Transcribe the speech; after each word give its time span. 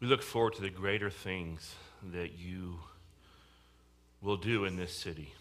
We 0.00 0.06
look 0.06 0.22
forward 0.22 0.54
to 0.54 0.62
the 0.62 0.70
greater 0.70 1.10
things 1.10 1.74
that 2.12 2.38
you 2.38 2.78
will 4.22 4.38
do 4.38 4.64
in 4.64 4.76
this 4.76 4.94
city. 4.94 5.34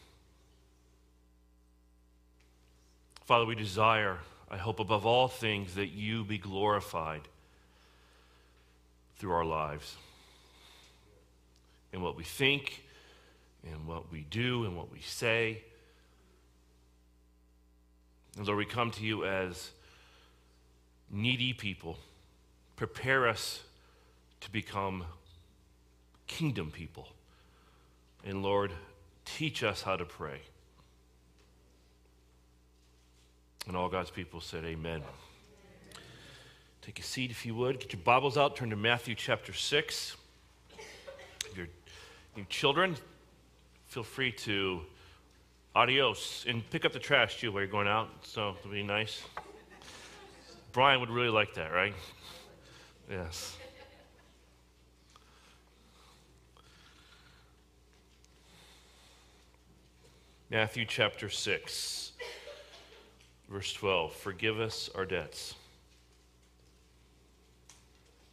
Father, 3.24 3.46
we 3.46 3.56
desire, 3.56 4.18
I 4.52 4.58
hope 4.58 4.82
above 4.82 5.06
all 5.06 5.30
things, 5.30 5.76
that 5.76 5.88
you 5.88 6.26
be 6.26 6.38
glorified 6.38 7.22
through 9.18 9.32
our 9.32 9.46
lives. 9.46 9.96
In 11.94 12.02
what 12.02 12.18
we 12.18 12.26
think, 12.26 12.84
in 13.64 13.88
what 13.88 14.12
we 14.12 14.26
do, 14.30 14.66
and 14.66 14.76
what 14.76 14.92
we 14.92 15.00
say. 15.00 15.64
And 18.36 18.46
Lord, 18.46 18.58
we 18.58 18.66
come 18.66 18.92
to 18.92 19.04
you 19.04 19.26
as 19.26 19.72
needy 21.10 21.54
people. 21.54 21.98
Prepare 22.76 23.28
us 23.30 23.62
to 24.42 24.52
become 24.52 25.06
kingdom 26.28 26.72
people. 26.72 27.08
And 28.24 28.44
Lord, 28.44 28.72
teach 29.26 29.64
us 29.64 29.82
how 29.82 29.96
to 29.96 30.06
pray. 30.06 30.42
And 33.68 33.78
all 33.78 33.90
God's 33.90 34.10
people 34.10 34.42
said, 34.42 34.66
Amen. 34.66 35.02
Take 36.82 37.00
a 37.00 37.04
seat 37.04 37.30
if 37.30 37.46
you 37.46 37.54
would. 37.56 37.80
Get 37.80 37.94
your 37.94 38.02
Bibles 38.02 38.38
out. 38.38 38.56
Turn 38.56 38.72
to 38.72 38.76
Matthew 38.76 39.14
chapter 39.14 39.54
6. 39.54 40.16
If 41.46 41.58
you're, 41.58 41.68
you 42.36 42.46
children, 42.50 42.96
feel 43.86 44.04
free 44.04 44.32
to 44.32 44.82
adios 45.76 46.46
and 46.48 46.68
pick 46.72 46.86
up 46.86 46.94
the 46.94 47.00
trash 47.00 47.40
too 47.40 47.52
while 47.52 47.62
you're 47.62 47.72
going 47.72 47.88
out. 47.88 48.10
So 48.24 48.56
it'll 48.60 48.72
be 48.72 48.82
nice. 48.82 49.22
Brian 50.72 51.00
would 51.00 51.10
really 51.10 51.30
like 51.30 51.54
that, 51.56 51.72
right? 51.72 51.94
Yes. 53.10 53.59
Matthew 60.52 60.84
chapter 60.86 61.30
6, 61.30 62.12
verse 63.52 63.72
12. 63.72 64.16
Forgive 64.16 64.60
us 64.60 64.90
our 64.96 65.06
debts. 65.06 65.54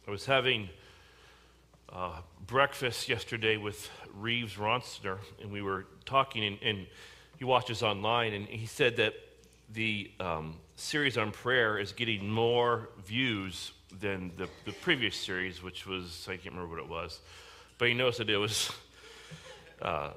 I 0.07 0.09
was 0.09 0.25
having 0.25 0.67
uh, 1.93 2.21
breakfast 2.47 3.07
yesterday 3.07 3.57
with 3.57 3.87
Reeves 4.15 4.55
Ronstner, 4.55 5.19
and 5.43 5.51
we 5.51 5.61
were 5.61 5.85
talking, 6.05 6.43
and, 6.43 6.57
and, 6.63 6.87
he 7.37 7.45
watches 7.45 7.83
online, 7.83 8.33
and 8.33 8.47
he 8.47 8.65
said 8.65 8.97
that 8.97 9.13
the 9.73 10.09
um, 10.19 10.55
series 10.75 11.19
on 11.19 11.31
prayer 11.31 11.77
is 11.77 11.91
getting 11.91 12.27
more 12.27 12.89
views 13.05 13.73
than 13.99 14.31
the, 14.37 14.49
the 14.65 14.71
previous 14.71 15.15
series, 15.15 15.61
which 15.61 15.85
was, 15.85 16.25
I 16.27 16.37
can't 16.37 16.55
remember 16.55 16.77
what 16.77 16.83
it 16.83 16.89
was, 16.89 17.19
but 17.77 17.89
he 17.89 17.93
noticed 17.93 18.17
that 18.17 18.29
it 18.31 18.37
was. 18.37 18.71
Uh, 19.79 20.09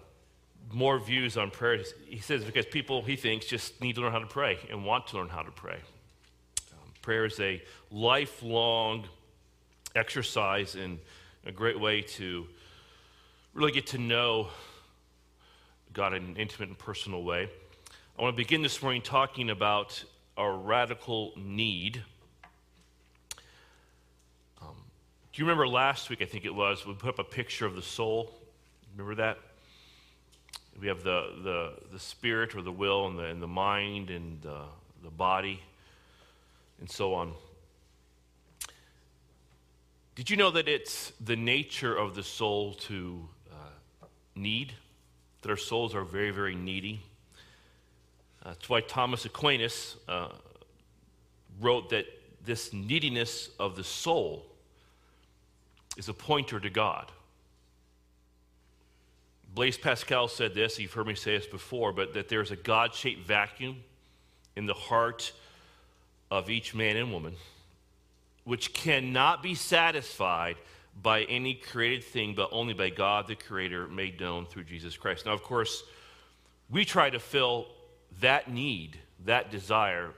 more 0.72 0.98
views 0.98 1.36
on 1.36 1.50
prayer. 1.50 1.82
He 2.06 2.18
says 2.18 2.44
because 2.44 2.66
people, 2.66 3.02
he 3.02 3.16
thinks, 3.16 3.46
just 3.46 3.80
need 3.80 3.96
to 3.96 4.02
learn 4.02 4.12
how 4.12 4.18
to 4.18 4.26
pray 4.26 4.58
and 4.70 4.84
want 4.84 5.08
to 5.08 5.16
learn 5.16 5.28
how 5.28 5.42
to 5.42 5.50
pray. 5.50 5.78
Um, 6.72 6.90
prayer 7.02 7.24
is 7.24 7.38
a 7.40 7.62
lifelong 7.90 9.04
exercise 9.96 10.74
and 10.76 10.98
a 11.44 11.52
great 11.52 11.78
way 11.78 12.02
to 12.02 12.46
really 13.54 13.72
get 13.72 13.88
to 13.88 13.98
know 13.98 14.48
God 15.92 16.14
in 16.14 16.24
an 16.24 16.36
intimate 16.36 16.68
and 16.68 16.78
personal 16.78 17.24
way. 17.24 17.48
I 18.18 18.22
want 18.22 18.36
to 18.36 18.36
begin 18.36 18.62
this 18.62 18.82
morning 18.82 19.02
talking 19.02 19.50
about 19.50 20.04
our 20.36 20.56
radical 20.56 21.32
need. 21.36 22.02
Um, 24.62 24.76
do 25.32 25.42
you 25.42 25.44
remember 25.44 25.66
last 25.66 26.10
week, 26.10 26.22
I 26.22 26.26
think 26.26 26.44
it 26.44 26.54
was, 26.54 26.86
we 26.86 26.94
put 26.94 27.08
up 27.08 27.18
a 27.18 27.24
picture 27.24 27.66
of 27.66 27.74
the 27.74 27.82
soul? 27.82 28.32
Remember 28.96 29.16
that? 29.16 29.38
We 30.78 30.88
have 30.88 31.02
the, 31.02 31.32
the, 31.42 31.72
the 31.92 31.98
spirit 31.98 32.54
or 32.54 32.62
the 32.62 32.72
will 32.72 33.06
and 33.06 33.18
the, 33.18 33.24
and 33.24 33.42
the 33.42 33.48
mind 33.48 34.10
and 34.10 34.40
the, 34.42 34.62
the 35.02 35.10
body 35.10 35.60
and 36.80 36.90
so 36.90 37.14
on. 37.14 37.32
Did 40.14 40.28
you 40.28 40.36
know 40.36 40.50
that 40.50 40.68
it's 40.68 41.12
the 41.20 41.36
nature 41.36 41.96
of 41.96 42.14
the 42.14 42.22
soul 42.22 42.74
to 42.74 43.26
uh, 43.50 44.06
need? 44.34 44.74
That 45.42 45.50
our 45.50 45.56
souls 45.56 45.94
are 45.94 46.04
very, 46.04 46.30
very 46.30 46.54
needy. 46.54 47.00
Uh, 48.44 48.50
that's 48.50 48.68
why 48.68 48.80
Thomas 48.80 49.24
Aquinas 49.24 49.96
uh, 50.08 50.28
wrote 51.60 51.90
that 51.90 52.06
this 52.44 52.72
neediness 52.72 53.50
of 53.58 53.76
the 53.76 53.84
soul 53.84 54.46
is 55.96 56.08
a 56.08 56.14
pointer 56.14 56.58
to 56.60 56.70
God. 56.70 57.10
Blaise 59.52 59.76
Pascal 59.76 60.28
said 60.28 60.54
this, 60.54 60.78
you've 60.78 60.92
heard 60.92 61.06
me 61.06 61.14
say 61.14 61.36
this 61.36 61.46
before, 61.46 61.92
but 61.92 62.14
that 62.14 62.28
there's 62.28 62.50
a 62.50 62.56
God 62.56 62.94
shaped 62.94 63.26
vacuum 63.26 63.78
in 64.54 64.66
the 64.66 64.74
heart 64.74 65.32
of 66.30 66.48
each 66.48 66.74
man 66.74 66.96
and 66.96 67.12
woman, 67.12 67.34
which 68.44 68.72
cannot 68.72 69.42
be 69.42 69.54
satisfied 69.54 70.56
by 71.02 71.22
any 71.24 71.54
created 71.54 72.04
thing, 72.04 72.34
but 72.34 72.48
only 72.52 72.74
by 72.74 72.90
God 72.90 73.26
the 73.26 73.34
Creator 73.34 73.88
made 73.88 74.20
known 74.20 74.46
through 74.46 74.64
Jesus 74.64 74.96
Christ. 74.96 75.26
Now, 75.26 75.32
of 75.32 75.42
course, 75.42 75.82
we 76.68 76.84
try 76.84 77.10
to 77.10 77.18
fill 77.18 77.66
that 78.20 78.50
need, 78.50 78.98
that 79.24 79.50
desire, 79.50 80.10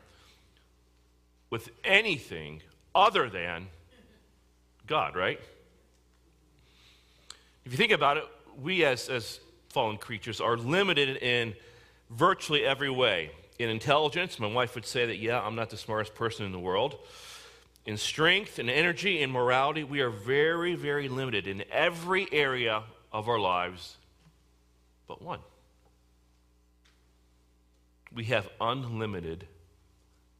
with 1.50 1.70
anything 1.84 2.60
other 2.94 3.30
than 3.30 3.68
God, 4.86 5.16
right? 5.16 5.40
If 7.64 7.72
you 7.72 7.78
think 7.78 7.92
about 7.92 8.18
it, 8.18 8.24
we 8.60 8.84
as, 8.84 9.08
as 9.08 9.40
fallen 9.68 9.98
creatures 9.98 10.40
are 10.40 10.56
limited 10.56 11.16
in 11.18 11.54
virtually 12.10 12.64
every 12.64 12.90
way. 12.90 13.30
In 13.58 13.68
intelligence, 13.68 14.38
my 14.38 14.46
wife 14.46 14.74
would 14.74 14.86
say 14.86 15.06
that, 15.06 15.18
yeah, 15.18 15.40
I'm 15.40 15.54
not 15.54 15.70
the 15.70 15.76
smartest 15.76 16.14
person 16.14 16.46
in 16.46 16.52
the 16.52 16.58
world. 16.58 16.98
In 17.86 17.96
strength 17.96 18.58
and 18.58 18.70
energy 18.70 19.22
and 19.22 19.32
morality, 19.32 19.84
we 19.84 20.00
are 20.00 20.10
very, 20.10 20.74
very 20.74 21.08
limited 21.08 21.46
in 21.46 21.64
every 21.70 22.26
area 22.32 22.82
of 23.12 23.28
our 23.28 23.38
lives 23.38 23.96
but 25.12 25.20
one. 25.20 25.40
We 28.14 28.24
have 28.24 28.48
unlimited 28.58 29.46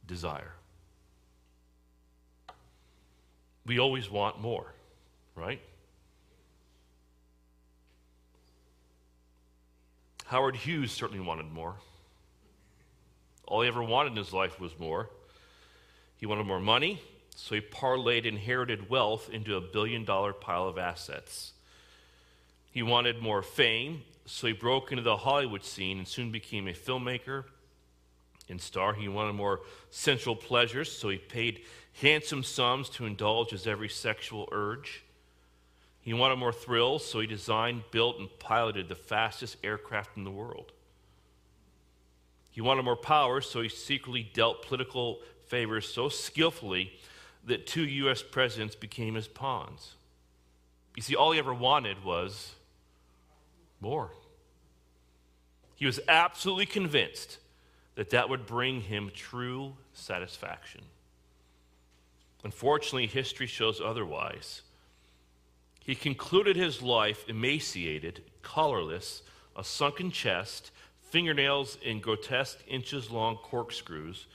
desire. 0.07 0.53
We 3.67 3.79
always 3.79 4.09
want 4.09 4.41
more, 4.41 4.73
right? 5.35 5.61
Howard 10.25 10.55
Hughes 10.55 10.91
certainly 10.91 11.23
wanted 11.23 11.51
more. 11.51 11.75
All 13.45 13.61
he 13.61 13.67
ever 13.67 13.83
wanted 13.83 14.11
in 14.11 14.17
his 14.17 14.33
life 14.33 14.59
was 14.59 14.77
more. 14.79 15.09
He 16.17 16.25
wanted 16.25 16.45
more 16.45 16.59
money, 16.59 17.01
so 17.35 17.55
he 17.55 17.61
parlayed 17.61 18.25
inherited 18.25 18.89
wealth 18.89 19.29
into 19.29 19.57
a 19.57 19.61
billion 19.61 20.05
dollar 20.05 20.33
pile 20.33 20.67
of 20.67 20.77
assets. 20.77 21.53
He 22.71 22.81
wanted 22.81 23.21
more 23.21 23.43
fame, 23.43 24.03
so 24.25 24.47
he 24.47 24.53
broke 24.53 24.91
into 24.91 25.03
the 25.03 25.17
Hollywood 25.17 25.63
scene 25.63 25.99
and 25.99 26.07
soon 26.07 26.31
became 26.31 26.67
a 26.67 26.73
filmmaker 26.73 27.43
and 28.49 28.59
star. 28.59 28.93
He 28.93 29.07
wanted 29.07 29.33
more 29.33 29.61
sensual 29.89 30.35
pleasures, 30.35 30.91
so 30.91 31.09
he 31.09 31.17
paid 31.17 31.61
handsome 32.01 32.43
sums 32.43 32.89
to 32.91 33.05
indulge 33.05 33.51
his 33.51 33.67
every 33.67 33.89
sexual 33.89 34.49
urge. 34.51 35.02
He 36.03 36.13
wanted 36.13 36.35
more 36.35 36.51
thrills, 36.51 37.05
so 37.05 37.21
he 37.21 37.27
designed, 37.27 37.83
built, 37.91 38.19
and 38.19 38.29
piloted 38.37 38.89
the 38.89 38.95
fastest 38.95 39.57
aircraft 39.63 40.17
in 40.17 40.25
the 40.25 40.31
world. 40.31 40.73
He 42.51 42.61
wanted 42.61 42.83
more 42.83 42.97
power, 42.97 43.39
so 43.41 43.61
he 43.61 43.69
secretly 43.69 44.29
dealt 44.33 44.67
political 44.67 45.19
favors 45.47 45.87
so 45.87 46.09
skillfully 46.09 46.93
that 47.45 47.65
two 47.65 47.85
U.S. 47.85 48.21
presidents 48.21 48.75
became 48.75 49.15
his 49.15 49.27
pawns. 49.27 49.95
You 50.95 51.01
see, 51.01 51.15
all 51.15 51.31
he 51.31 51.39
ever 51.39 51.53
wanted 51.53 52.03
was 52.03 52.53
more. 53.79 54.11
He 55.75 55.85
was 55.85 55.99
absolutely 56.07 56.65
convinced 56.65 57.37
that 57.95 58.09
that 58.09 58.29
would 58.29 58.45
bring 58.45 58.81
him 58.81 59.09
true 59.13 59.75
satisfaction. 59.93 60.81
Unfortunately, 62.43 63.07
history 63.07 63.47
shows 63.47 63.79
otherwise. 63.79 64.62
He 65.83 65.95
concluded 65.95 66.55
his 66.55 66.81
life 66.81 67.27
emaciated, 67.27 68.23
colorless, 68.41 69.21
a 69.55 69.63
sunken 69.63 70.11
chest, 70.11 70.71
fingernails 71.09 71.77
in 71.83 71.99
grotesque 71.99 72.59
inches 72.67 73.11
long 73.11 73.35
corkscrews, 73.35 74.25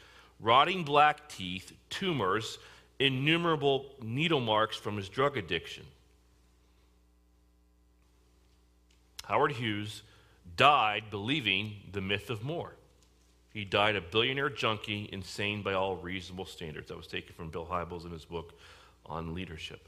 rotting 0.40 0.84
black 0.84 1.28
teeth, 1.28 1.72
tumors, 1.88 2.58
innumerable 2.98 3.86
needle 4.02 4.40
marks 4.40 4.76
from 4.76 4.96
his 4.96 5.08
drug 5.08 5.38
addiction. 5.38 5.84
Howard 9.24 9.52
Hughes 9.52 10.02
died 10.56 11.04
believing 11.10 11.76
the 11.92 12.00
myth 12.00 12.28
of 12.28 12.42
more. 12.42 12.74
He 13.54 13.64
died 13.64 13.96
a 13.96 14.00
billionaire 14.00 14.50
junkie, 14.50 15.08
insane 15.12 15.62
by 15.62 15.72
all 15.72 15.96
reasonable 15.96 16.44
standards. 16.44 16.88
That 16.88 16.96
was 16.96 17.06
taken 17.06 17.34
from 17.34 17.48
Bill 17.48 17.66
Hybels 17.66 18.04
in 18.04 18.12
his 18.12 18.24
book 18.24 18.52
on 19.06 19.34
leadership. 19.34 19.88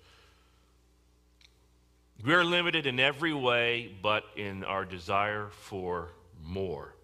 We're 2.24 2.44
limited 2.44 2.86
in 2.86 3.00
every 3.00 3.32
way, 3.32 3.94
but 4.02 4.24
in 4.36 4.64
our 4.64 4.84
desire 4.84 5.48
for 5.52 6.08
more. 6.44 6.94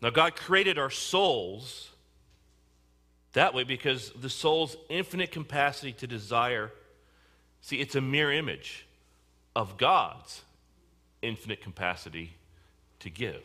Now, 0.00 0.10
God 0.10 0.36
created 0.36 0.78
our 0.78 0.90
souls 0.90 1.90
that 3.32 3.54
way 3.54 3.64
because 3.64 4.10
the 4.20 4.30
soul's 4.30 4.76
infinite 4.88 5.32
capacity 5.32 5.92
to 5.92 6.06
desire, 6.06 6.70
see, 7.60 7.76
it's 7.76 7.94
a 7.94 8.00
mirror 8.00 8.32
image 8.32 8.86
of 9.54 9.76
God's 9.76 10.42
infinite 11.20 11.60
capacity 11.60 12.32
to 13.00 13.10
give. 13.10 13.44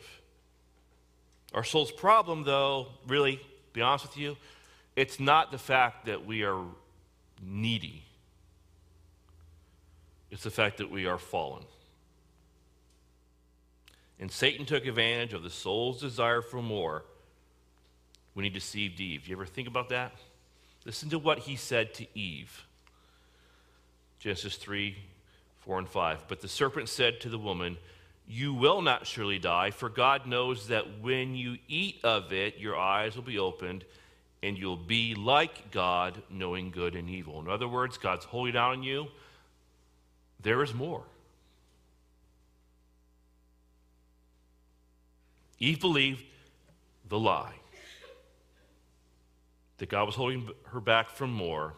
Our 1.52 1.64
soul's 1.64 1.92
problem, 1.92 2.44
though, 2.44 2.88
really, 3.06 3.40
be 3.72 3.82
honest 3.82 4.06
with 4.06 4.16
you, 4.16 4.36
it's 4.96 5.20
not 5.20 5.50
the 5.52 5.58
fact 5.58 6.06
that 6.06 6.24
we 6.24 6.42
are 6.44 6.62
needy, 7.42 8.04
it's 10.34 10.42
the 10.42 10.50
fact 10.50 10.78
that 10.78 10.90
we 10.90 11.06
are 11.06 11.16
fallen. 11.16 11.62
And 14.18 14.32
Satan 14.32 14.66
took 14.66 14.84
advantage 14.84 15.32
of 15.32 15.44
the 15.44 15.50
soul's 15.50 16.00
desire 16.00 16.42
for 16.42 16.60
more 16.60 17.04
when 18.32 18.42
he 18.42 18.50
deceived 18.50 18.98
Eve. 18.98 19.28
You 19.28 19.36
ever 19.36 19.46
think 19.46 19.68
about 19.68 19.90
that? 19.90 20.12
Listen 20.84 21.08
to 21.10 21.20
what 21.20 21.38
he 21.38 21.54
said 21.54 21.94
to 21.94 22.06
Eve. 22.18 22.66
Genesis 24.18 24.56
3 24.56 24.96
4 25.60 25.78
and 25.78 25.88
5. 25.88 26.24
But 26.26 26.40
the 26.40 26.48
serpent 26.48 26.88
said 26.88 27.20
to 27.20 27.28
the 27.28 27.38
woman, 27.38 27.78
You 28.26 28.54
will 28.54 28.82
not 28.82 29.06
surely 29.06 29.38
die, 29.38 29.70
for 29.70 29.88
God 29.88 30.26
knows 30.26 30.66
that 30.66 31.00
when 31.00 31.36
you 31.36 31.58
eat 31.68 32.00
of 32.02 32.32
it, 32.32 32.58
your 32.58 32.76
eyes 32.76 33.14
will 33.14 33.22
be 33.22 33.38
opened, 33.38 33.84
and 34.42 34.58
you'll 34.58 34.76
be 34.76 35.14
like 35.14 35.70
God, 35.70 36.20
knowing 36.28 36.72
good 36.72 36.96
and 36.96 37.08
evil. 37.08 37.38
In 37.38 37.48
other 37.48 37.68
words, 37.68 37.98
God's 37.98 38.24
holding 38.24 38.54
down 38.54 38.72
on 38.72 38.82
you. 38.82 39.06
There 40.44 40.62
is 40.62 40.72
more. 40.72 41.02
Eve 45.58 45.80
believed 45.80 46.22
the 47.08 47.18
lie 47.18 47.54
that 49.78 49.88
God 49.88 50.04
was 50.04 50.14
holding 50.14 50.50
her 50.66 50.80
back 50.80 51.08
from 51.08 51.32
more. 51.32 51.72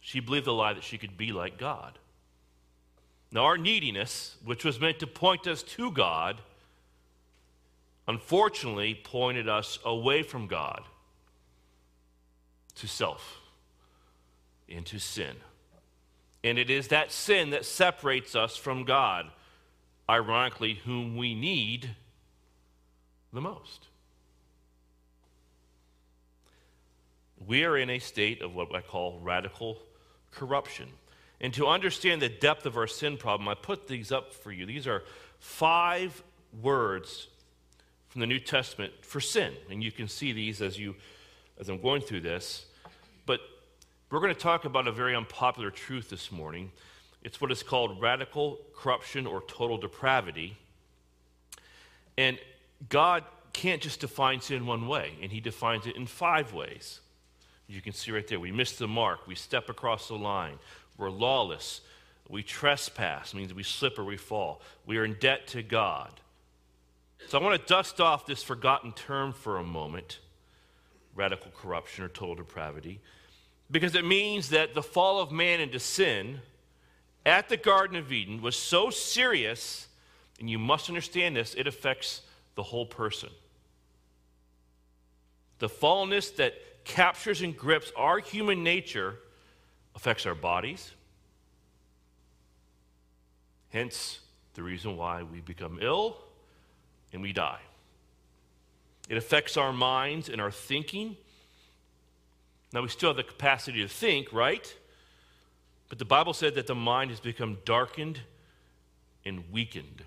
She 0.00 0.20
believed 0.20 0.46
the 0.46 0.54
lie 0.54 0.72
that 0.72 0.82
she 0.82 0.96
could 0.96 1.18
be 1.18 1.30
like 1.30 1.58
God. 1.58 1.98
Now, 3.30 3.44
our 3.44 3.58
neediness, 3.58 4.36
which 4.42 4.64
was 4.64 4.80
meant 4.80 4.98
to 5.00 5.06
point 5.06 5.46
us 5.46 5.62
to 5.62 5.90
God, 5.90 6.40
unfortunately 8.08 8.94
pointed 8.94 9.46
us 9.46 9.78
away 9.84 10.22
from 10.22 10.46
God 10.46 10.84
to 12.76 12.86
self, 12.86 13.40
into 14.68 14.98
sin. 14.98 15.36
And 16.46 16.60
it 16.60 16.70
is 16.70 16.88
that 16.88 17.10
sin 17.10 17.50
that 17.50 17.64
separates 17.64 18.36
us 18.36 18.56
from 18.56 18.84
God, 18.84 19.26
ironically, 20.08 20.74
whom 20.74 21.16
we 21.16 21.34
need 21.34 21.90
the 23.32 23.40
most. 23.40 23.88
We 27.44 27.64
are 27.64 27.76
in 27.76 27.90
a 27.90 27.98
state 27.98 28.42
of 28.42 28.54
what 28.54 28.72
I 28.72 28.80
call 28.80 29.18
radical 29.24 29.78
corruption. 30.30 30.86
And 31.40 31.52
to 31.54 31.66
understand 31.66 32.22
the 32.22 32.28
depth 32.28 32.64
of 32.64 32.76
our 32.76 32.86
sin 32.86 33.16
problem, 33.16 33.48
I 33.48 33.54
put 33.54 33.88
these 33.88 34.12
up 34.12 34.32
for 34.32 34.52
you. 34.52 34.66
These 34.66 34.86
are 34.86 35.02
five 35.40 36.22
words 36.62 37.26
from 38.06 38.20
the 38.20 38.26
New 38.28 38.38
Testament 38.38 38.92
for 39.02 39.20
sin. 39.20 39.52
And 39.68 39.82
you 39.82 39.90
can 39.90 40.06
see 40.06 40.32
these 40.32 40.62
as 40.62 40.78
you 40.78 40.94
as 41.58 41.68
I'm 41.68 41.82
going 41.82 42.02
through 42.02 42.20
this. 42.20 42.66
But 43.26 43.40
we're 44.10 44.20
going 44.20 44.34
to 44.34 44.40
talk 44.40 44.64
about 44.64 44.86
a 44.86 44.92
very 44.92 45.16
unpopular 45.16 45.70
truth 45.70 46.10
this 46.10 46.30
morning. 46.30 46.70
It's 47.22 47.40
what 47.40 47.50
is 47.50 47.62
called 47.62 48.00
radical 48.00 48.58
corruption 48.76 49.26
or 49.26 49.42
total 49.48 49.78
depravity. 49.78 50.56
And 52.16 52.38
God 52.88 53.24
can't 53.52 53.82
just 53.82 54.00
define 54.00 54.40
sin 54.40 54.64
one 54.64 54.86
way, 54.86 55.14
and 55.22 55.32
He 55.32 55.40
defines 55.40 55.86
it 55.86 55.96
in 55.96 56.06
five 56.06 56.52
ways. 56.52 57.00
You 57.66 57.80
can 57.80 57.92
see 57.92 58.12
right 58.12 58.26
there, 58.26 58.38
we 58.38 58.52
miss 58.52 58.76
the 58.76 58.86
mark, 58.86 59.26
we 59.26 59.34
step 59.34 59.68
across 59.68 60.06
the 60.06 60.14
line, 60.14 60.58
we're 60.96 61.10
lawless, 61.10 61.80
we 62.28 62.44
trespass, 62.44 63.34
means 63.34 63.52
we 63.52 63.64
slip 63.64 63.98
or 63.98 64.04
we 64.04 64.16
fall, 64.16 64.60
we 64.86 64.98
are 64.98 65.04
in 65.04 65.16
debt 65.18 65.48
to 65.48 65.62
God. 65.64 66.12
So 67.26 67.38
I 67.38 67.42
want 67.42 67.60
to 67.60 67.66
dust 67.66 68.00
off 68.00 68.24
this 68.24 68.44
forgotten 68.44 68.92
term 68.92 69.32
for 69.32 69.56
a 69.58 69.64
moment 69.64 70.20
radical 71.16 71.50
corruption 71.50 72.04
or 72.04 72.08
total 72.08 72.34
depravity 72.36 73.00
because 73.70 73.94
it 73.94 74.04
means 74.04 74.50
that 74.50 74.74
the 74.74 74.82
fall 74.82 75.20
of 75.20 75.32
man 75.32 75.60
into 75.60 75.78
sin 75.78 76.40
at 77.24 77.48
the 77.48 77.56
Garden 77.56 77.96
of 77.96 78.12
Eden 78.12 78.40
was 78.40 78.56
so 78.56 78.90
serious, 78.90 79.88
and 80.38 80.48
you 80.48 80.58
must 80.58 80.88
understand 80.88 81.34
this, 81.34 81.54
it 81.54 81.66
affects 81.66 82.22
the 82.54 82.62
whole 82.62 82.86
person. 82.86 83.30
The 85.58 85.68
fallenness 85.68 86.36
that 86.36 86.54
captures 86.84 87.42
and 87.42 87.56
grips 87.56 87.90
our 87.96 88.18
human 88.18 88.62
nature 88.62 89.16
affects 89.94 90.26
our 90.26 90.34
bodies. 90.34 90.92
Hence, 93.70 94.20
the 94.54 94.62
reason 94.62 94.96
why 94.96 95.22
we 95.22 95.40
become 95.40 95.78
ill 95.82 96.16
and 97.12 97.20
we 97.22 97.32
die. 97.32 97.60
It 99.08 99.16
affects 99.16 99.56
our 99.56 99.72
minds 99.72 100.28
and 100.28 100.40
our 100.40 100.50
thinking. 100.50 101.16
Now, 102.76 102.82
we 102.82 102.88
still 102.88 103.08
have 103.08 103.16
the 103.16 103.22
capacity 103.22 103.80
to 103.80 103.88
think, 103.88 104.34
right? 104.34 104.76
But 105.88 105.98
the 105.98 106.04
Bible 106.04 106.34
said 106.34 106.56
that 106.56 106.66
the 106.66 106.74
mind 106.74 107.10
has 107.10 107.20
become 107.20 107.56
darkened 107.64 108.20
and 109.24 109.50
weakened. 109.50 110.02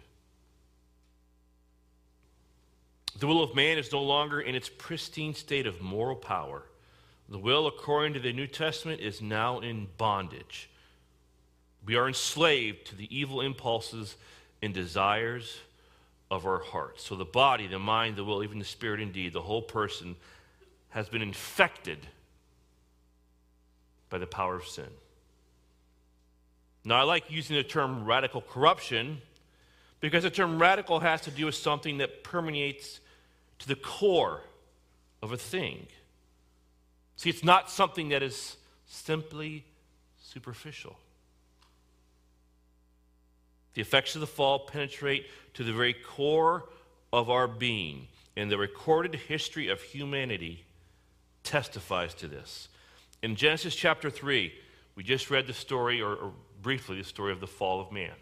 The 3.18 3.26
will 3.26 3.42
of 3.42 3.56
man 3.56 3.80
is 3.80 3.92
no 3.92 4.04
longer 4.04 4.40
in 4.40 4.54
its 4.54 4.70
pristine 4.70 5.34
state 5.34 5.66
of 5.66 5.82
moral 5.82 6.16
power. 6.16 6.62
The 7.28 7.40
will, 7.40 7.66
according 7.66 8.14
to 8.14 8.20
the 8.20 8.34
New 8.34 8.46
Testament, 8.46 9.02
is 9.02 9.20
now 9.20 9.62
in 9.62 9.88
bondage. 9.98 10.70
We 11.84 11.96
are 11.96 12.08
enslaved 12.08 12.86
to 12.90 12.96
the 12.96 13.10
evil 13.10 13.42
impulses 13.42 14.16
and 14.62 14.76
desires 14.76 15.58
of 16.30 16.46
our 16.46 16.60
hearts. 16.60 17.04
So 17.04 17.16
the 17.16 17.26
body, 17.26 17.66
the 17.66 17.80
mind, 17.80 18.16
the 18.16 18.24
will, 18.24 18.44
even 18.44 18.60
the 18.60 18.64
spirit, 18.64 19.00
indeed, 19.00 19.34
the 19.34 19.42
whole 19.42 19.64
person 19.64 20.16
has 20.90 21.10
been 21.10 21.24
infected 21.24 22.06
by 24.10 24.18
the 24.18 24.28
power 24.28 24.56
of 24.56 24.66
sin. 24.66 24.90
Now, 26.86 26.96
I 26.96 27.04
like 27.04 27.30
using 27.30 27.56
the 27.56 27.64
term 27.64 28.06
radical 28.06 28.42
corruption 28.42 29.22
because 30.00 30.24
the 30.24 30.30
term 30.30 30.60
radical 30.60 31.00
has 31.02 31.22
to 31.22 31.32
do 31.32 31.46
with 31.46 31.56
something 31.56 31.98
that 31.98 32.24
permeates 32.24 33.00
to 33.60 33.68
the 33.68 33.76
core 33.76 34.42
of 35.22 35.32
a 35.32 35.38
thing. 35.38 35.88
See, 37.18 37.30
it's 37.30 37.44
not 37.44 37.70
something 37.70 38.10
that 38.10 38.24
is 38.24 38.56
simply 38.88 39.66
superficial. 40.22 40.98
The 43.74 43.82
effects 43.82 44.16
of 44.16 44.22
the 44.22 44.28
fall 44.28 44.60
penetrate 44.60 45.28
to 45.56 45.64
the 45.64 45.74
very 45.74 45.94
core 45.94 46.70
of 47.12 47.30
our 47.30 47.48
being, 47.48 48.08
and 48.36 48.50
the 48.50 48.58
recorded 48.58 49.16
history 49.16 49.68
of 49.68 49.82
humanity 49.82 50.66
testifies 51.44 52.14
to 52.16 52.28
this. 52.28 52.70
In 53.22 53.36
Genesis 53.36 53.76
chapter 53.76 54.10
3, 54.10 54.54
we 54.96 55.04
just 55.04 55.30
read 55.30 55.48
the 55.48 55.54
story, 55.54 56.02
or, 56.02 56.16
or 56.16 56.34
briefly, 56.62 56.98
the 56.98 57.04
story 57.04 57.32
of 57.32 57.40
the 57.40 57.48
fall 57.48 57.82
of 57.82 57.92
man. 57.92 58.14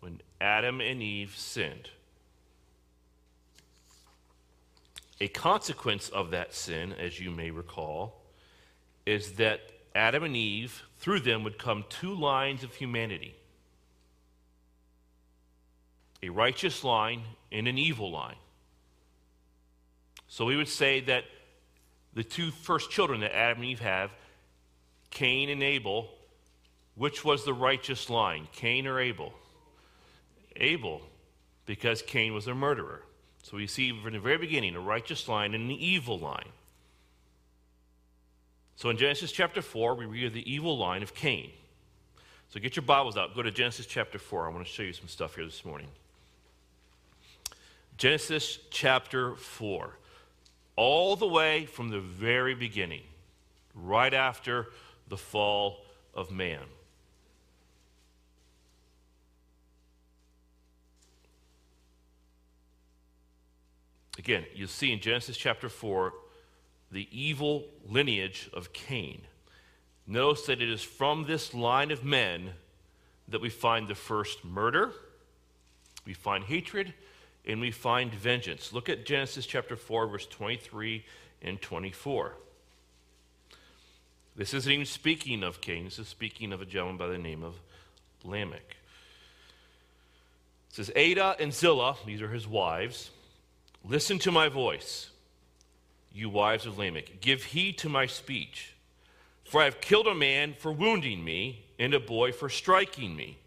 When 0.00 0.20
Adam 0.40 0.80
and 0.80 1.02
Eve 1.02 1.34
sinned. 1.36 1.88
A 5.20 5.28
consequence 5.28 6.08
of 6.08 6.32
that 6.32 6.52
sin, 6.52 6.92
as 6.92 7.20
you 7.20 7.30
may 7.30 7.50
recall, 7.50 8.20
is 9.06 9.32
that 9.34 9.60
Adam 9.94 10.24
and 10.24 10.36
Eve, 10.36 10.82
through 10.98 11.20
them, 11.20 11.44
would 11.44 11.58
come 11.58 11.84
two 11.88 12.14
lines 12.14 12.64
of 12.64 12.74
humanity 12.74 13.34
a 16.24 16.28
righteous 16.28 16.84
line 16.84 17.22
and 17.50 17.66
an 17.66 17.76
evil 17.78 18.10
line. 18.10 18.36
So 20.28 20.44
we 20.44 20.56
would 20.56 20.68
say 20.68 21.00
that 21.00 21.24
the 22.14 22.24
two 22.24 22.50
first 22.50 22.90
children 22.90 23.20
that 23.20 23.34
Adam 23.34 23.62
and 23.62 23.70
Eve 23.70 23.80
have, 23.80 24.10
Cain 25.10 25.48
and 25.48 25.62
Abel, 25.62 26.08
which 26.94 27.24
was 27.24 27.44
the 27.44 27.54
righteous 27.54 28.10
line, 28.10 28.48
Cain 28.52 28.86
or 28.86 29.00
Abel? 29.00 29.32
Abel, 30.56 31.02
because 31.66 32.02
Cain 32.02 32.34
was 32.34 32.46
a 32.46 32.54
murderer. 32.54 33.02
So 33.42 33.56
we 33.56 33.66
see 33.66 33.92
from 33.92 34.12
the 34.12 34.20
very 34.20 34.38
beginning 34.38 34.76
a 34.76 34.80
righteous 34.80 35.28
line 35.28 35.54
and 35.54 35.70
an 35.70 35.76
evil 35.76 36.18
line. 36.18 36.48
So 38.76 38.88
in 38.90 38.96
Genesis 38.96 39.32
chapter 39.32 39.62
4, 39.62 39.94
we 39.94 40.06
read 40.06 40.32
the 40.32 40.50
evil 40.50 40.76
line 40.76 41.02
of 41.02 41.14
Cain. 41.14 41.50
So 42.48 42.60
get 42.60 42.76
your 42.76 42.82
Bibles 42.82 43.16
out. 43.16 43.34
Go 43.34 43.42
to 43.42 43.50
Genesis 43.50 43.86
chapter 43.86 44.18
4. 44.18 44.46
I 44.46 44.50
want 44.50 44.66
to 44.66 44.70
show 44.70 44.82
you 44.82 44.92
some 44.92 45.08
stuff 45.08 45.36
here 45.36 45.44
this 45.44 45.64
morning. 45.64 45.88
Genesis 47.96 48.58
chapter 48.70 49.36
4 49.36 49.96
all 50.76 51.16
the 51.16 51.26
way 51.26 51.66
from 51.66 51.90
the 51.90 52.00
very 52.00 52.54
beginning, 52.54 53.02
right 53.74 54.12
after 54.12 54.68
the 55.08 55.16
fall 55.16 55.84
of 56.14 56.30
man. 56.30 56.62
Again, 64.18 64.44
you 64.54 64.66
see 64.66 64.92
in 64.92 65.00
Genesis 65.00 65.36
chapter 65.36 65.68
4 65.68 66.12
the 66.90 67.08
evil 67.10 67.64
lineage 67.88 68.48
of 68.52 68.72
Cain. 68.72 69.22
Notice 70.06 70.46
that 70.46 70.60
it 70.60 70.68
is 70.68 70.82
from 70.82 71.24
this 71.24 71.54
line 71.54 71.90
of 71.90 72.04
men 72.04 72.50
that 73.28 73.40
we 73.40 73.48
find 73.48 73.88
the 73.88 73.94
first 73.94 74.44
murder, 74.44 74.92
we 76.04 76.12
find 76.12 76.44
hatred, 76.44 76.92
and 77.46 77.60
we 77.60 77.70
find 77.70 78.14
vengeance. 78.14 78.72
Look 78.72 78.88
at 78.88 79.04
Genesis 79.04 79.46
chapter 79.46 79.76
4, 79.76 80.06
verse 80.06 80.26
23 80.26 81.04
and 81.42 81.60
24. 81.60 82.32
This 84.34 84.54
isn't 84.54 84.72
even 84.72 84.86
speaking 84.86 85.42
of 85.42 85.60
Cain, 85.60 85.84
this 85.84 85.98
is 85.98 86.08
speaking 86.08 86.52
of 86.52 86.62
a 86.62 86.64
gentleman 86.64 86.96
by 86.96 87.08
the 87.08 87.18
name 87.18 87.42
of 87.42 87.56
Lamech. 88.24 88.76
It 90.70 90.76
says, 90.76 90.90
Adah 90.96 91.36
and 91.38 91.52
Zillah, 91.52 91.96
these 92.06 92.22
are 92.22 92.30
his 92.30 92.46
wives, 92.46 93.10
listen 93.84 94.18
to 94.20 94.32
my 94.32 94.48
voice, 94.48 95.10
you 96.14 96.30
wives 96.30 96.64
of 96.64 96.78
Lamech. 96.78 97.20
Give 97.20 97.42
heed 97.42 97.76
to 97.78 97.88
my 97.88 98.06
speech. 98.06 98.72
For 99.44 99.60
I 99.60 99.64
have 99.64 99.82
killed 99.82 100.06
a 100.06 100.14
man 100.14 100.54
for 100.58 100.72
wounding 100.72 101.24
me, 101.24 101.64
and 101.78 101.92
a 101.92 102.00
boy 102.00 102.32
for 102.32 102.48
striking 102.48 103.14
me. 103.14 103.38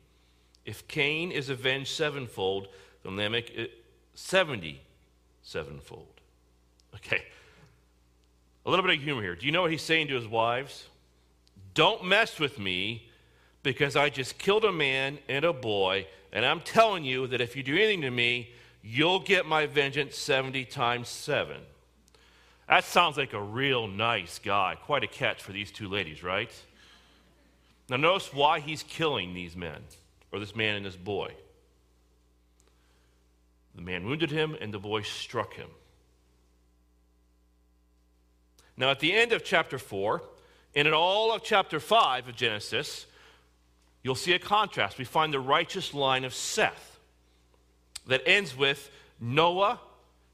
If 0.66 0.88
Cain 0.88 1.32
is 1.32 1.50
avenged 1.50 1.90
sevenfold, 1.90 2.68
then 3.04 3.16
Lamech 3.18 3.52
seventy 4.16 4.82
sevenfold. 5.44 6.22
Okay. 6.96 7.22
A 8.66 8.70
little 8.70 8.84
bit 8.84 8.98
of 8.98 9.04
humor 9.04 9.22
here. 9.22 9.36
Do 9.36 9.46
you 9.46 9.52
know 9.52 9.62
what 9.62 9.72
he's 9.72 9.84
saying 9.84 10.08
to 10.08 10.16
his 10.16 10.28
wives? 10.28 10.88
Don't 11.76 12.04
mess 12.06 12.40
with 12.40 12.58
me 12.58 13.10
because 13.62 13.96
I 13.96 14.10
just 14.10 14.38
killed 14.38 14.66
a 14.66 14.72
man 14.72 15.20
and 15.28 15.46
a 15.46 15.54
boy, 15.54 16.08
and 16.32 16.46
I'm 16.46 16.62
telling 16.62 17.04
you 17.04 17.28
that 17.28 17.42
if 17.42 17.56
you 17.56 17.64
do 17.64 17.76
anything 17.76 18.02
to 18.02 18.12
me, 18.12 18.50
you'll 18.82 19.20
get 19.20 19.46
my 19.46 19.66
vengeance 19.66 20.18
70 20.18 20.66
times 20.66 21.10
7. 21.10 21.58
That 22.70 22.84
sounds 22.84 23.18
like 23.18 23.34
a 23.34 23.42
real 23.42 23.88
nice 23.88 24.40
guy. 24.40 24.76
Quite 24.84 25.04
a 25.04 25.08
catch 25.08 25.42
for 25.42 25.52
these 25.52 25.72
two 25.72 25.88
ladies, 25.88 26.24
right? 26.24 26.52
Now, 27.90 27.98
notice 27.98 28.34
why 28.34 28.60
he's 28.60 28.82
killing 28.84 29.34
these 29.34 29.56
men, 29.56 29.82
or 30.32 30.40
this 30.40 30.56
man 30.56 30.76
and 30.76 30.86
this 30.86 30.96
boy. 30.96 31.32
The 33.76 33.82
man 33.82 34.06
wounded 34.06 34.32
him, 34.32 34.56
and 34.60 34.74
the 34.74 34.80
boy 34.80 35.02
struck 35.02 35.54
him. 35.54 35.70
Now, 38.78 38.90
at 38.90 39.00
the 39.00 39.14
end 39.14 39.32
of 39.32 39.44
chapter 39.44 39.78
4, 39.78 40.22
and 40.76 40.88
in 40.88 40.94
all 40.94 41.34
of 41.34 41.44
chapter 41.44 41.80
5 41.80 42.30
of 42.30 42.36
Genesis, 42.36 43.06
you'll 44.04 44.16
see 44.16 44.34
a 44.34 44.40
contrast. 44.40 44.98
We 44.98 45.06
find 45.06 45.34
the 45.34 45.40
righteous 45.40 45.94
line 45.94 46.26
of 46.26 46.34
Seth 46.34 47.00
that 48.08 48.22
ends 48.26 48.56
with 48.56 48.90
Noah 49.20 49.80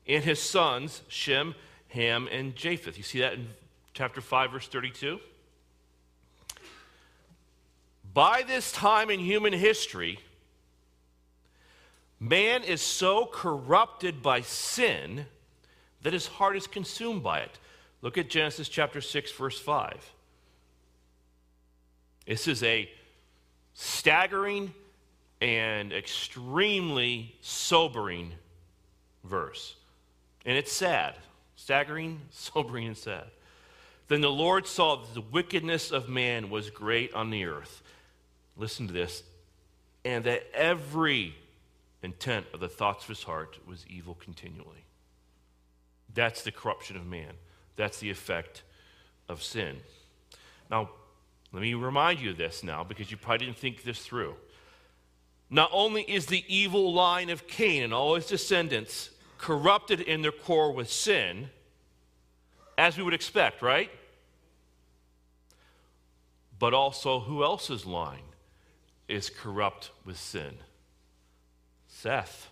and 0.07 0.23
his 0.23 0.41
sons, 0.41 1.01
Shem, 1.07 1.55
Ham, 1.89 2.27
and 2.31 2.55
Japheth. 2.55 2.97
You 2.97 3.03
see 3.03 3.19
that 3.19 3.33
in 3.33 3.49
chapter 3.93 4.21
5, 4.21 4.51
verse 4.51 4.67
32? 4.67 5.19
By 8.13 8.43
this 8.43 8.71
time 8.71 9.09
in 9.09 9.19
human 9.19 9.53
history, 9.53 10.19
man 12.21 12.63
is 12.63 12.81
so 12.81 13.25
corrupted 13.25 14.21
by 14.21 14.41
sin 14.41 15.25
that 16.03 16.13
his 16.13 16.27
heart 16.27 16.55
is 16.55 16.67
consumed 16.67 17.23
by 17.23 17.39
it. 17.39 17.59
Look 18.01 18.17
at 18.17 18.29
Genesis 18.29 18.69
chapter 18.69 19.01
6, 19.01 19.31
verse 19.33 19.59
5. 19.59 20.13
This 22.27 22.47
is 22.47 22.61
a 22.63 22.89
staggering 23.73 24.73
and 25.41 25.91
extremely 25.91 27.35
sobering 27.41 28.31
verse. 29.23 29.75
And 30.45 30.57
it's 30.57 30.71
sad. 30.71 31.15
Staggering, 31.55 32.21
sobering, 32.29 32.87
and 32.87 32.97
sad. 32.97 33.25
Then 34.07 34.21
the 34.21 34.31
Lord 34.31 34.67
saw 34.67 34.97
that 34.97 35.13
the 35.13 35.21
wickedness 35.21 35.91
of 35.91 36.07
man 36.09 36.49
was 36.49 36.69
great 36.69 37.13
on 37.13 37.31
the 37.31 37.45
earth. 37.45 37.81
Listen 38.57 38.87
to 38.87 38.93
this. 38.93 39.23
And 40.03 40.23
that 40.25 40.43
every 40.53 41.35
intent 42.03 42.47
of 42.53 42.59
the 42.59 42.69
thoughts 42.69 43.03
of 43.03 43.09
his 43.09 43.23
heart 43.23 43.59
was 43.67 43.85
evil 43.87 44.15
continually. 44.15 44.85
That's 46.13 46.41
the 46.41 46.51
corruption 46.51 46.97
of 46.97 47.05
man. 47.05 47.33
That's 47.75 47.99
the 47.99 48.09
effect 48.09 48.63
of 49.29 49.41
sin. 49.41 49.77
Now, 50.69 50.89
let 51.53 51.61
me 51.61 51.73
remind 51.73 52.19
you 52.19 52.31
of 52.31 52.37
this 52.37 52.63
now 52.63 52.83
because 52.83 53.11
you 53.11 53.17
probably 53.17 53.45
didn't 53.45 53.57
think 53.57 53.83
this 53.83 53.99
through. 53.99 54.35
Not 55.49 55.69
only 55.73 56.03
is 56.03 56.27
the 56.27 56.45
evil 56.47 56.93
line 56.93 57.29
of 57.29 57.47
Cain 57.47 57.83
and 57.83 57.93
all 57.93 58.15
his 58.15 58.25
descendants 58.25 59.09
corrupted 59.37 59.99
in 59.99 60.21
their 60.21 60.31
core 60.31 60.71
with 60.71 60.89
sin, 60.89 61.49
as 62.77 62.97
we 62.97 63.03
would 63.03 63.13
expect, 63.13 63.61
right? 63.61 63.91
But 66.57 66.73
also, 66.73 67.19
who 67.19 67.43
else's 67.43 67.85
line 67.85 68.23
is 69.07 69.29
corrupt 69.29 69.91
with 70.05 70.17
sin? 70.17 70.57
Seth 72.01 72.49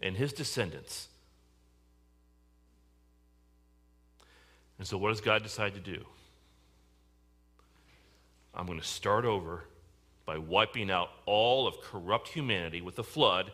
and 0.00 0.16
his 0.16 0.32
descendants. 0.32 1.08
And 4.78 4.86
so, 4.86 4.96
what 4.96 5.10
does 5.10 5.20
God 5.20 5.42
decide 5.42 5.74
to 5.74 5.80
do? 5.80 6.06
I'm 8.54 8.64
going 8.66 8.80
to 8.80 8.86
start 8.86 9.26
over 9.26 9.64
by 10.24 10.38
wiping 10.38 10.90
out 10.90 11.10
all 11.26 11.66
of 11.66 11.82
corrupt 11.82 12.28
humanity 12.28 12.80
with 12.80 12.98
a 12.98 13.02
flood, 13.02 13.52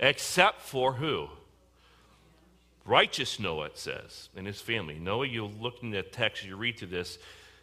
except 0.00 0.60
for 0.62 0.94
who? 0.94 1.28
Righteous 2.84 3.38
Noah, 3.38 3.66
it 3.66 3.78
says, 3.78 4.30
and 4.36 4.48
his 4.48 4.60
family. 4.60 4.98
Noah, 4.98 5.28
you 5.28 5.46
look 5.46 5.82
in 5.82 5.90
the 5.90 6.02
text, 6.02 6.44
you 6.44 6.56
read 6.56 6.76
through 6.76 6.88
this, 6.88 7.18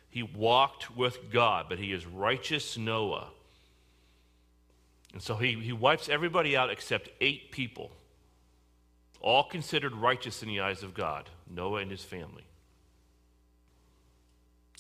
he 0.10 0.24
walked 0.24 0.96
with 0.96 1.32
God, 1.32 1.66
but 1.68 1.80
he 1.80 1.92
is 1.92 2.06
righteous 2.06 2.78
Noah. 2.78 3.28
And 5.14 5.22
so 5.22 5.36
he, 5.36 5.54
he 5.54 5.74
wipes 5.74 6.10
everybody 6.10 6.56
out 6.56 6.70
except 6.70 7.10
eight 7.22 7.52
people, 7.52 7.92
all 9.22 9.44
considered 9.44 9.94
righteous 9.94 10.44
in 10.44 10.50
the 10.50 10.60
eyes 10.60 10.84
of 10.84 10.94
God 10.94 11.30
Noah 11.50 11.80
and 11.80 11.90
his 11.90 12.04
family. 12.04 12.44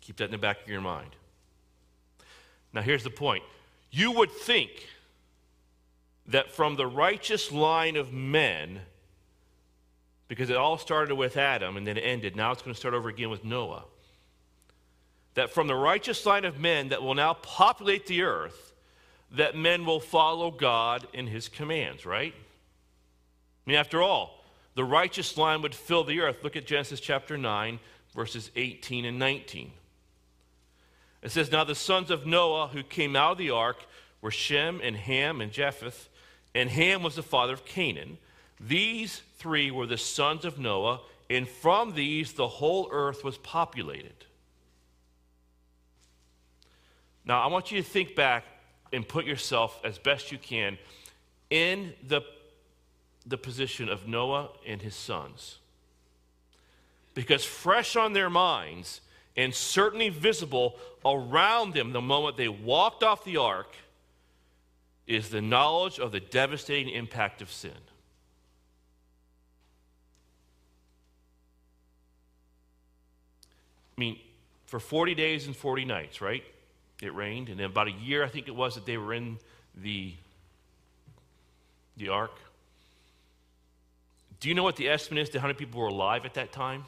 Keep 0.02 0.18
that 0.18 0.26
in 0.26 0.32
the 0.32 0.38
back 0.38 0.62
of 0.62 0.68
your 0.68 0.82
mind. 0.82 1.16
Now, 2.74 2.82
here's 2.82 3.04
the 3.04 3.10
point 3.10 3.44
you 3.92 4.12
would 4.12 4.32
think 4.32 4.72
that 6.28 6.52
from 6.52 6.76
the 6.76 6.86
righteous 6.86 7.52
line 7.52 7.96
of 7.96 8.12
men, 8.12 8.82
because 10.28 10.50
it 10.50 10.58
all 10.58 10.78
started 10.78 11.16
with 11.16 11.38
Adam 11.38 11.78
and 11.78 11.88
then 11.88 11.98
ended, 11.98 12.36
now 12.36 12.52
it's 12.52 12.62
going 12.62 12.74
to 12.74 12.80
start 12.80 12.94
over 12.94 13.10
again 13.10 13.30
with 13.30 13.46
Noah. 13.46 13.86
That 15.36 15.52
from 15.52 15.68
the 15.68 15.76
righteous 15.76 16.26
line 16.26 16.46
of 16.46 16.60
men 16.60 16.90
that 16.90 17.02
will 17.02 17.16
now 17.16 17.34
populate 17.34 18.08
the 18.08 18.24
earth, 18.24 18.74
that 19.32 19.56
men 19.56 19.86
will 19.86 20.00
follow 20.00 20.52
God 20.52 21.08
in 21.14 21.28
his 21.28 21.50
commands, 21.50 22.06
right? 22.06 22.34
I 22.36 23.70
mean, 23.70 23.78
after 23.78 24.02
all, 24.02 24.44
the 24.76 24.86
righteous 24.86 25.38
line 25.38 25.62
would 25.62 25.76
fill 25.76 26.04
the 26.04 26.22
earth. 26.22 26.44
Look 26.44 26.56
at 26.56 26.66
Genesis 26.66 27.00
chapter 27.00 27.38
9, 27.38 27.80
verses 28.16 28.52
18 28.56 29.06
and 29.06 29.20
19. 29.20 29.72
It 31.22 31.32
says, 31.32 31.52
Now 31.52 31.64
the 31.64 31.76
sons 31.76 32.12
of 32.12 32.26
Noah 32.26 32.68
who 32.68 32.84
came 32.84 33.16
out 33.16 33.34
of 33.34 33.38
the 33.38 33.50
ark 33.50 33.86
were 34.22 34.32
Shem 34.32 34.80
and 34.82 34.96
Ham 34.96 35.42
and 35.42 35.52
Japheth, 35.52 36.10
and 36.56 36.70
Ham 36.70 37.04
was 37.04 37.16
the 37.16 37.24
father 37.24 37.54
of 37.54 37.66
Canaan. 37.66 38.18
These 38.60 39.22
three 39.38 39.72
were 39.72 39.86
the 39.86 39.98
sons 39.98 40.46
of 40.46 40.58
Noah, 40.58 41.02
and 41.30 41.48
from 41.48 41.94
these 41.94 42.34
the 42.34 42.48
whole 42.48 42.88
earth 42.92 43.24
was 43.24 43.38
populated. 43.38 44.26
Now, 47.26 47.42
I 47.42 47.48
want 47.48 47.72
you 47.72 47.82
to 47.82 47.88
think 47.88 48.16
back 48.16 48.46
and 48.94 49.08
put 49.08 49.25
yourself 49.25 49.79
as 49.84 49.98
best 49.98 50.32
you 50.32 50.38
can 50.38 50.77
in 51.50 51.94
the, 52.08 52.22
the 53.25 53.38
position 53.38 53.89
of 53.89 54.08
Noah 54.08 54.50
and 54.65 54.82
his 54.82 54.96
sons. 54.96 55.60
Because 57.13 57.44
fresh 57.44 57.96
on 57.96 58.13
their 58.13 58.29
minds 58.29 59.01
and 59.36 59.53
certainly 59.53 60.10
visible 60.10 60.75
around 61.06 61.74
them 61.74 61.94
the 61.94 62.01
moment 62.01 62.38
they 62.38 62.48
walked 62.48 63.03
off 63.03 63.24
the 63.24 63.38
ark 63.38 63.75
is 65.06 65.29
the 65.29 65.41
knowledge 65.41 66.00
of 66.00 66.12
the 66.12 66.20
devastating 66.20 66.94
impact 66.94 67.41
of 67.41 67.51
sin. 67.51 67.72
I 73.98 74.01
mean, 74.01 74.20
for 74.65 74.79
40 74.79 75.15
days 75.15 75.48
and 75.48 75.56
40 75.56 75.86
nights, 75.86 76.22
right? 76.22 76.44
It 77.01 77.13
rained, 77.13 77.50
and 77.50 77.60
then 77.60 77.68
about 77.68 77.88
a 77.88 77.92
year, 77.92 78.24
I 78.24 78.27
think 78.27 78.48
it 78.48 78.56
was, 78.56 78.75
that 78.75 78.86
they 78.86 78.98
were 78.98 79.13
in 79.13 79.38
the, 79.75 80.13
the 81.96 82.10
ark. 82.10 82.36
Do 84.39 84.50
you 84.50 84.56
know 84.56 84.63
what 84.63 84.75
the 84.75 84.89
estimate 84.89 85.24
is 85.24 85.30
to 85.30 85.39
how 85.39 85.48
many 85.48 85.58
people 85.58 85.80
were 85.80 85.88
alive 85.88 86.25
at 86.25 86.34
that 86.36 86.51
time? 86.51 86.86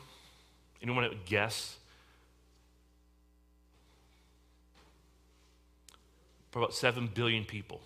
Anyone 0.81 1.09
guess? 1.25 1.79
for 6.51 6.59
about 6.59 6.73
7 6.73 7.09
billion 7.13 7.45
people 7.45 7.81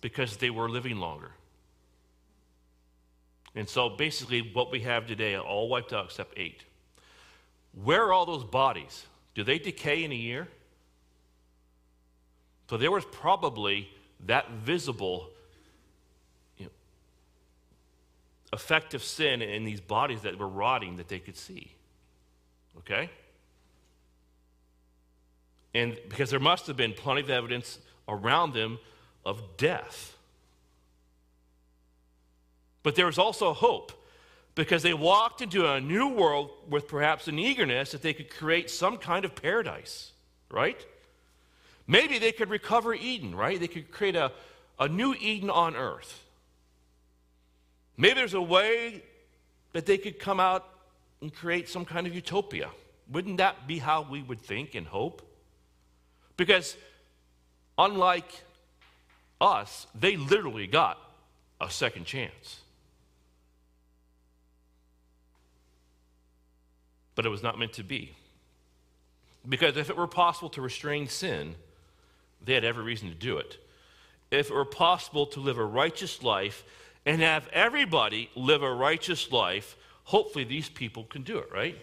because 0.00 0.36
they 0.36 0.50
were 0.50 0.68
living 0.68 0.96
longer. 0.98 1.30
And 3.54 3.68
so 3.68 3.88
basically, 3.88 4.40
what 4.52 4.72
we 4.72 4.80
have 4.80 5.06
today, 5.06 5.36
all 5.36 5.68
wiped 5.68 5.92
out 5.92 6.06
except 6.06 6.34
eight. 6.36 6.64
Where 7.84 8.02
are 8.02 8.12
all 8.12 8.26
those 8.26 8.44
bodies? 8.44 9.06
Do 9.34 9.44
they 9.44 9.58
decay 9.58 10.02
in 10.04 10.10
a 10.10 10.16
year? 10.16 10.48
So 12.68 12.76
there 12.76 12.90
was 12.90 13.04
probably 13.04 13.88
that 14.26 14.50
visible 14.50 15.30
you 16.56 16.66
know, 16.66 16.70
effective 18.52 19.02
sin 19.02 19.42
in 19.42 19.64
these 19.64 19.80
bodies 19.80 20.22
that 20.22 20.38
were 20.38 20.48
rotting 20.48 20.96
that 20.96 21.08
they 21.08 21.18
could 21.18 21.36
see. 21.36 21.74
Okay? 22.78 23.10
And 25.74 25.98
because 26.08 26.30
there 26.30 26.40
must 26.40 26.66
have 26.68 26.76
been 26.76 26.92
plenty 26.92 27.20
of 27.20 27.30
evidence 27.30 27.78
around 28.08 28.54
them 28.54 28.78
of 29.24 29.56
death. 29.56 30.16
But 32.82 32.94
there 32.94 33.06
was 33.06 33.18
also 33.18 33.52
hope 33.52 33.92
because 34.54 34.82
they 34.82 34.94
walked 34.94 35.42
into 35.42 35.68
a 35.68 35.80
new 35.80 36.08
world 36.08 36.50
with 36.68 36.86
perhaps 36.86 37.26
an 37.26 37.38
eagerness 37.38 37.92
that 37.92 38.02
they 38.02 38.12
could 38.12 38.30
create 38.30 38.70
some 38.70 38.98
kind 38.98 39.24
of 39.24 39.34
paradise, 39.34 40.12
right? 40.50 40.84
Maybe 41.86 42.18
they 42.18 42.32
could 42.32 42.50
recover 42.50 42.94
Eden, 42.94 43.34
right? 43.34 43.60
They 43.60 43.68
could 43.68 43.90
create 43.90 44.16
a, 44.16 44.32
a 44.78 44.88
new 44.88 45.14
Eden 45.14 45.50
on 45.50 45.76
earth. 45.76 46.24
Maybe 47.96 48.14
there's 48.14 48.34
a 48.34 48.42
way 48.42 49.02
that 49.72 49.86
they 49.86 49.98
could 49.98 50.18
come 50.18 50.40
out 50.40 50.66
and 51.20 51.32
create 51.32 51.68
some 51.68 51.84
kind 51.84 52.06
of 52.06 52.14
utopia. 52.14 52.70
Wouldn't 53.10 53.38
that 53.38 53.66
be 53.66 53.78
how 53.78 54.02
we 54.02 54.22
would 54.22 54.40
think 54.40 54.74
and 54.74 54.86
hope? 54.86 55.22
Because 56.36 56.76
unlike 57.76 58.30
us, 59.40 59.86
they 59.94 60.16
literally 60.16 60.66
got 60.66 60.98
a 61.60 61.70
second 61.70 62.06
chance. 62.06 62.60
But 67.14 67.26
it 67.26 67.28
was 67.28 67.42
not 67.42 67.58
meant 67.58 67.74
to 67.74 67.84
be. 67.84 68.16
Because 69.48 69.76
if 69.76 69.90
it 69.90 69.96
were 69.96 70.06
possible 70.06 70.48
to 70.50 70.62
restrain 70.62 71.06
sin, 71.08 71.54
they 72.44 72.54
had 72.54 72.64
every 72.64 72.84
reason 72.84 73.08
to 73.08 73.14
do 73.14 73.38
it. 73.38 73.58
If 74.30 74.50
it 74.50 74.54
were 74.54 74.64
possible 74.64 75.26
to 75.26 75.40
live 75.40 75.58
a 75.58 75.64
righteous 75.64 76.22
life 76.22 76.64
and 77.06 77.20
have 77.20 77.48
everybody 77.52 78.30
live 78.34 78.62
a 78.62 78.72
righteous 78.72 79.30
life, 79.30 79.76
hopefully 80.04 80.44
these 80.44 80.68
people 80.68 81.04
can 81.04 81.22
do 81.22 81.38
it, 81.38 81.50
right? 81.52 81.76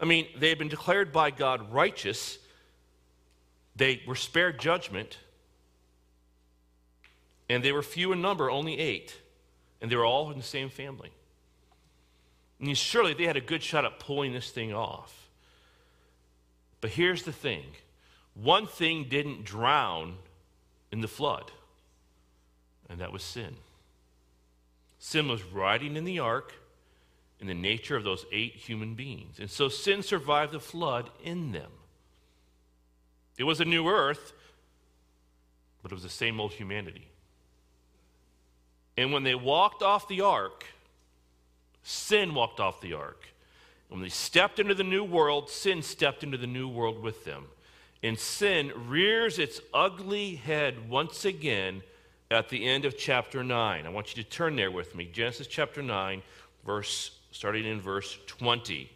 I 0.00 0.04
mean, 0.04 0.26
they 0.38 0.48
had 0.48 0.58
been 0.58 0.68
declared 0.68 1.12
by 1.12 1.30
God 1.30 1.72
righteous, 1.72 2.38
they 3.76 4.02
were 4.06 4.16
spared 4.16 4.58
judgment, 4.58 5.18
and 7.48 7.62
they 7.62 7.72
were 7.72 7.82
few 7.82 8.12
in 8.12 8.20
number, 8.20 8.50
only 8.50 8.78
eight, 8.78 9.16
and 9.80 9.90
they 9.90 9.96
were 9.96 10.04
all 10.04 10.30
in 10.30 10.38
the 10.38 10.44
same 10.44 10.70
family. 10.70 11.10
And 12.60 12.76
surely 12.76 13.14
they 13.14 13.24
had 13.24 13.36
a 13.36 13.40
good 13.40 13.62
shot 13.62 13.84
at 13.84 13.98
pulling 13.98 14.32
this 14.32 14.50
thing 14.50 14.72
off. 14.72 15.28
But 16.80 16.90
here's 16.90 17.22
the 17.22 17.32
thing 17.32 17.64
one 18.34 18.66
thing 18.66 19.06
didn't 19.08 19.44
drown 19.44 20.16
in 20.90 21.00
the 21.00 21.08
flood, 21.08 21.50
and 22.88 23.00
that 23.00 23.12
was 23.12 23.22
sin. 23.22 23.56
Sin 24.98 25.28
was 25.28 25.42
riding 25.42 25.96
in 25.96 26.04
the 26.04 26.18
ark 26.18 26.54
in 27.40 27.46
the 27.46 27.54
nature 27.54 27.96
of 27.96 28.04
those 28.04 28.24
eight 28.32 28.54
human 28.54 28.94
beings. 28.94 29.38
And 29.38 29.50
so 29.50 29.68
sin 29.68 30.02
survived 30.02 30.52
the 30.52 30.60
flood 30.60 31.10
in 31.22 31.52
them. 31.52 31.70
It 33.36 33.44
was 33.44 33.60
a 33.60 33.64
new 33.64 33.88
earth, 33.88 34.32
but 35.82 35.92
it 35.92 35.94
was 35.94 36.04
the 36.04 36.08
same 36.08 36.40
old 36.40 36.52
humanity. 36.52 37.08
And 38.96 39.12
when 39.12 39.24
they 39.24 39.34
walked 39.34 39.82
off 39.82 40.08
the 40.08 40.20
ark, 40.20 40.64
sin 41.82 42.34
walked 42.34 42.60
off 42.60 42.80
the 42.80 42.94
ark. 42.94 43.28
And 43.90 43.98
when 43.98 44.02
they 44.02 44.10
stepped 44.10 44.58
into 44.58 44.74
the 44.74 44.84
new 44.84 45.04
world, 45.04 45.50
sin 45.50 45.82
stepped 45.82 46.22
into 46.22 46.38
the 46.38 46.46
new 46.46 46.68
world 46.68 47.02
with 47.02 47.24
them. 47.24 47.46
And 48.04 48.18
sin 48.18 48.70
rears 48.86 49.38
its 49.38 49.62
ugly 49.72 50.34
head 50.34 50.90
once 50.90 51.24
again 51.24 51.82
at 52.30 52.50
the 52.50 52.66
end 52.66 52.84
of 52.84 52.98
chapter 52.98 53.42
9. 53.42 53.86
I 53.86 53.88
want 53.88 54.14
you 54.14 54.22
to 54.22 54.28
turn 54.28 54.56
there 54.56 54.70
with 54.70 54.94
me. 54.94 55.06
Genesis 55.10 55.46
chapter 55.46 55.82
9, 55.82 56.20
verse 56.66 57.12
starting 57.30 57.64
in 57.64 57.80
verse 57.80 58.18
20. 58.26 58.90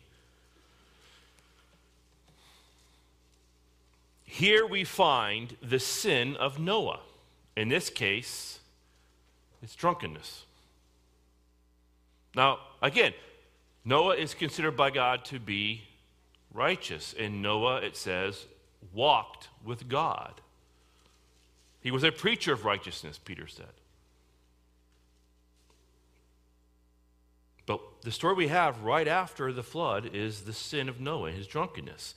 Here 4.25 4.66
we 4.66 4.85
find 4.85 5.57
the 5.62 5.81
sin 5.81 6.37
of 6.37 6.59
Noah. 6.59 7.01
In 7.57 7.71
this 7.71 7.88
case, 7.88 8.61
it's 9.62 9.75
drunkenness. 9.75 10.44
Now, 12.37 12.59
again, 12.83 13.14
Noah 13.87 14.16
is 14.16 14.35
considered 14.35 14.77
by 14.77 14.90
God 14.90 15.25
to 15.25 15.40
be 15.40 15.85
righteous. 16.53 17.14
And 17.18 17.40
Noah, 17.40 17.79
it 17.79 17.97
says, 17.97 18.44
walked 18.93 19.49
with 19.64 19.88
God. 19.88 20.41
He 21.81 21.91
was 21.91 22.05
a 22.05 22.12
preacher 22.12 22.53
of 22.53 22.64
righteousness, 22.64 23.19
Peter 23.19 23.47
said. 23.47 23.67
But 27.67 27.81
the 28.03 28.11
story 28.11 28.35
we 28.35 28.49
have 28.49 28.83
right 28.83 29.07
after 29.07 29.53
the 29.53 29.62
flood 29.62 30.11
is 30.14 30.43
the 30.43 30.53
sin 30.53 30.88
of 30.88 31.01
Noah, 31.01 31.31
his 31.31 31.47
drunkenness. 31.47 32.14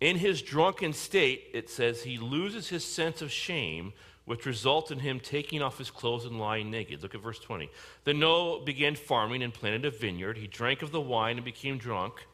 In 0.00 0.18
his 0.18 0.42
drunken 0.42 0.92
state, 0.92 1.44
it 1.54 1.70
says 1.70 2.02
he 2.02 2.18
loses 2.18 2.68
his 2.68 2.84
sense 2.84 3.22
of 3.22 3.32
shame, 3.32 3.92
which 4.24 4.46
results 4.46 4.90
in 4.90 4.98
him 4.98 5.18
taking 5.18 5.62
off 5.62 5.78
his 5.78 5.90
clothes 5.90 6.24
and 6.24 6.38
lying 6.38 6.70
naked. 6.70 7.02
Look 7.02 7.14
at 7.14 7.22
verse 7.22 7.38
20. 7.38 7.70
Then 8.04 8.18
Noah 8.20 8.64
began 8.64 8.94
farming 8.94 9.42
and 9.42 9.54
planted 9.54 9.84
a 9.84 9.90
vineyard. 9.90 10.36
He 10.36 10.46
drank 10.46 10.82
of 10.82 10.92
the 10.92 11.00
wine 11.00 11.36
and 11.36 11.44
became 11.44 11.78
drunk 11.78 12.26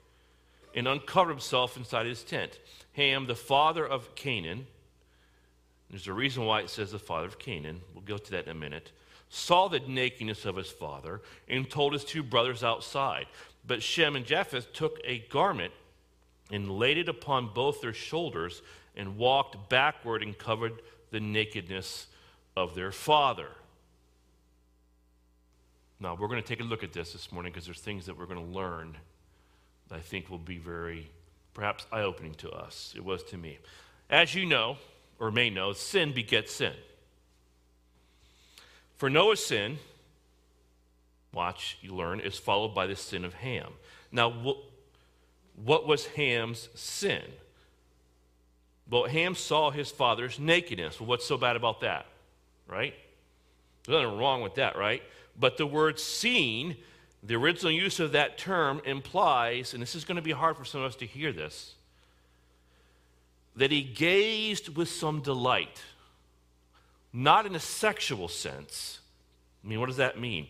and 0.75 0.89
uncovered 0.89 1.31
himself 1.31 1.77
inside 1.77 2.07
his 2.07 2.23
tent. 2.23 2.59
Ham, 2.99 3.27
the 3.27 3.37
father 3.37 3.87
of 3.87 4.13
Canaan, 4.17 4.67
there's 5.89 6.09
a 6.09 6.13
reason 6.13 6.45
why 6.45 6.63
it 6.63 6.69
says 6.69 6.91
the 6.91 6.99
father 6.99 7.29
of 7.29 7.39
Canaan. 7.39 7.81
We'll 7.95 8.03
go 8.03 8.19
to 8.19 8.31
that 8.33 8.47
in 8.47 8.51
a 8.51 8.55
minute. 8.55 8.91
Saw 9.29 9.69
the 9.69 9.79
nakedness 9.79 10.45
of 10.45 10.57
his 10.57 10.69
father 10.69 11.21
and 11.49 11.71
told 11.71 11.93
his 11.93 12.05
two 12.05 12.25
brothers 12.25 12.65
outside. 12.65 13.27
But 13.65 13.85
Shem 13.85 14.17
and 14.17 14.27
Japheth 14.27 14.73
took 14.73 14.99
a 15.05 15.21
garment 15.31 15.73
and 16.51 16.73
laid 16.73 16.99
it 16.99 17.09
upon 17.09 17.55
both 17.55 17.81
their 17.81 17.93
shoulders 17.93 18.63
and 18.97 19.17
walked 19.17 19.69
backward 19.69 20.25
and 20.25 20.37
covered 20.37 20.83
the 21.13 21.21
nakedness 21.21 22.09
of 22.57 22.75
their 22.75 22.91
father. 22.91 23.51
Now, 26.01 26.17
we're 26.19 26.27
going 26.27 26.43
to 26.43 26.49
take 26.49 26.61
a 26.61 26.65
look 26.65 26.83
at 26.83 26.93
this 26.93 27.13
this 27.13 27.31
morning 27.31 27.53
because 27.53 27.65
there's 27.65 27.81
things 27.81 28.07
that 28.07 28.19
we're 28.19 28.27
going 28.27 28.45
to 28.45 28.59
learn 28.59 28.97
that 29.89 29.95
I 29.95 30.01
think 30.01 30.31
will 30.31 30.39
be 30.39 30.59
very, 30.59 31.09
perhaps, 31.59 31.87
eye 31.91 32.03
opening 32.03 32.35
to 32.35 32.49
us. 32.51 32.95
It 32.95 33.05
was 33.05 33.25
to 33.25 33.37
me. 33.37 33.59
As 34.09 34.33
you 34.33 34.47
know, 34.47 34.77
or 35.19 35.33
may 35.33 35.51
know, 35.51 35.73
sin 35.73 36.13
begets 36.13 36.55
sin. 36.55 36.75
For 38.97 39.11
Noah's 39.11 39.45
sin, 39.45 39.79
watch, 41.35 41.77
you 41.83 41.97
learn, 41.97 42.21
is 42.21 42.39
followed 42.39 42.77
by 42.77 42.87
the 42.87 42.95
sin 42.95 43.25
of 43.25 43.35
Ham. 43.35 43.73
Now, 44.13 44.31
what 45.57 45.85
was 45.85 46.07
Ham's 46.07 46.69
sin? 46.77 47.23
Well, 48.89 49.07
Ham 49.07 49.35
saw 49.35 49.73
his 49.73 49.91
father's 49.91 50.39
nakedness. 50.39 51.01
Well, 51.01 51.09
what's 51.09 51.27
so 51.27 51.37
bad 51.37 51.57
about 51.57 51.81
that? 51.81 52.07
Right? 52.69 52.95
There's 53.85 54.01
nothing 54.01 54.17
wrong 54.17 54.43
with 54.43 54.55
that, 54.55 54.79
right? 54.79 55.03
But 55.37 55.57
the 55.57 55.67
word 55.67 55.99
seen 55.99 56.77
the 57.23 57.35
original 57.35 57.73
use 57.73 58.01
of 58.01 58.13
that 58.13 58.39
term 58.39 58.81
implies, 58.85 59.75
and 59.75 59.83
this 59.83 59.95
is 59.95 60.05
going 60.05 60.17
to 60.17 60.23
be 60.23 60.33
hard 60.33 60.57
for 60.57 60.65
some 60.65 60.83
of 60.83 60.89
us 60.89 60.97
to 60.97 61.07
hear 61.07 61.33
this, 61.33 61.75
that 63.57 63.73
he 63.73 63.83
gazed 63.83 64.77
with 64.77 64.89
some 64.89 65.21
delight, 65.21 65.83
not 67.13 67.45
in 67.45 67.55
a 67.55 67.61
sexual 67.61 68.29
sense. 68.29 69.01
I 69.65 69.69
mean, 69.69 69.81
what 69.81 69.87
does 69.87 69.97
that 69.97 70.21
mean? 70.21 70.47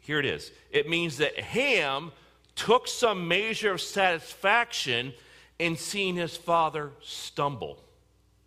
Here 0.00 0.18
it 0.18 0.24
is 0.24 0.52
it 0.70 0.88
means 0.88 1.18
that 1.18 1.38
Ham 1.38 2.12
took 2.54 2.88
some 2.88 3.28
measure 3.28 3.72
of 3.72 3.80
satisfaction 3.80 5.12
in 5.58 5.76
seeing 5.76 6.16
his 6.16 6.36
father 6.36 6.92
stumble 7.02 7.78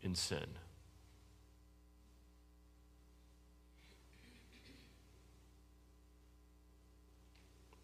in 0.01 0.15
sin. 0.15 0.45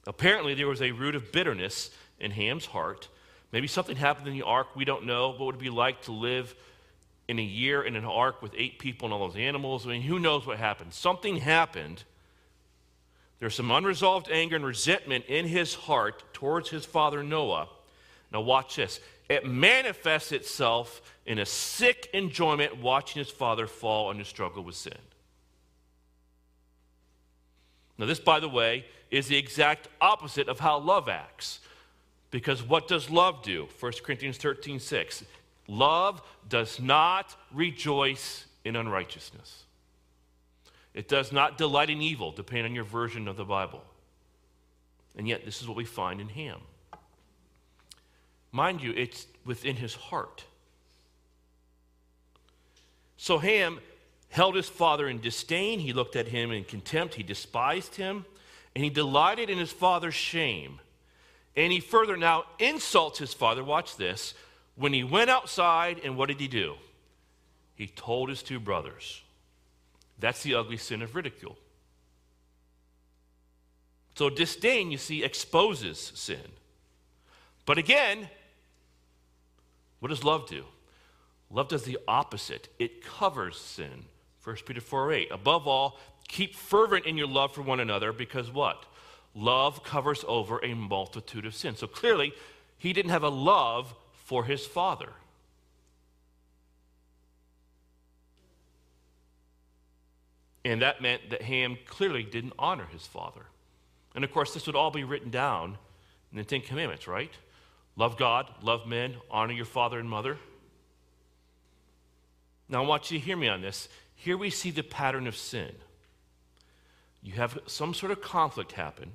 Apparently, 0.07 0.53
there 0.53 0.67
was 0.67 0.81
a 0.81 0.91
root 0.91 1.15
of 1.15 1.33
bitterness 1.33 1.91
in 2.17 2.31
Ham's 2.31 2.65
heart. 2.65 3.09
Maybe 3.51 3.67
something 3.67 3.97
happened 3.97 4.27
in 4.27 4.33
the 4.33 4.45
ark. 4.45 4.69
We 4.73 4.85
don't 4.85 5.05
know. 5.05 5.31
What 5.31 5.41
would 5.41 5.55
it 5.55 5.61
be 5.61 5.69
like 5.69 6.03
to 6.03 6.13
live 6.13 6.55
in 7.27 7.39
a 7.39 7.43
year 7.43 7.83
in 7.83 7.97
an 7.97 8.05
ark 8.05 8.41
with 8.41 8.53
eight 8.57 8.79
people 8.79 9.05
and 9.07 9.13
all 9.13 9.27
those 9.27 9.37
animals? 9.37 9.85
I 9.85 9.89
mean, 9.89 10.01
who 10.01 10.17
knows 10.17 10.47
what 10.47 10.57
happened? 10.57 10.93
Something 10.93 11.37
happened. 11.37 12.05
There's 13.39 13.53
some 13.53 13.69
unresolved 13.69 14.29
anger 14.31 14.55
and 14.55 14.65
resentment 14.65 15.25
in 15.25 15.45
his 15.45 15.73
heart 15.73 16.23
towards 16.33 16.69
his 16.69 16.85
father 16.85 17.21
Noah. 17.21 17.67
Now, 18.31 18.41
watch 18.41 18.77
this. 18.77 19.01
It 19.29 19.45
manifests 19.45 20.31
itself 20.31 21.01
in 21.25 21.37
a 21.37 21.45
sick 21.45 22.09
enjoyment 22.13 22.77
watching 22.77 23.19
his 23.19 23.29
father 23.29 23.67
fall 23.67 24.09
under 24.09 24.23
struggle 24.23 24.63
with 24.63 24.75
sin. 24.75 24.97
Now, 27.97 28.05
this, 28.05 28.21
by 28.21 28.39
the 28.39 28.47
way, 28.47 28.85
is 29.11 29.27
the 29.27 29.37
exact 29.37 29.87
opposite 30.01 30.47
of 30.47 30.59
how 30.59 30.79
love 30.79 31.07
acts. 31.09 31.59
Because 32.31 32.61
what 32.61 32.87
does 32.87 33.09
love 33.09 33.41
do? 33.41 33.67
1 33.79 33.91
Corinthians 34.03 34.37
13 34.37 34.79
6. 34.79 35.23
Love 35.67 36.21
does 36.47 36.79
not 36.79 37.35
rejoice 37.53 38.45
in 38.63 38.75
unrighteousness. 38.75 39.63
It 40.93 41.07
does 41.07 41.31
not 41.31 41.57
delight 41.57 41.89
in 41.89 42.01
evil, 42.01 42.31
depending 42.31 42.71
on 42.71 42.75
your 42.75 42.83
version 42.83 43.27
of 43.27 43.37
the 43.37 43.45
Bible. 43.45 43.83
And 45.15 45.27
yet, 45.27 45.45
this 45.45 45.61
is 45.61 45.67
what 45.67 45.77
we 45.77 45.85
find 45.85 46.19
in 46.21 46.29
Ham. 46.29 46.59
Mind 48.51 48.81
you, 48.81 48.93
it's 48.95 49.27
within 49.45 49.75
his 49.75 49.93
heart. 49.93 50.43
So 53.17 53.39
Ham 53.39 53.79
held 54.29 54.55
his 54.55 54.69
father 54.69 55.07
in 55.07 55.19
disdain. 55.19 55.79
He 55.79 55.93
looked 55.93 56.15
at 56.15 56.27
him 56.27 56.51
in 56.51 56.63
contempt. 56.63 57.15
He 57.15 57.23
despised 57.23 57.95
him. 57.95 58.25
And 58.77 58.83
he 58.83 58.91
delighted 58.91 59.49
in 59.49 59.57
his 59.57 59.71
father's 59.71 60.13
shame. 60.13 60.79
And 61.55 61.73
he 61.73 61.79
further 61.79 62.15
now 62.15 62.43
insults 62.59 63.17
his 63.17 63.33
father. 63.33 63.63
Watch 63.63 63.97
this. 63.97 64.35
When 64.75 64.93
he 64.93 65.03
went 65.03 65.31
outside, 65.31 65.99
and 66.03 66.15
what 66.15 66.27
did 66.27 66.39
he 66.39 66.47
do? 66.47 66.75
He 67.73 67.87
told 67.87 68.29
his 68.29 68.43
two 68.43 68.59
brothers. 68.59 69.23
That's 70.19 70.43
the 70.43 70.53
ugly 70.53 70.77
sin 70.77 71.01
of 71.01 71.15
ridicule. 71.15 71.57
So 74.13 74.29
disdain, 74.29 74.91
you 74.91 74.99
see, 74.99 75.23
exposes 75.23 75.97
sin. 75.97 76.51
But 77.65 77.79
again, 77.79 78.29
what 80.01 80.09
does 80.09 80.23
love 80.23 80.47
do? 80.47 80.65
Love 81.49 81.67
does 81.67 81.81
the 81.81 81.97
opposite. 82.07 82.67
It 82.77 83.03
covers 83.03 83.57
sin. 83.57 84.05
1 84.43 84.55
Peter 84.67 84.81
4 84.81 85.13
8. 85.13 85.31
Above 85.31 85.67
all, 85.67 85.97
keep 86.27 86.55
fervent 86.55 87.05
in 87.05 87.17
your 87.17 87.27
love 87.27 87.53
for 87.53 87.61
one 87.61 87.79
another 87.79 88.11
because 88.11 88.51
what? 88.51 88.85
Love 89.33 89.83
covers 89.83 90.25
over 90.27 90.63
a 90.63 90.73
multitude 90.73 91.45
of 91.45 91.55
sins. 91.55 91.79
So 91.79 91.87
clearly, 91.87 92.33
he 92.77 92.93
didn't 92.93 93.11
have 93.11 93.23
a 93.23 93.29
love 93.29 93.93
for 94.25 94.43
his 94.43 94.65
father. 94.65 95.09
And 100.65 100.81
that 100.81 101.01
meant 101.01 101.29
that 101.29 101.43
Ham 101.43 101.77
clearly 101.85 102.23
didn't 102.23 102.53
honor 102.59 102.87
his 102.91 103.07
father. 103.07 103.45
And 104.15 104.23
of 104.23 104.33
course, 104.33 104.53
this 104.53 104.67
would 104.67 104.75
all 104.75 104.91
be 104.91 105.05
written 105.05 105.29
down 105.29 105.77
in 106.31 106.37
the 106.37 106.43
Ten 106.43 106.61
Commandments, 106.61 107.07
right? 107.07 107.31
Love 107.95 108.17
God, 108.17 108.49
love 108.61 108.85
men, 108.85 109.15
honor 109.31 109.53
your 109.53 109.65
father 109.65 109.97
and 109.97 110.09
mother. 110.09 110.37
Now, 112.67 112.83
I 112.83 112.87
want 112.87 113.09
you 113.09 113.17
to 113.17 113.25
hear 113.25 113.37
me 113.37 113.47
on 113.47 113.61
this. 113.61 113.87
Here 114.15 114.35
we 114.37 114.49
see 114.49 114.71
the 114.71 114.83
pattern 114.83 115.25
of 115.25 115.37
sin. 115.37 115.73
You 117.27 117.33
have 117.33 117.59
some 117.67 117.93
sort 117.93 118.13
of 118.13 118.21
conflict 118.21 118.71
happen 118.71 119.11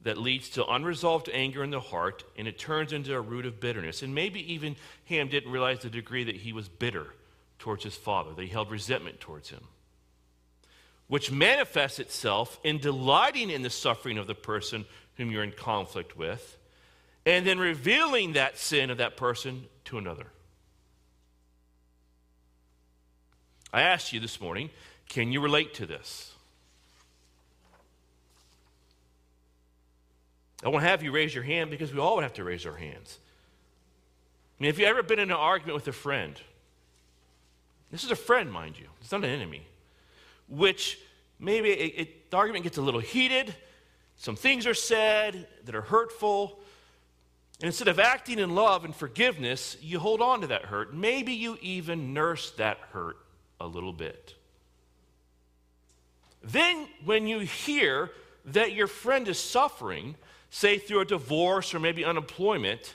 that 0.00 0.16
leads 0.16 0.48
to 0.50 0.66
unresolved 0.66 1.28
anger 1.30 1.62
in 1.62 1.68
the 1.68 1.78
heart, 1.78 2.24
and 2.34 2.48
it 2.48 2.58
turns 2.58 2.94
into 2.94 3.14
a 3.14 3.20
root 3.20 3.44
of 3.44 3.60
bitterness. 3.60 4.00
And 4.00 4.14
maybe 4.14 4.54
even 4.54 4.74
Ham 5.04 5.28
didn't 5.28 5.52
realize 5.52 5.80
the 5.80 5.90
degree 5.90 6.24
that 6.24 6.36
he 6.36 6.54
was 6.54 6.70
bitter 6.70 7.08
towards 7.58 7.84
his 7.84 7.94
father, 7.94 8.32
that 8.32 8.40
he 8.40 8.48
held 8.48 8.70
resentment 8.70 9.20
towards 9.20 9.50
him, 9.50 9.60
which 11.08 11.30
manifests 11.30 11.98
itself 11.98 12.58
in 12.64 12.78
delighting 12.78 13.50
in 13.50 13.60
the 13.60 13.68
suffering 13.68 14.16
of 14.16 14.26
the 14.26 14.34
person 14.34 14.86
whom 15.18 15.30
you're 15.30 15.44
in 15.44 15.52
conflict 15.52 16.16
with, 16.16 16.56
and 17.26 17.46
then 17.46 17.58
revealing 17.58 18.32
that 18.32 18.56
sin 18.56 18.88
of 18.88 18.96
that 18.96 19.18
person 19.18 19.66
to 19.84 19.98
another. 19.98 20.28
I 23.74 23.82
asked 23.82 24.14
you 24.14 24.20
this 24.20 24.40
morning, 24.40 24.70
can 25.10 25.32
you 25.32 25.42
relate 25.42 25.74
to 25.74 25.84
this? 25.84 26.29
I 30.62 30.68
won't 30.68 30.84
have 30.84 31.02
you 31.02 31.12
raise 31.12 31.34
your 31.34 31.44
hand 31.44 31.70
because 31.70 31.92
we 31.92 32.00
all 32.00 32.16
would 32.16 32.22
have 32.22 32.34
to 32.34 32.44
raise 32.44 32.66
our 32.66 32.76
hands. 32.76 33.18
I 34.58 34.62
mean, 34.62 34.70
have 34.70 34.78
you 34.78 34.86
ever 34.86 35.02
been 35.02 35.18
in 35.18 35.30
an 35.30 35.36
argument 35.36 35.74
with 35.74 35.88
a 35.88 35.92
friend? 35.92 36.38
This 37.90 38.04
is 38.04 38.10
a 38.10 38.16
friend, 38.16 38.52
mind 38.52 38.78
you, 38.78 38.86
it's 39.00 39.10
not 39.10 39.24
an 39.24 39.30
enemy. 39.30 39.66
Which 40.48 40.98
maybe 41.38 41.70
it, 41.70 41.94
it, 41.96 42.30
the 42.30 42.36
argument 42.36 42.64
gets 42.64 42.76
a 42.76 42.82
little 42.82 43.00
heated, 43.00 43.54
some 44.16 44.36
things 44.36 44.66
are 44.66 44.74
said 44.74 45.48
that 45.64 45.74
are 45.74 45.80
hurtful, 45.80 46.60
and 47.60 47.66
instead 47.66 47.88
of 47.88 47.98
acting 47.98 48.38
in 48.38 48.54
love 48.54 48.84
and 48.84 48.94
forgiveness, 48.94 49.76
you 49.80 49.98
hold 49.98 50.20
on 50.20 50.42
to 50.42 50.46
that 50.48 50.66
hurt. 50.66 50.94
Maybe 50.94 51.32
you 51.32 51.58
even 51.60 52.14
nurse 52.14 52.50
that 52.52 52.78
hurt 52.92 53.16
a 53.60 53.66
little 53.66 53.92
bit. 53.92 54.34
Then, 56.42 56.86
when 57.04 57.26
you 57.26 57.40
hear 57.40 58.10
that 58.46 58.72
your 58.72 58.86
friend 58.86 59.28
is 59.28 59.38
suffering, 59.38 60.16
say 60.50 60.78
through 60.78 61.00
a 61.00 61.04
divorce 61.04 61.74
or 61.74 61.80
maybe 61.80 62.04
unemployment, 62.04 62.94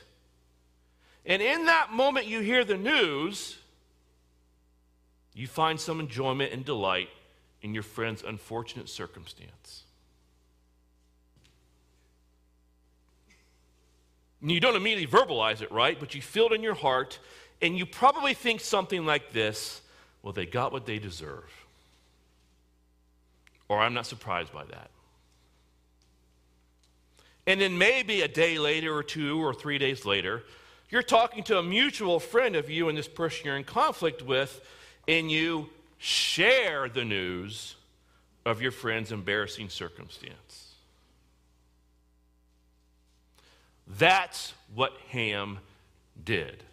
and 1.25 1.41
in 1.41 1.65
that 1.65 1.91
moment 1.91 2.27
you 2.27 2.41
hear 2.41 2.63
the 2.63 2.77
news, 2.77 3.57
you 5.33 5.47
find 5.47 5.79
some 5.79 5.99
enjoyment 5.99 6.53
and 6.53 6.63
delight 6.63 7.09
in 7.61 7.73
your 7.73 7.83
friend's 7.83 8.23
unfortunate 8.23 8.87
circumstance. 8.87 9.83
And 14.41 14.51
you 14.51 14.59
don't 14.59 14.75
immediately 14.75 15.07
verbalize 15.07 15.61
it, 15.61 15.71
right? 15.71 15.99
But 15.99 16.13
you 16.13 16.21
feel 16.21 16.45
it 16.47 16.53
in 16.53 16.61
your 16.61 16.75
heart, 16.75 17.17
and 17.61 17.77
you 17.77 17.85
probably 17.85 18.35
think 18.35 18.61
something 18.61 19.05
like 19.05 19.31
this 19.31 19.81
well, 20.21 20.33
they 20.33 20.47
got 20.47 20.71
what 20.71 20.87
they 20.87 20.97
deserve. 20.97 21.51
Or 23.69 23.79
I'm 23.79 23.93
not 23.93 24.07
surprised 24.07 24.51
by 24.51 24.63
that. 24.65 24.89
And 27.47 27.61
then 27.61 27.77
maybe 27.77 28.21
a 28.21 28.27
day 28.27 28.57
later, 28.57 28.95
or 28.95 29.03
two, 29.03 29.43
or 29.43 29.53
three 29.53 29.77
days 29.77 30.05
later, 30.05 30.43
you're 30.89 31.03
talking 31.03 31.43
to 31.43 31.57
a 31.57 31.63
mutual 31.63 32.19
friend 32.19 32.55
of 32.55 32.69
you 32.69 32.89
and 32.89 32.97
this 32.97 33.07
person 33.07 33.45
you're 33.45 33.57
in 33.57 33.63
conflict 33.63 34.21
with, 34.21 34.61
and 35.07 35.31
you 35.31 35.69
share 35.97 36.89
the 36.89 37.05
news 37.05 37.75
of 38.45 38.61
your 38.61 38.71
friend's 38.71 39.11
embarrassing 39.11 39.69
circumstance. 39.69 40.73
That's 43.87 44.53
what 44.73 44.93
Ham 45.09 45.59
did. 46.23 46.63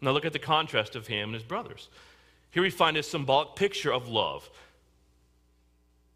Now 0.00 0.12
look 0.12 0.24
at 0.24 0.32
the 0.32 0.38
contrast 0.38 0.96
of 0.96 1.06
Ham 1.08 1.28
and 1.28 1.34
his 1.34 1.42
brothers. 1.42 1.88
Here 2.50 2.62
we 2.62 2.70
find 2.70 2.96
a 2.96 3.02
symbolic 3.02 3.56
picture 3.56 3.92
of 3.92 4.08
love. 4.08 4.48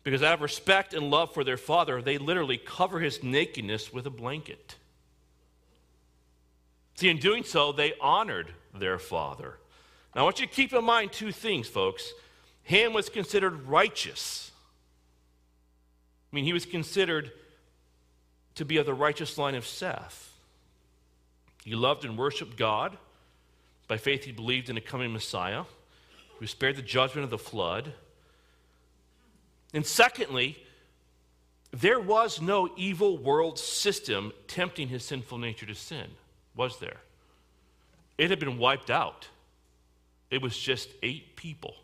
Because 0.05 0.23
out 0.23 0.35
of 0.35 0.41
respect 0.41 0.95
and 0.95 1.11
love 1.11 1.33
for 1.33 1.45
their 1.45 1.57
father, 1.57 2.03
they 2.03 2.19
literally 2.19 2.59
cover 2.59 3.01
his 3.01 3.23
nakedness 3.23 3.93
with 3.93 4.07
a 4.07 4.11
blanket. 4.11 4.77
See, 6.97 7.09
in 7.09 7.19
doing 7.19 7.45
so, 7.45 7.73
they 7.73 7.95
honored 8.01 8.53
their 8.75 8.99
father. 8.99 9.59
Now, 10.15 10.23
I 10.23 10.25
want 10.25 10.41
you 10.41 10.47
to 10.47 10.53
keep 10.53 10.73
in 10.73 10.85
mind 10.85 11.13
two 11.13 11.33
things, 11.33 11.69
folks. 11.69 12.13
Ham 12.65 12.93
was 12.93 13.09
considered 13.09 13.67
righteous. 13.67 14.51
I 16.33 16.37
mean, 16.37 16.45
he 16.45 16.53
was 16.53 16.67
considered 16.67 17.33
to 18.57 18.65
be 18.65 18.77
of 18.77 18.87
the 18.87 18.95
righteous 18.95 19.39
line 19.39 19.55
of 19.55 19.67
Seth. 19.67 20.33
He 21.65 21.75
loved 21.75 22.05
and 22.05 22.19
worshiped 22.19 22.57
God. 22.57 22.97
By 23.89 23.97
faith, 23.97 24.25
he 24.25 24.33
believed 24.33 24.69
in 24.69 24.77
a 24.77 24.81
coming 24.81 25.13
Messiah 25.13 25.65
who 26.39 26.47
spared 26.47 26.77
the 26.77 26.83
judgment 26.83 27.25
of 27.25 27.31
the 27.31 27.39
flood. 27.39 27.93
And 29.73 29.87
secondly, 29.87 30.59
there 31.71 32.01
was 32.01 32.41
no 32.41 32.71
evil 32.77 33.17
world 33.17 33.59
system 33.59 34.33
tempting 34.47 34.89
his 34.89 35.05
sinful 35.05 35.39
nature 35.39 35.67
to 35.67 35.75
sin, 35.75 36.09
was 36.55 36.79
there? 36.79 36.99
It 38.19 38.31
had 38.31 38.39
been 38.39 38.59
wiped 38.59 38.91
out. 38.91 39.29
It 40.31 40.43
was 40.43 40.57
just 40.57 40.89
eight 41.03 41.37
people, 41.37 41.75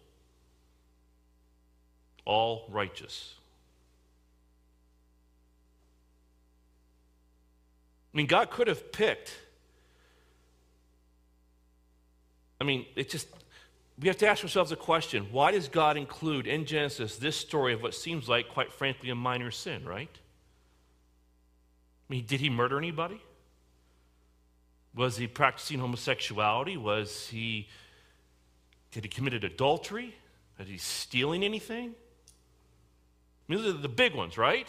all 2.24 2.66
righteous. 2.70 3.34
I 8.12 8.16
mean, 8.16 8.26
God 8.26 8.50
could 8.50 8.68
have 8.68 8.92
picked 8.92 9.34
I 12.60 12.64
mean, 12.64 12.86
it 12.96 13.08
just, 13.08 13.28
we 14.00 14.06
have 14.06 14.16
to 14.18 14.28
ask 14.28 14.42
ourselves 14.44 14.70
a 14.70 14.76
question 14.76 15.26
why 15.32 15.50
does 15.50 15.68
God 15.68 15.96
include 15.96 16.46
in 16.46 16.64
Genesis 16.64 17.16
this 17.16 17.36
story 17.36 17.72
of 17.72 17.82
what 17.82 17.94
seems 17.94 18.28
like, 18.28 18.48
quite 18.48 18.72
frankly, 18.72 19.10
a 19.10 19.14
minor 19.14 19.50
sin, 19.50 19.84
right? 19.84 20.10
I 22.08 22.12
mean, 22.12 22.24
did 22.26 22.40
he 22.40 22.48
murder 22.48 22.78
anybody? 22.78 23.20
Was 24.94 25.16
he 25.16 25.26
practicing 25.26 25.80
homosexuality? 25.80 26.76
Was 26.76 27.28
he, 27.28 27.68
did 28.92 29.04
he 29.04 29.08
committed 29.08 29.44
adultery? 29.44 30.14
Is 30.58 30.68
he 30.68 30.78
stealing 30.78 31.44
anything? 31.44 31.94
I 33.48 33.54
mean, 33.54 33.64
are 33.64 33.72
the 33.72 33.88
big 33.88 34.14
ones, 34.14 34.38
right? 34.38 34.68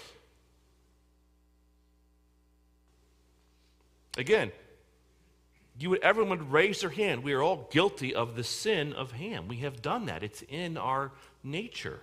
Again, 4.18 4.52
you 5.80 5.92
would, 5.92 6.02
everyone 6.02 6.40
would 6.40 6.52
raise 6.52 6.82
their 6.82 6.90
hand. 6.90 7.24
We 7.24 7.34
are 7.34 7.42
all 7.42 7.68
guilty 7.72 8.14
of 8.14 8.36
the 8.36 8.44
sin 8.44 8.94
of 8.94 9.14
Ham. 9.14 9.48
We 9.48 9.58
have 9.58 9.82
done 9.82 10.06
that, 10.08 10.24
it's 10.24 10.44
in 10.50 10.78
our 10.78 11.12
nature. 11.44 12.02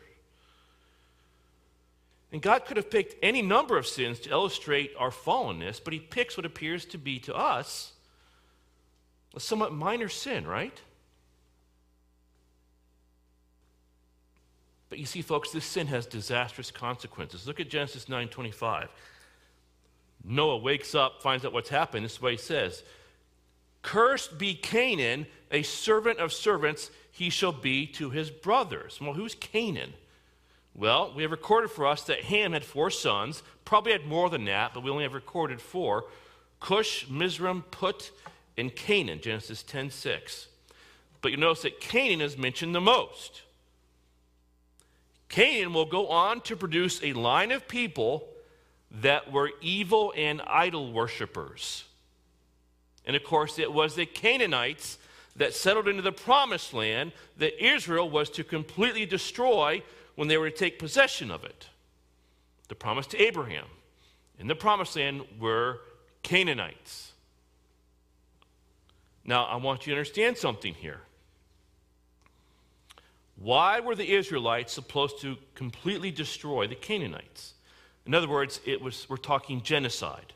And 2.33 2.43
God 2.43 2.65
could 2.65 2.77
have 2.77 2.91
picked 2.91 3.15
any 3.23 3.43
number 3.43 3.79
of 3.79 3.87
sins 3.87 4.19
to 4.21 4.31
illustrate 4.31 4.93
our 4.99 5.11
fallenness, 5.11 5.81
but 5.83 5.93
He 5.93 6.01
picks 6.01 6.37
what 6.37 6.47
appears 6.47 6.85
to 6.87 6.99
be 6.99 7.19
to 7.21 7.35
us 7.35 7.93
a 9.35 9.41
somewhat 9.41 9.73
minor 9.73 10.09
sin, 10.09 10.47
right? 10.47 10.81
But 14.89 14.99
you 14.99 15.05
see, 15.05 15.21
folks, 15.21 15.51
this 15.51 15.67
sin 15.67 15.89
has 15.89 16.07
disastrous 16.07 16.71
consequences. 16.71 17.47
Look 17.47 17.61
at 17.61 17.69
Genesis 17.69 18.07
9:25. 18.09 18.89
Noah 20.25 20.57
wakes 20.57 20.95
up, 20.95 21.23
finds 21.23 21.45
out 21.45 21.53
what's 21.53 21.69
happened. 21.69 22.05
This 22.05 22.15
is 22.15 22.23
what 22.23 22.33
he 22.33 22.39
says. 22.39 22.83
Cursed 23.87 24.37
be 24.37 24.53
Canaan, 24.53 25.29
a 25.53 25.63
servant 25.63 26.19
of 26.19 26.33
servants, 26.33 26.91
he 27.13 27.31
shall 27.31 27.53
be 27.53 27.87
to 27.87 28.11
his 28.11 28.33
brothers. 28.33 28.99
Well, 29.01 29.15
who's 29.15 29.37
Canaan? 29.37 29.93
Well, 30.75 31.13
we 31.15 31.23
have 31.23 31.31
recorded 31.31 31.71
for 31.71 31.87
us 31.87 32.03
that 32.03 32.23
Ham 32.23 32.53
had 32.53 32.65
four 32.65 32.91
sons, 32.91 33.45
probably 33.65 33.93
had 33.93 34.05
more 34.05 34.29
than 34.29 34.45
that, 34.47 34.75
but 34.75 34.83
we 34.83 34.91
only 34.91 35.05
have 35.05 35.15
recorded 35.15 35.61
four 35.61 36.07
Cush, 36.59 37.07
Mizraim, 37.09 37.63
Put, 37.71 38.11
and 38.59 38.75
Canaan, 38.75 39.21
Genesis 39.21 39.63
10 39.63 39.91
6. 39.91 40.49
But 41.23 41.31
you 41.31 41.37
notice 41.37 41.63
that 41.63 41.79
Canaan 41.79 42.21
is 42.21 42.37
mentioned 42.37 42.75
the 42.75 42.81
most. 42.81 43.43
Canaan 45.29 45.73
will 45.73 45.87
go 45.87 46.09
on 46.09 46.41
to 46.41 46.57
produce 46.57 47.01
a 47.05 47.13
line 47.13 47.53
of 47.53 47.69
people 47.69 48.27
that 48.91 49.31
were 49.31 49.53
evil 49.61 50.13
and 50.17 50.43
idol 50.43 50.93
worshippers. 50.93 51.85
And 53.07 53.15
of 53.15 53.25
course, 53.25 53.59
it 53.59 53.73
was 53.73 53.95
the 53.95 54.07
Canaanites 54.07 54.99
that 55.37 55.55
settled 55.55 55.87
into 55.87 56.03
the 56.03 56.13
promised 56.13 56.75
land 56.75 57.13
that 57.39 57.65
Israel 57.65 58.09
was 58.09 58.31
to 58.31 58.45
completely 58.45 59.07
destroy 59.07 59.83
when 60.17 60.29
they 60.29 60.39
were 60.39 60.51
to 60.51 60.57
take 60.57 60.79
possession 60.79 61.31
of 61.31 61.45
it. 61.45 61.69
The 62.69 62.75
promise 62.75 63.07
to 63.09 63.23
Abraham 63.23 63.67
in 64.39 64.49
the 64.49 64.55
promised 64.55 64.97
land 64.97 65.23
were 65.39 65.81
Canaanites. 66.23 67.13
Now, 69.25 69.45
I 69.45 69.57
want 69.57 69.87
you 69.87 69.93
to 69.93 69.99
understand 69.99 70.37
something 70.37 70.75
here. 70.75 71.01
Why 73.37 73.81
were 73.81 73.95
the 73.95 74.15
Israelites 74.15 74.73
supposed 74.73 75.21
to 75.21 75.37
completely 75.55 76.11
destroy 76.11 76.67
the 76.67 76.75
Canaanites? 76.75 77.55
In 78.07 78.15
other 78.15 78.29
words, 78.29 78.61
it 78.65 78.81
was, 78.81 79.07
we're 79.09 79.17
talking 79.17 79.63
genocide. 79.63 80.33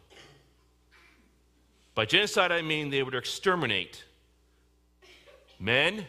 By 2.01 2.07
genocide, 2.07 2.51
I 2.51 2.63
mean 2.63 2.89
they 2.89 3.03
would 3.03 3.15
exterminate 3.15 4.05
men, 5.59 6.07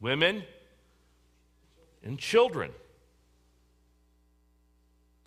women, 0.00 0.42
and 2.02 2.18
children. 2.18 2.72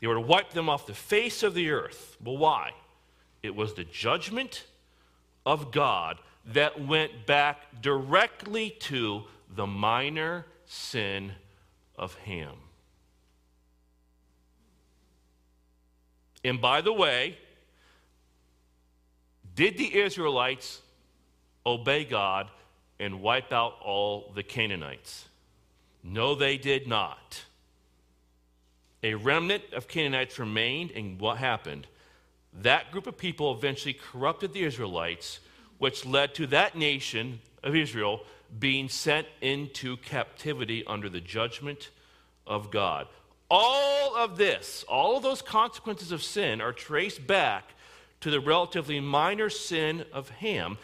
They 0.01 0.07
were 0.07 0.15
to 0.15 0.19
wipe 0.19 0.51
them 0.51 0.67
off 0.67 0.85
the 0.85 0.93
face 0.93 1.41
of 1.41 1.53
the 1.53 1.69
earth. 1.69 2.17
Well, 2.21 2.35
why? 2.35 2.71
It 3.41 3.55
was 3.55 3.75
the 3.75 3.85
judgment 3.85 4.65
of 5.45 5.71
God 5.71 6.19
that 6.47 6.85
went 6.85 7.25
back 7.25 7.81
directly 7.81 8.71
to 8.81 9.23
the 9.55 9.65
minor 9.65 10.47
sin 10.65 11.31
of 11.95 12.13
Ham. 12.25 12.57
And 16.43 16.59
by 16.59 16.81
the 16.81 16.91
way, 16.91 17.37
did 19.55 19.77
the 19.77 19.97
Israelites 19.97 20.81
obey 21.65 22.05
God 22.05 22.49
and 22.99 23.21
wipe 23.21 23.51
out 23.51 23.75
all 23.83 24.31
the 24.35 24.43
Canaanites? 24.43 25.27
No, 26.03 26.35
they 26.35 26.57
did 26.57 26.87
not. 26.87 27.43
A 29.03 29.15
remnant 29.15 29.63
of 29.73 29.87
Canaanites 29.87 30.39
remained, 30.39 30.91
and 30.91 31.19
what 31.19 31.37
happened? 31.37 31.87
That 32.61 32.91
group 32.91 33.07
of 33.07 33.17
people 33.17 33.53
eventually 33.53 33.93
corrupted 33.93 34.53
the 34.53 34.63
Israelites, 34.63 35.39
which 35.77 36.05
led 36.05 36.33
to 36.35 36.47
that 36.47 36.77
nation 36.77 37.39
of 37.63 37.75
Israel 37.75 38.21
being 38.59 38.87
sent 38.87 39.27
into 39.41 39.97
captivity 39.97 40.85
under 40.85 41.09
the 41.09 41.19
judgment 41.19 41.89
of 42.45 42.71
God. 42.71 43.07
All 43.49 44.15
of 44.15 44.37
this, 44.37 44.85
all 44.87 45.17
of 45.17 45.23
those 45.23 45.41
consequences 45.41 46.11
of 46.11 46.23
sin 46.23 46.61
are 46.61 46.73
traced 46.73 47.25
back 47.25 47.72
to 48.23 48.31
the 48.31 48.39
relatively 48.39 49.01
minor 49.01 49.49
sin 49.49 50.05
of 50.13 50.29
Ham. 50.29 50.77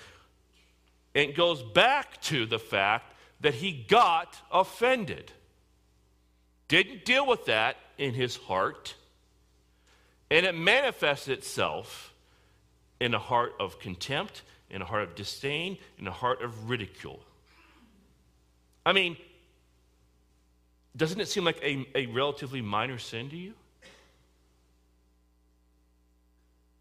And 1.15 1.33
goes 1.33 1.63
back 1.63 2.21
to 2.23 2.45
the 2.45 2.59
fact 2.59 3.13
that 3.39 3.53
he 3.53 3.71
got 3.71 4.37
offended. 4.51 5.31
Didn't 6.67 7.05
deal 7.05 7.25
with 7.25 7.45
that 7.45 7.77
in 7.97 8.13
his 8.13 8.35
heart. 8.35 8.93
And 10.29 10.45
it 10.45 10.53
manifests 10.53 11.29
itself 11.29 12.13
in 12.99 13.13
a 13.13 13.19
heart 13.19 13.53
of 13.57 13.79
contempt, 13.79 14.41
in 14.69 14.81
a 14.81 14.85
heart 14.85 15.03
of 15.03 15.15
disdain, 15.15 15.77
in 15.97 16.07
a 16.07 16.11
heart 16.11 16.41
of 16.41 16.69
ridicule. 16.69 17.21
I 18.85 18.91
mean, 18.91 19.15
doesn't 20.97 21.21
it 21.21 21.29
seem 21.29 21.45
like 21.45 21.61
a, 21.63 21.87
a 21.95 22.07
relatively 22.07 22.61
minor 22.61 22.97
sin 22.97 23.29
to 23.29 23.37
you? 23.37 23.53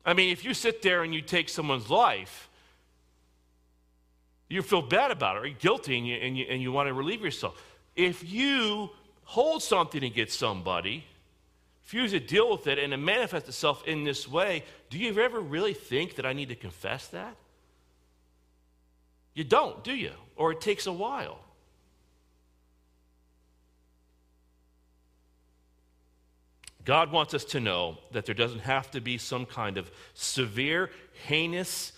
I 0.08 0.14
mean, 0.14 0.30
if 0.30 0.42
you 0.42 0.54
sit 0.54 0.80
there 0.80 1.02
and 1.02 1.14
you 1.14 1.20
take 1.20 1.50
someone's 1.50 1.90
life, 1.90 2.48
you 4.48 4.62
feel 4.62 4.80
bad 4.80 5.10
about 5.10 5.36
it 5.36 5.44
or 5.44 5.54
guilty 5.54 5.98
and 5.98 6.06
you, 6.06 6.16
and, 6.16 6.38
you, 6.38 6.46
and 6.48 6.62
you 6.62 6.72
want 6.72 6.86
to 6.86 6.94
relieve 6.94 7.20
yourself. 7.20 7.62
If 7.94 8.26
you 8.26 8.88
hold 9.24 9.62
something 9.62 10.02
against 10.02 10.38
somebody, 10.38 11.04
refuse 11.84 12.12
to 12.12 12.20
deal 12.20 12.50
with 12.50 12.66
it, 12.68 12.78
and 12.78 12.94
it 12.94 12.96
manifests 12.96 13.50
itself 13.50 13.86
in 13.86 14.04
this 14.04 14.26
way, 14.26 14.64
do 14.88 14.96
you 14.96 15.14
ever 15.20 15.40
really 15.40 15.74
think 15.74 16.14
that 16.14 16.24
I 16.24 16.32
need 16.32 16.48
to 16.48 16.54
confess 16.54 17.08
that? 17.08 17.36
You 19.34 19.44
don't, 19.44 19.84
do 19.84 19.94
you? 19.94 20.12
Or 20.36 20.52
it 20.52 20.62
takes 20.62 20.86
a 20.86 20.92
while. 20.92 21.38
God 26.88 27.12
wants 27.12 27.34
us 27.34 27.44
to 27.44 27.60
know 27.60 27.98
that 28.12 28.24
there 28.24 28.34
doesn't 28.34 28.60
have 28.60 28.90
to 28.92 29.00
be 29.02 29.18
some 29.18 29.44
kind 29.44 29.76
of 29.76 29.90
severe 30.14 30.88
heinousness 31.28 31.92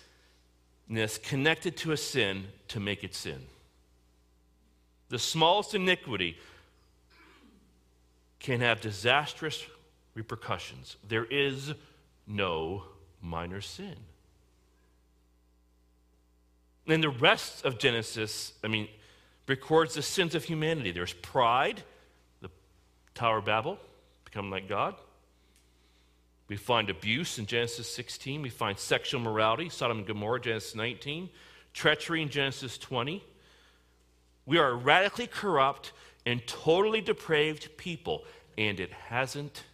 connected 1.22 1.76
to 1.76 1.92
a 1.92 1.96
sin 1.96 2.48
to 2.66 2.80
make 2.80 3.04
it 3.04 3.14
sin. 3.14 3.38
The 5.08 5.18
smallest 5.20 5.76
iniquity 5.76 6.36
can 8.40 8.58
have 8.62 8.80
disastrous 8.80 9.64
repercussions. 10.16 10.96
There 11.06 11.24
is 11.26 11.72
no 12.26 12.82
minor 13.22 13.60
sin. 13.60 13.94
And 16.88 17.00
the 17.00 17.10
rest 17.10 17.64
of 17.64 17.78
Genesis, 17.78 18.54
I 18.64 18.66
mean, 18.66 18.88
records 19.46 19.94
the 19.94 20.02
sins 20.02 20.34
of 20.34 20.42
humanity. 20.42 20.90
There's 20.90 21.12
pride, 21.12 21.80
the 22.42 22.50
Tower 23.14 23.38
of 23.38 23.44
Babel, 23.44 23.78
become 24.30 24.50
like 24.50 24.68
God. 24.68 24.94
We 26.48 26.56
find 26.56 26.88
abuse 26.90 27.38
in 27.38 27.46
Genesis 27.46 27.92
16. 27.92 28.42
We 28.42 28.48
find 28.48 28.78
sexual 28.78 29.20
morality, 29.20 29.68
Sodom 29.68 29.98
and 29.98 30.06
Gomorrah, 30.06 30.40
Genesis 30.40 30.74
19. 30.74 31.28
Treachery 31.72 32.22
in 32.22 32.28
Genesis 32.28 32.78
20. 32.78 33.22
We 34.46 34.58
are 34.58 34.70
a 34.70 34.74
radically 34.74 35.26
corrupt 35.26 35.92
and 36.26 36.44
totally 36.46 37.00
depraved 37.00 37.76
people, 37.76 38.24
and 38.58 38.80
it 38.80 38.92
hasn't 38.92 39.64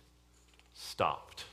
stopped. 0.74 1.44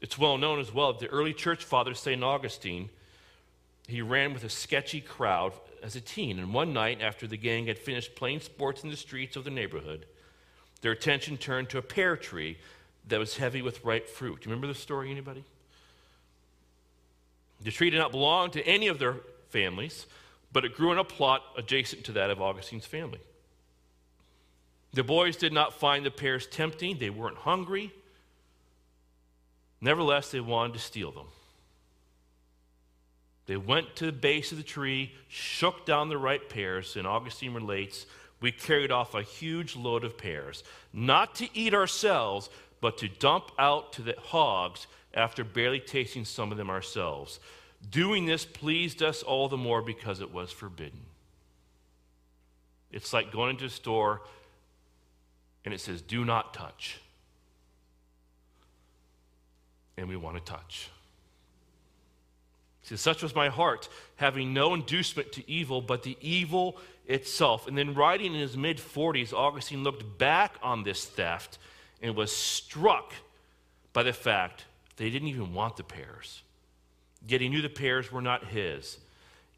It's 0.00 0.18
well 0.18 0.36
known 0.36 0.60
as 0.60 0.72
well, 0.72 0.92
that 0.92 1.00
the 1.00 1.08
early 1.08 1.32
church 1.32 1.64
father, 1.64 1.94
St. 1.94 2.22
Augustine, 2.22 2.90
he 3.88 4.02
ran 4.02 4.34
with 4.34 4.44
a 4.44 4.50
sketchy 4.50 5.00
crowd 5.00 5.52
as 5.84 5.94
a 5.94 6.00
teen. 6.00 6.38
And 6.38 6.54
one 6.54 6.72
night, 6.72 7.02
after 7.02 7.26
the 7.26 7.36
gang 7.36 7.66
had 7.66 7.78
finished 7.78 8.16
playing 8.16 8.40
sports 8.40 8.82
in 8.82 8.90
the 8.90 8.96
streets 8.96 9.36
of 9.36 9.44
the 9.44 9.50
neighborhood, 9.50 10.06
their 10.80 10.92
attention 10.92 11.36
turned 11.36 11.68
to 11.70 11.78
a 11.78 11.82
pear 11.82 12.16
tree 12.16 12.56
that 13.08 13.20
was 13.20 13.36
heavy 13.36 13.60
with 13.60 13.84
ripe 13.84 14.08
fruit. 14.08 14.40
Do 14.40 14.48
you 14.48 14.54
remember 14.54 14.66
the 14.66 14.78
story, 14.78 15.10
anybody? 15.10 15.44
The 17.62 17.70
tree 17.70 17.90
did 17.90 17.98
not 17.98 18.12
belong 18.12 18.50
to 18.52 18.66
any 18.66 18.88
of 18.88 18.98
their 18.98 19.16
families, 19.50 20.06
but 20.52 20.64
it 20.64 20.74
grew 20.74 20.90
in 20.90 20.98
a 20.98 21.04
plot 21.04 21.42
adjacent 21.56 22.04
to 22.04 22.12
that 22.12 22.30
of 22.30 22.40
Augustine's 22.40 22.86
family. 22.86 23.20
The 24.94 25.04
boys 25.04 25.36
did 25.36 25.52
not 25.52 25.74
find 25.74 26.04
the 26.04 26.10
pears 26.10 26.46
tempting, 26.46 26.98
they 26.98 27.10
weren't 27.10 27.38
hungry. 27.38 27.92
Nevertheless, 29.80 30.30
they 30.30 30.40
wanted 30.40 30.74
to 30.74 30.78
steal 30.78 31.10
them. 31.10 31.26
They 33.46 33.56
went 33.56 33.96
to 33.96 34.06
the 34.06 34.12
base 34.12 34.52
of 34.52 34.58
the 34.58 34.64
tree, 34.64 35.12
shook 35.28 35.84
down 35.84 36.08
the 36.08 36.18
ripe 36.18 36.48
pears, 36.48 36.96
and 36.96 37.06
Augustine 37.06 37.52
relates, 37.52 38.06
we 38.40 38.52
carried 38.52 38.90
off 38.90 39.14
a 39.14 39.22
huge 39.22 39.76
load 39.76 40.04
of 40.04 40.16
pears, 40.16 40.64
not 40.92 41.34
to 41.36 41.48
eat 41.54 41.74
ourselves, 41.74 42.48
but 42.80 42.98
to 42.98 43.08
dump 43.08 43.50
out 43.58 43.92
to 43.94 44.02
the 44.02 44.14
hogs 44.18 44.86
after 45.12 45.44
barely 45.44 45.80
tasting 45.80 46.24
some 46.24 46.50
of 46.50 46.58
them 46.58 46.70
ourselves. 46.70 47.40
Doing 47.90 48.26
this 48.26 48.44
pleased 48.44 49.02
us 49.02 49.22
all 49.22 49.48
the 49.48 49.56
more 49.56 49.82
because 49.82 50.20
it 50.20 50.32
was 50.32 50.50
forbidden. 50.50 51.00
It's 52.90 53.12
like 53.12 53.32
going 53.32 53.50
into 53.50 53.66
a 53.66 53.70
store 53.70 54.22
and 55.64 55.72
it 55.72 55.80
says, 55.80 56.02
Do 56.02 56.24
not 56.24 56.54
touch. 56.54 57.00
And 59.96 60.08
we 60.08 60.16
want 60.16 60.36
to 60.36 60.42
touch. 60.42 60.90
See, 62.84 62.96
such 62.96 63.22
was 63.22 63.34
my 63.34 63.48
heart, 63.48 63.88
having 64.16 64.52
no 64.52 64.74
inducement 64.74 65.32
to 65.32 65.50
evil, 65.50 65.80
but 65.80 66.02
the 66.02 66.16
evil 66.20 66.78
itself. 67.06 67.66
And 67.66 67.76
then, 67.76 67.94
writing 67.94 68.34
in 68.34 68.40
his 68.40 68.56
mid 68.56 68.78
40s, 68.78 69.32
Augustine 69.32 69.82
looked 69.82 70.18
back 70.18 70.56
on 70.62 70.84
this 70.84 71.04
theft 71.04 71.58
and 72.02 72.14
was 72.14 72.30
struck 72.30 73.14
by 73.94 74.02
the 74.02 74.12
fact 74.12 74.64
they 74.96 75.08
didn't 75.08 75.28
even 75.28 75.54
want 75.54 75.76
the 75.76 75.82
pears. 75.82 76.42
Yet 77.26 77.40
he 77.40 77.48
knew 77.48 77.62
the 77.62 77.70
pears 77.70 78.12
were 78.12 78.20
not 78.20 78.48
his. 78.48 78.98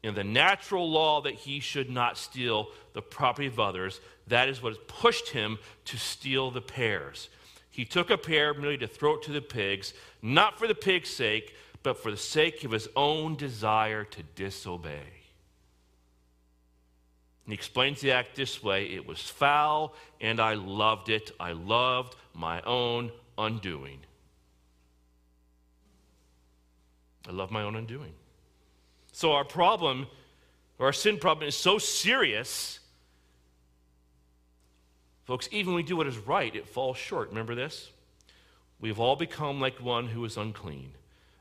In 0.03 0.15
the 0.15 0.23
natural 0.23 0.89
law 0.89 1.21
that 1.21 1.33
he 1.33 1.59
should 1.59 1.89
not 1.89 2.17
steal 2.17 2.69
the 2.93 3.01
property 3.01 3.47
of 3.47 3.59
others, 3.59 3.99
that 4.27 4.47
is 4.47 4.61
what 4.61 4.87
pushed 4.87 5.29
him 5.29 5.57
to 5.85 5.97
steal 5.97 6.49
the 6.49 6.61
pears. 6.61 7.27
He 7.69 7.83
took 7.83 8.09
a 8.09 8.17
pear 8.17 8.53
merely 8.53 8.77
to 8.77 8.87
throw 8.87 9.15
it 9.15 9.23
to 9.23 9.31
the 9.31 9.41
pigs, 9.41 9.93
not 10.21 10.57
for 10.57 10.67
the 10.67 10.75
pig's 10.75 11.09
sake, 11.09 11.53
but 11.83 11.97
for 11.97 12.11
the 12.11 12.17
sake 12.17 12.63
of 12.63 12.71
his 12.71 12.87
own 12.95 13.35
desire 13.35 14.03
to 14.03 14.23
disobey. 14.35 15.17
And 17.45 17.53
he 17.53 17.53
explains 17.53 18.01
the 18.01 18.11
act 18.11 18.35
this 18.35 18.61
way 18.61 18.87
it 18.87 19.07
was 19.07 19.21
foul, 19.21 19.93
and 20.19 20.39
I 20.39 20.55
loved 20.55 21.09
it. 21.09 21.31
I 21.39 21.53
loved 21.53 22.15
my 22.33 22.61
own 22.61 23.11
undoing. 23.37 23.99
I 27.27 27.31
love 27.31 27.51
my 27.51 27.63
own 27.63 27.75
undoing. 27.75 28.13
So 29.11 29.33
our 29.33 29.43
problem, 29.43 30.07
our 30.79 30.93
sin 30.93 31.17
problem, 31.17 31.47
is 31.47 31.55
so 31.55 31.77
serious. 31.77 32.79
Folks, 35.25 35.49
even 35.51 35.73
when 35.73 35.83
we 35.83 35.87
do 35.87 35.97
what 35.97 36.07
is 36.07 36.17
right, 36.17 36.55
it 36.55 36.67
falls 36.67 36.97
short. 36.97 37.29
Remember 37.29 37.55
this? 37.55 37.91
We've 38.79 38.99
all 38.99 39.15
become 39.15 39.59
like 39.59 39.81
one 39.81 40.07
who 40.07 40.23
is 40.23 40.37
unclean, 40.37 40.91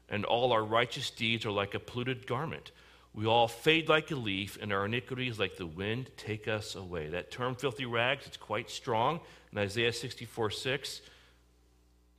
and 0.09 0.25
all 0.25 0.53
our 0.53 0.65
righteous 0.65 1.11
deeds 1.11 1.45
are 1.45 1.51
like 1.51 1.75
a 1.75 1.81
polluted 1.81 2.27
garment. 2.27 2.71
We 3.15 3.27
all 3.27 3.49
fade 3.49 3.89
like 3.89 4.11
a 4.11 4.15
leaf, 4.15 4.59
and 4.61 4.73
our 4.73 4.85
iniquities, 4.85 5.39
like 5.39 5.57
the 5.57 5.67
wind, 5.67 6.11
take 6.19 6.47
us 6.49 6.75
away. 6.75 7.09
That 7.09 7.31
term, 7.31 7.55
filthy 7.55 7.87
rags, 7.87 8.27
it's 8.27 8.37
quite 8.37 8.69
strong. 8.69 9.21
In 9.53 9.59
Isaiah 9.59 9.93
64 9.93 10.51
6, 10.51 11.01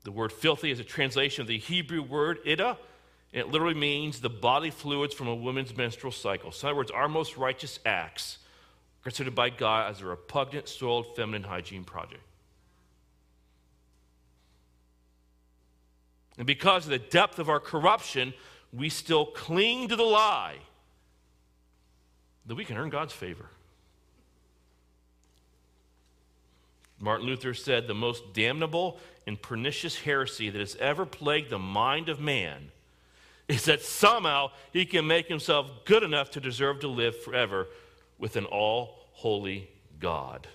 the 0.03 0.11
word 0.11 0.31
filthy 0.31 0.71
is 0.71 0.79
a 0.79 0.83
translation 0.83 1.41
of 1.41 1.47
the 1.47 1.59
Hebrew 1.59 2.01
word 2.01 2.39
Adah. 2.47 2.77
And 3.33 3.41
it 3.41 3.49
literally 3.49 3.75
means 3.75 4.21
the 4.21 4.29
body 4.29 4.71
fluids 4.71 5.13
from 5.13 5.27
a 5.27 5.35
woman's 5.35 5.75
menstrual 5.75 6.13
cycle. 6.13 6.51
So, 6.51 6.67
in 6.67 6.71
other 6.71 6.77
words, 6.77 6.91
our 6.91 7.07
most 7.09 7.37
righteous 7.37 7.77
acts 7.85 8.39
are 9.01 9.03
considered 9.03 9.35
by 9.35 9.49
God 9.49 9.91
as 9.91 10.01
a 10.01 10.05
repugnant, 10.05 10.67
soiled, 10.69 11.15
feminine 11.15 11.43
hygiene 11.43 11.83
project. 11.83 12.23
And 16.37 16.45
because 16.45 16.85
of 16.85 16.91
the 16.91 16.99
depth 16.99 17.39
of 17.39 17.49
our 17.49 17.59
corruption, 17.59 18.33
we 18.71 18.89
still 18.89 19.25
cling 19.25 19.87
to 19.87 19.95
the 19.95 20.03
lie 20.03 20.57
that 22.45 22.55
we 22.55 22.65
can 22.65 22.77
earn 22.77 22.89
God's 22.89 23.13
favor. 23.13 23.49
Martin 26.99 27.27
Luther 27.27 27.53
said 27.53 27.87
the 27.87 27.93
most 27.93 28.33
damnable 28.33 28.99
and 29.27 29.41
pernicious 29.41 29.99
heresy 29.99 30.49
that 30.49 30.59
has 30.59 30.75
ever 30.77 31.05
plagued 31.05 31.49
the 31.49 31.59
mind 31.59 32.09
of 32.09 32.19
man 32.19 32.71
is 33.47 33.65
that 33.65 33.81
somehow 33.81 34.49
he 34.73 34.85
can 34.85 35.07
make 35.07 35.27
himself 35.27 35.69
good 35.85 36.03
enough 36.03 36.31
to 36.31 36.39
deserve 36.39 36.79
to 36.79 36.87
live 36.87 37.21
forever 37.21 37.67
with 38.17 38.35
an 38.35 38.45
all 38.45 38.99
holy 39.11 39.69
God. 39.99 40.47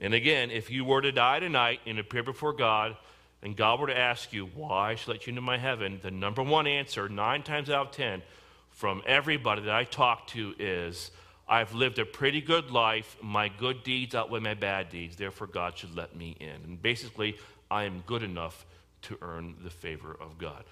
And 0.00 0.12
again, 0.12 0.50
if 0.50 0.70
you 0.70 0.84
were 0.84 1.00
to 1.00 1.12
die 1.12 1.38
tonight 1.38 1.80
and 1.86 1.98
appear 1.98 2.22
before 2.22 2.52
God, 2.52 2.96
and 3.44 3.54
God 3.54 3.78
were 3.78 3.88
to 3.88 3.96
ask 3.96 4.32
you, 4.32 4.46
why 4.46 4.94
should 4.94 5.10
I 5.10 5.12
let 5.12 5.26
you 5.26 5.32
into 5.32 5.42
my 5.42 5.58
heaven, 5.58 6.00
the 6.02 6.10
number 6.10 6.42
one 6.42 6.66
answer, 6.66 7.10
nine 7.10 7.42
times 7.42 7.68
out 7.68 7.88
of 7.88 7.92
ten, 7.92 8.22
from 8.70 9.02
everybody 9.06 9.62
that 9.62 9.74
I 9.74 9.84
talk 9.84 10.26
to 10.28 10.54
is 10.58 11.10
I've 11.46 11.74
lived 11.74 11.98
a 11.98 12.06
pretty 12.06 12.40
good 12.40 12.70
life. 12.70 13.16
My 13.22 13.48
good 13.48 13.84
deeds 13.84 14.14
outweigh 14.14 14.40
my 14.40 14.54
bad 14.54 14.88
deeds. 14.88 15.16
Therefore, 15.16 15.46
God 15.46 15.76
should 15.76 15.94
let 15.94 16.16
me 16.16 16.36
in. 16.40 16.48
And 16.64 16.80
basically, 16.82 17.36
I 17.70 17.84
am 17.84 18.02
good 18.06 18.22
enough 18.22 18.64
to 19.02 19.18
earn 19.20 19.56
the 19.62 19.70
favor 19.70 20.16
of 20.18 20.38
God. 20.38 20.64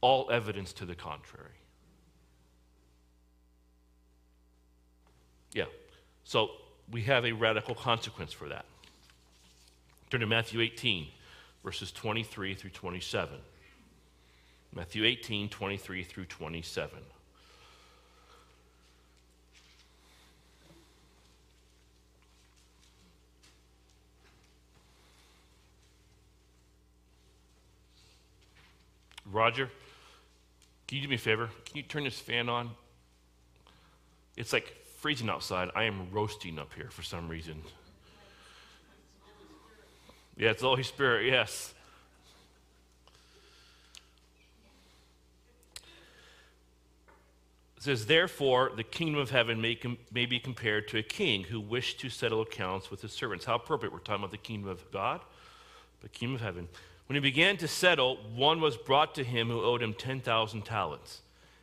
All 0.00 0.30
evidence 0.30 0.72
to 0.74 0.84
the 0.84 0.94
contrary. 0.94 1.50
Yeah. 5.52 5.64
So 6.22 6.50
we 6.92 7.02
have 7.02 7.24
a 7.24 7.32
radical 7.32 7.74
consequence 7.74 8.32
for 8.32 8.48
that. 8.48 8.64
Turn 10.10 10.20
to 10.20 10.26
Matthew 10.26 10.60
18, 10.60 11.08
verses 11.64 11.92
23 11.92 12.54
through 12.54 12.70
27. 12.70 13.36
Matthew 14.74 15.04
18, 15.04 15.48
23 15.48 16.04
through 16.04 16.24
27. 16.26 16.98
Roger, 29.32 29.70
can 30.88 30.96
you 30.96 31.02
do 31.02 31.08
me 31.08 31.14
a 31.14 31.18
favor? 31.18 31.50
Can 31.66 31.76
you 31.76 31.82
turn 31.84 32.04
this 32.04 32.18
fan 32.18 32.48
on? 32.48 32.70
It's 34.36 34.52
like 34.52 34.74
freezing 34.98 35.28
outside. 35.28 35.70
I 35.74 35.84
am 35.84 36.10
roasting 36.10 36.58
up 36.58 36.72
here 36.74 36.90
for 36.90 37.02
some 37.02 37.28
reason. 37.28 37.62
Yeah, 40.36 40.50
it's 40.50 40.62
the 40.62 40.68
Holy 40.68 40.82
Spirit, 40.82 41.26
yes. 41.26 41.74
It 47.80 47.84
says, 47.84 48.04
Therefore, 48.04 48.72
the 48.76 48.84
kingdom 48.84 49.20
of 49.20 49.30
heaven 49.30 49.60
may, 49.60 49.74
com- 49.74 49.96
may 50.12 50.26
be 50.26 50.38
compared 50.38 50.86
to 50.88 50.98
a 50.98 51.02
king 51.02 51.44
who 51.44 51.58
wished 51.58 51.98
to 52.00 52.10
settle 52.10 52.42
accounts 52.42 52.90
with 52.90 53.00
his 53.00 53.12
servants. 53.12 53.46
How 53.46 53.54
appropriate. 53.54 53.90
We're 53.90 54.00
talking 54.00 54.22
about 54.22 54.32
the 54.32 54.36
kingdom 54.36 54.68
of 54.68 54.90
God, 54.90 55.22
the 56.02 56.10
kingdom 56.10 56.34
of 56.34 56.42
heaven. 56.42 56.68
When 57.06 57.14
he 57.14 57.20
began 57.20 57.56
to 57.56 57.66
settle, 57.66 58.18
one 58.36 58.60
was 58.60 58.76
brought 58.76 59.14
to 59.14 59.24
him 59.24 59.48
who 59.48 59.62
owed 59.62 59.82
him 59.82 59.94
10,000 59.94 60.62
talents. 60.62 61.22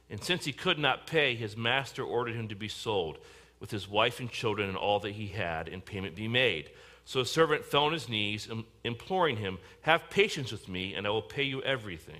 And 0.10 0.24
since 0.24 0.46
he 0.46 0.54
could 0.54 0.80
not 0.80 1.06
pay, 1.06 1.36
his 1.36 1.56
master 1.56 2.04
ordered 2.04 2.36
him 2.36 2.48
to 2.48 2.56
be 2.56 2.68
sold, 2.68 3.20
with 3.60 3.70
his 3.70 3.88
wife 3.88 4.20
and 4.20 4.32
children 4.32 4.70
and 4.70 4.78
all 4.78 5.00
that 5.02 5.12
he 5.12 5.28
had, 5.28 5.68
and 5.68 5.86
payment 5.86 6.16
be 6.16 6.28
made. 6.28 6.72
So 7.08 7.20
the 7.20 7.26
servant 7.26 7.64
fell 7.64 7.86
on 7.86 7.94
his 7.94 8.10
knees, 8.10 8.50
imploring 8.84 9.38
him, 9.38 9.60
Have 9.84 10.10
patience 10.10 10.52
with 10.52 10.68
me, 10.68 10.94
and 10.94 11.08
I 11.08 11.10
will 11.10 11.22
pay 11.22 11.44
you 11.44 11.62
everything. 11.64 12.20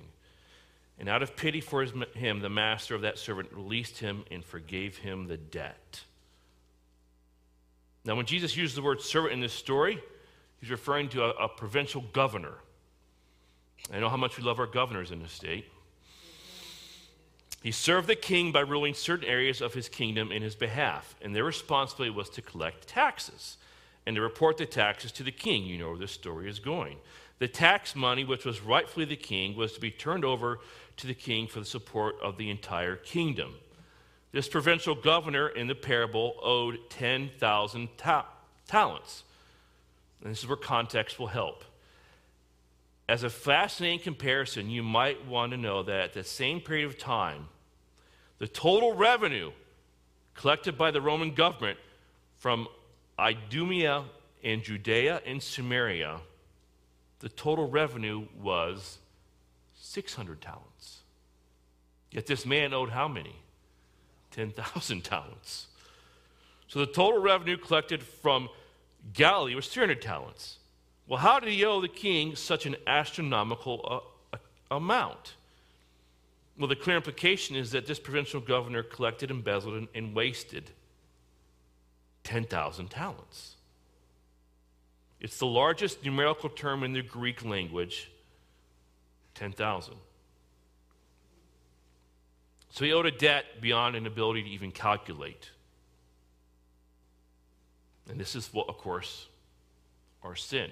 And 0.98 1.10
out 1.10 1.22
of 1.22 1.36
pity 1.36 1.60
for 1.60 1.82
his, 1.82 1.92
him, 2.14 2.40
the 2.40 2.48
master 2.48 2.94
of 2.94 3.02
that 3.02 3.18
servant 3.18 3.52
released 3.52 3.98
him 3.98 4.24
and 4.30 4.42
forgave 4.42 4.96
him 4.96 5.26
the 5.26 5.36
debt. 5.36 6.00
Now, 8.06 8.14
when 8.14 8.24
Jesus 8.24 8.56
used 8.56 8.78
the 8.78 8.82
word 8.82 9.02
servant 9.02 9.34
in 9.34 9.40
this 9.40 9.52
story, 9.52 10.02
he's 10.58 10.70
referring 10.70 11.10
to 11.10 11.24
a, 11.24 11.44
a 11.44 11.48
provincial 11.50 12.02
governor 12.14 12.54
I 13.92 14.00
know 14.00 14.08
how 14.08 14.16
much 14.16 14.36
we 14.38 14.42
love 14.42 14.58
our 14.58 14.66
governors 14.66 15.12
in 15.12 15.22
this 15.22 15.32
state. 15.32 15.66
He 17.62 17.72
served 17.72 18.06
the 18.06 18.16
king 18.16 18.52
by 18.52 18.60
ruling 18.60 18.94
certain 18.94 19.26
areas 19.26 19.60
of 19.60 19.72
his 19.72 19.88
kingdom 19.88 20.32
in 20.32 20.42
his 20.42 20.54
behalf, 20.54 21.14
and 21.22 21.34
their 21.34 21.44
responsibility 21.44 22.14
was 22.14 22.28
to 22.30 22.42
collect 22.42 22.88
taxes 22.88 23.58
and 24.08 24.14
to 24.14 24.22
report 24.22 24.56
the 24.56 24.64
taxes 24.64 25.12
to 25.12 25.22
the 25.22 25.30
king. 25.30 25.66
You 25.66 25.76
know 25.76 25.90
where 25.90 25.98
this 25.98 26.12
story 26.12 26.48
is 26.48 26.60
going. 26.60 26.96
The 27.40 27.46
tax 27.46 27.94
money, 27.94 28.24
which 28.24 28.46
was 28.46 28.62
rightfully 28.62 29.04
the 29.04 29.16
king, 29.16 29.54
was 29.54 29.74
to 29.74 29.80
be 29.80 29.90
turned 29.90 30.24
over 30.24 30.60
to 30.96 31.06
the 31.06 31.12
king 31.12 31.46
for 31.46 31.58
the 31.60 31.66
support 31.66 32.14
of 32.22 32.38
the 32.38 32.48
entire 32.48 32.96
kingdom. 32.96 33.56
This 34.32 34.48
provincial 34.48 34.94
governor 34.94 35.50
in 35.50 35.66
the 35.66 35.74
parable 35.74 36.36
owed 36.42 36.78
10,000 36.88 37.88
ta- 37.98 38.26
talents. 38.66 39.24
And 40.22 40.32
this 40.32 40.38
is 40.38 40.48
where 40.48 40.56
context 40.56 41.18
will 41.18 41.26
help. 41.26 41.62
As 43.10 43.24
a 43.24 43.30
fascinating 43.30 44.00
comparison, 44.00 44.70
you 44.70 44.82
might 44.82 45.26
want 45.26 45.52
to 45.52 45.58
know 45.58 45.82
that 45.82 46.00
at 46.00 46.12
the 46.14 46.24
same 46.24 46.62
period 46.62 46.86
of 46.86 46.96
time, 46.96 47.48
the 48.38 48.48
total 48.48 48.94
revenue 48.94 49.52
collected 50.34 50.78
by 50.78 50.92
the 50.92 51.02
Roman 51.02 51.34
government 51.34 51.78
from 52.38 52.68
Idumea 53.18 54.04
and 54.44 54.62
Judea 54.62 55.20
and 55.26 55.42
Samaria, 55.42 56.20
the 57.20 57.28
total 57.28 57.68
revenue 57.68 58.26
was 58.40 58.98
600 59.74 60.40
talents. 60.40 61.00
Yet 62.10 62.26
this 62.26 62.46
man 62.46 62.72
owed 62.72 62.90
how 62.90 63.08
many? 63.08 63.36
10,000 64.30 65.02
talents. 65.04 65.66
So 66.68 66.80
the 66.80 66.86
total 66.86 67.20
revenue 67.20 67.56
collected 67.56 68.02
from 68.02 68.48
Galilee 69.12 69.54
was 69.54 69.68
300 69.68 70.00
talents. 70.00 70.58
Well, 71.06 71.18
how 71.18 71.40
did 71.40 71.50
he 71.50 71.64
owe 71.64 71.80
the 71.80 71.88
king 71.88 72.36
such 72.36 72.66
an 72.66 72.76
astronomical 72.86 74.04
uh, 74.32 74.38
amount? 74.70 75.34
Well, 76.58 76.68
the 76.68 76.76
clear 76.76 76.96
implication 76.96 77.56
is 77.56 77.70
that 77.70 77.86
this 77.86 77.98
provincial 77.98 78.40
governor 78.40 78.82
collected, 78.82 79.30
embezzled, 79.30 79.74
and, 79.74 79.88
and 79.94 80.14
wasted 80.14 80.70
10,000 82.28 82.90
talents. 82.90 83.56
It's 85.18 85.38
the 85.38 85.46
largest 85.46 86.04
numerical 86.04 86.50
term 86.50 86.84
in 86.84 86.92
the 86.92 87.00
Greek 87.00 87.42
language 87.42 88.10
10,000. 89.34 89.94
So 92.68 92.84
he 92.84 92.92
owed 92.92 93.06
a 93.06 93.10
debt 93.10 93.46
beyond 93.62 93.96
an 93.96 94.06
ability 94.06 94.42
to 94.42 94.48
even 94.50 94.72
calculate. 94.72 95.50
And 98.10 98.20
this 98.20 98.36
is 98.36 98.52
what, 98.52 98.68
of 98.68 98.76
course, 98.76 99.26
our 100.22 100.36
sin. 100.36 100.70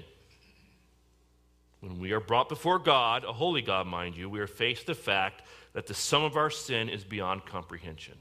When 1.81 1.99
we 1.99 2.13
are 2.13 2.21
brought 2.21 2.51
before 2.51 2.79
God, 2.79 3.25
a 3.25 3.33
holy 3.33 3.63
God, 3.63 3.87
mind 3.87 4.15
you, 4.15 4.29
we 4.29 4.41
are 4.41 4.47
faced 4.47 4.87
with 4.87 4.99
the 4.99 5.03
fact 5.03 5.41
that 5.73 5.87
the 5.87 5.95
sum 5.95 6.23
of 6.23 6.37
our 6.37 6.51
sin 6.51 6.91
is 6.91 7.03
beyond 7.03 7.47
comprehension. 7.47 8.19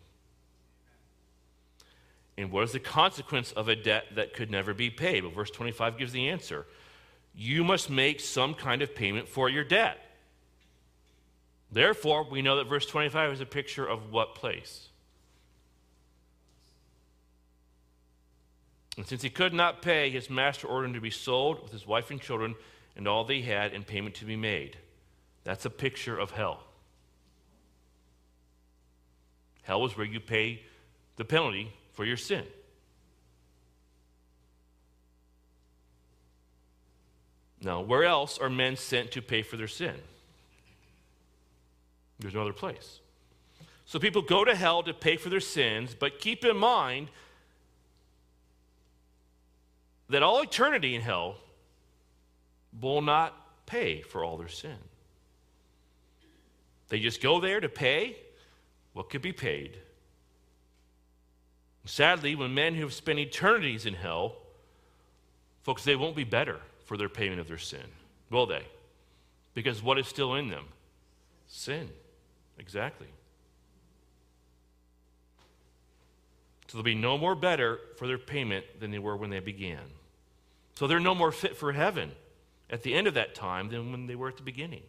And 2.38 2.52
what 2.52 2.64
is 2.64 2.74
the 2.74 2.80
consequence 2.80 3.52
of 3.54 3.70
a 3.70 3.76
debt 3.76 4.06
that 4.16 4.34
could 4.34 4.52
never 4.52 4.74
be 4.74 4.90
paid? 4.90 5.24
Well, 5.24 5.32
verse 5.32 5.52
25 5.52 5.98
gives 5.98 6.12
the 6.12 6.30
answer. 6.30 6.66
You 7.34 7.64
must 7.64 7.90
make 7.90 8.20
some 8.20 8.54
kind 8.54 8.82
of 8.82 8.94
payment 8.94 9.28
for 9.28 9.50
your 9.50 9.64
debt. 9.64 10.00
Therefore, 11.72 12.28
we 12.30 12.42
know 12.42 12.58
that 12.58 12.68
verse 12.68 12.86
25 12.86 13.34
is 13.34 13.42
a 13.42 13.46
picture 13.46 13.86
of 13.86 14.12
what 14.12 14.36
place? 14.36 14.90
And 18.98 19.06
since 19.06 19.22
he 19.22 19.30
could 19.30 19.54
not 19.54 19.82
pay, 19.82 20.10
his 20.10 20.30
master 20.30 20.68
ordered 20.68 20.88
him 20.88 20.94
to 20.94 21.02
be 21.02 21.10
sold 21.10 21.62
with 21.62 21.72
his 21.72 21.86
wife 21.86 22.12
and 22.12 22.22
children 22.22 22.56
and 22.96 23.08
all 23.08 23.26
they 23.26 23.42
had, 23.42 23.74
and 23.74 23.86
payment 23.86 24.16
to 24.16 24.26
be 24.26 24.38
made. 24.38 24.78
That's 25.44 25.66
a 25.66 25.70
picture 25.70 26.18
of 26.18 26.32
hell. 26.32 26.64
Hell 29.64 29.86
is 29.86 29.98
where 29.98 30.06
you 30.06 30.22
pay 30.22 30.62
the 31.18 31.26
penalty 31.26 31.74
for 31.96 32.06
your 32.06 32.18
sin. 32.18 32.46
Now, 37.62 37.82
where 37.82 38.04
else 38.04 38.38
are 38.38 38.50
men 38.50 38.76
sent 38.76 39.12
to 39.12 39.22
pay 39.22 39.42
for 39.42 39.58
their 39.58 39.68
sin? 39.68 39.96
There's 42.20 42.36
no 42.36 42.42
other 42.42 42.54
place. 42.54 43.00
So 43.86 43.98
people 43.98 44.22
go 44.22 44.46
to 44.46 44.56
hell 44.56 44.84
to 44.84 44.94
pay 44.94 45.18
for 45.18 45.30
their 45.30 45.40
sins, 45.40 45.96
but 45.98 46.20
keep 46.20 46.46
in 46.46 46.58
mind 46.58 47.10
that 50.10 50.22
all 50.22 50.42
eternity 50.42 50.96
in 50.96 51.02
hell 51.02 51.38
will 52.80 53.02
not 53.02 53.34
pay 53.66 54.02
for 54.02 54.24
all 54.24 54.38
their 54.38 54.48
sin. 54.48 54.78
They 56.90 57.00
just 57.00 57.22
go 57.22 57.40
there 57.40 57.60
to 57.60 57.70
pay 57.70 58.18
what 58.94 59.10
could 59.10 59.22
be 59.22 59.34
paid. 59.34 59.80
Sadly, 61.86 62.36
when 62.36 62.54
men 62.54 62.74
who 62.76 62.82
have 62.82 62.94
spent 62.94 63.20
eternities 63.20 63.86
in 63.86 63.94
hell, 63.94 64.36
folks, 65.64 65.84
they 65.84 65.96
won't 65.96 66.16
be 66.16 66.24
better 66.24 66.60
for 66.86 66.98
their 66.98 67.10
payment 67.10 67.40
of 67.40 67.48
their 67.48 67.60
sin, 67.60 67.86
will 68.30 68.48
they? 68.48 68.64
Because 69.54 69.82
what 69.82 69.98
is 70.00 70.08
still 70.08 70.34
in 70.36 70.50
them? 70.50 70.66
Sin. 71.48 71.90
Exactly. 72.58 73.08
So 76.68 76.78
they'll 76.78 76.84
be 76.84 76.96
no 76.96 77.18
more 77.18 77.36
better 77.36 77.80
for 77.98 78.08
their 78.08 78.18
payment 78.18 78.66
than 78.80 78.92
they 78.92 79.00
were 79.00 79.16
when 79.16 79.30
they 79.30 79.40
began. 79.40 79.80
So 80.76 80.88
they're 80.88 81.00
no 81.00 81.16
more 81.16 81.32
fit 81.32 81.56
for 81.56 81.72
heaven 81.72 82.12
at 82.70 82.84
the 82.84 82.94
end 82.94 83.08
of 83.08 83.14
that 83.14 83.36
time 83.36 83.70
than 83.70 83.92
when 83.92 84.08
they 84.08 84.16
were 84.16 84.28
at 84.28 84.38
the 84.38 84.44
beginning. 84.44 84.84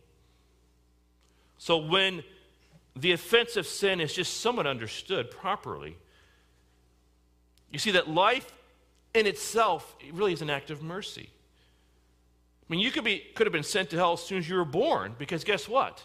So 1.59 1.77
when 1.77 2.25
the 2.95 3.13
offense 3.13 3.57
of 3.57 3.67
sin 3.67 4.01
is 4.01 4.13
just 4.13 4.41
somewhat 4.41 4.67
understood 4.67 5.31
properly, 5.31 5.97
you 7.77 7.79
see 7.79 7.91
that 7.91 8.09
life 8.09 8.51
in 9.13 9.27
itself 9.27 9.97
really 10.11 10.33
is 10.33 10.41
an 10.41 10.49
act 10.49 10.71
of 10.71 10.83
mercy. 10.83 11.29
I 11.29 12.65
mean, 12.73 12.81
you 12.81 12.91
could, 12.91 13.05
be, 13.05 13.23
could 13.35 13.47
have 13.47 13.53
been 13.53 13.63
sent 13.63 13.91
to 13.91 13.97
hell 13.97 14.15
as 14.15 14.23
soon 14.23 14.39
as 14.39 14.49
you 14.49 14.57
were 14.57 14.65
born, 14.65 15.15
because 15.19 15.45
guess 15.45 15.69
what? 15.69 16.03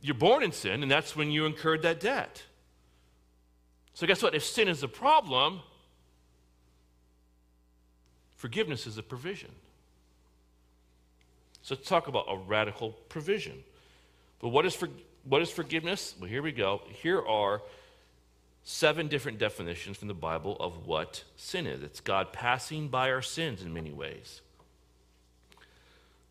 You're 0.00 0.14
born 0.14 0.42
in 0.44 0.50
sin, 0.50 0.82
and 0.82 0.90
that's 0.90 1.14
when 1.14 1.30
you 1.30 1.44
incurred 1.44 1.82
that 1.82 2.00
debt. 2.00 2.42
So, 3.92 4.06
guess 4.06 4.22
what? 4.22 4.34
If 4.34 4.42
sin 4.42 4.66
is 4.66 4.80
the 4.80 4.88
problem, 4.88 5.60
forgiveness 8.36 8.86
is 8.86 8.96
a 8.96 9.02
provision. 9.02 9.50
So 11.60 11.74
let's 11.74 11.86
talk 11.86 12.08
about 12.08 12.24
a 12.30 12.36
radical 12.38 12.92
provision. 13.10 13.62
But 14.40 14.48
what 14.48 14.64
is, 14.64 14.74
for, 14.74 14.88
what 15.24 15.42
is 15.42 15.50
forgiveness? 15.50 16.14
Well, 16.18 16.30
here 16.30 16.40
we 16.40 16.52
go. 16.52 16.80
Here 16.88 17.20
are 17.20 17.60
seven 18.64 19.08
different 19.08 19.38
definitions 19.38 19.96
from 19.96 20.08
the 20.08 20.14
Bible 20.14 20.56
of 20.60 20.86
what 20.86 21.24
sin 21.36 21.66
is. 21.66 21.82
It's 21.82 22.00
God 22.00 22.32
passing 22.32 22.88
by 22.88 23.10
our 23.10 23.22
sins 23.22 23.62
in 23.62 23.72
many 23.72 23.92
ways. 23.92 24.40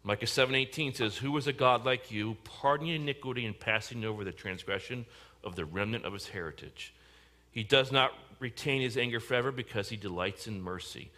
Micah 0.04 0.26
7:18 0.26 0.94
says, 0.94 1.18
"Who 1.18 1.36
is 1.38 1.46
a 1.46 1.54
God 1.54 1.86
like 1.86 2.10
you, 2.10 2.36
pardoning 2.44 2.96
iniquity 2.96 3.46
and 3.46 3.60
passing 3.60 4.04
over 4.04 4.24
the 4.24 4.32
transgression 4.32 5.06
of 5.44 5.56
the 5.56 5.66
remnant 5.66 6.06
of 6.06 6.14
his 6.14 6.30
heritage? 6.30 6.94
He 7.52 7.64
does 7.64 7.92
not 7.92 8.18
retain 8.40 8.82
his 8.82 8.98
anger 8.98 9.20
forever 9.20 9.52
because 9.52 9.90
he 9.90 9.98
delights 9.98 10.48
in 10.48 10.62
mercy." 10.62 11.12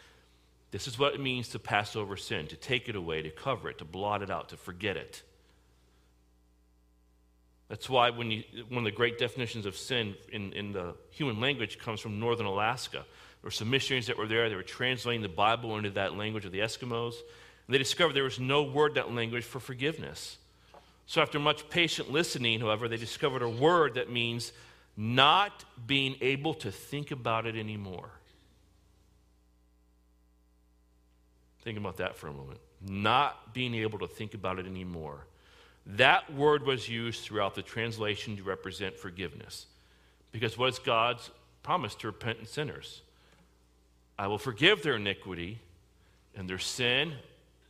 This 0.71 0.87
is 0.87 0.97
what 0.97 1.13
it 1.13 1.19
means 1.19 1.49
to 1.49 1.59
pass 1.59 1.95
over 1.95 2.17
sin, 2.17 2.47
to 2.47 2.57
take 2.57 2.89
it 2.89 2.95
away, 2.95 3.21
to 3.21 3.29
cover 3.29 3.69
it, 3.69 3.77
to 3.77 3.85
blot 3.85 4.23
it 4.23 4.31
out, 4.31 4.49
to 4.49 4.57
forget 4.57 4.97
it. 4.97 5.21
That's 7.69 7.89
why 7.89 8.09
when 8.09 8.29
you, 8.29 8.43
one 8.69 8.79
of 8.79 8.83
the 8.83 8.91
great 8.91 9.17
definitions 9.17 9.65
of 9.65 9.77
sin 9.77 10.15
in, 10.31 10.53
in 10.53 10.73
the 10.73 10.95
human 11.11 11.39
language 11.39 11.79
comes 11.79 11.99
from 11.99 12.19
northern 12.19 12.45
Alaska. 12.45 12.97
There 12.97 13.47
were 13.47 13.51
some 13.51 13.69
missionaries 13.69 14.07
that 14.07 14.17
were 14.17 14.27
there. 14.27 14.49
They 14.49 14.55
were 14.55 14.63
translating 14.63 15.21
the 15.21 15.29
Bible 15.29 15.77
into 15.77 15.91
that 15.91 16.15
language 16.15 16.45
of 16.45 16.51
the 16.51 16.59
Eskimos. 16.59 17.15
And 17.67 17.73
they 17.73 17.77
discovered 17.77 18.13
there 18.13 18.23
was 18.23 18.39
no 18.39 18.63
word 18.63 18.95
that 18.95 19.13
language 19.13 19.43
for 19.43 19.59
forgiveness. 19.59 20.37
So 21.05 21.21
after 21.21 21.39
much 21.39 21.69
patient 21.69 22.11
listening, 22.11 22.59
however, 22.59 22.87
they 22.87 22.97
discovered 22.97 23.41
a 23.41 23.49
word 23.49 23.95
that 23.95 24.11
means 24.11 24.51
not 24.95 25.65
being 25.87 26.15
able 26.21 26.53
to 26.55 26.71
think 26.71 27.11
about 27.11 27.45
it 27.45 27.55
anymore. 27.55 28.09
Think 31.63 31.77
about 31.77 31.97
that 31.97 32.15
for 32.17 32.27
a 32.27 32.33
moment. 32.33 32.59
Not 32.81 33.53
being 33.53 33.73
able 33.75 33.99
to 33.99 34.07
think 34.07 34.33
about 34.33 34.59
it 34.59 34.65
anymore. 34.65 35.25
That 35.85 36.33
word 36.33 36.65
was 36.65 36.87
used 36.87 37.21
throughout 37.21 37.55
the 37.55 37.61
translation 37.61 38.37
to 38.37 38.43
represent 38.43 38.97
forgiveness. 38.97 39.65
Because 40.31 40.57
what 40.57 40.69
is 40.69 40.79
God's 40.79 41.29
promise 41.61 41.95
to 41.95 42.07
repentant 42.07 42.49
sinners? 42.49 43.01
I 44.17 44.27
will 44.27 44.37
forgive 44.37 44.81
their 44.81 44.95
iniquity 44.95 45.59
and 46.35 46.49
their 46.49 46.59
sin. 46.59 47.13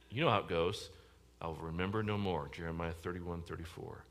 You 0.09 0.23
know 0.23 0.29
how 0.29 0.39
it 0.39 0.47
goes. 0.47 0.89
I 1.41 1.47
will 1.47 1.55
remember 1.55 2.03
no 2.03 2.17
more. 2.17 2.49
Jeremiah 2.51 2.93
31 3.01 3.41
34. 3.41 4.03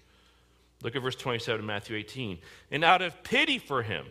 Look 0.83 0.97
at 0.97 1.03
verse 1.03 1.17
27 1.17 1.65
Matthew 1.65 1.97
18. 1.97 2.39
And 2.71 2.85
out 2.85 3.03
of 3.03 3.23
pity 3.23 3.59
for 3.59 3.83
him, 3.83 4.05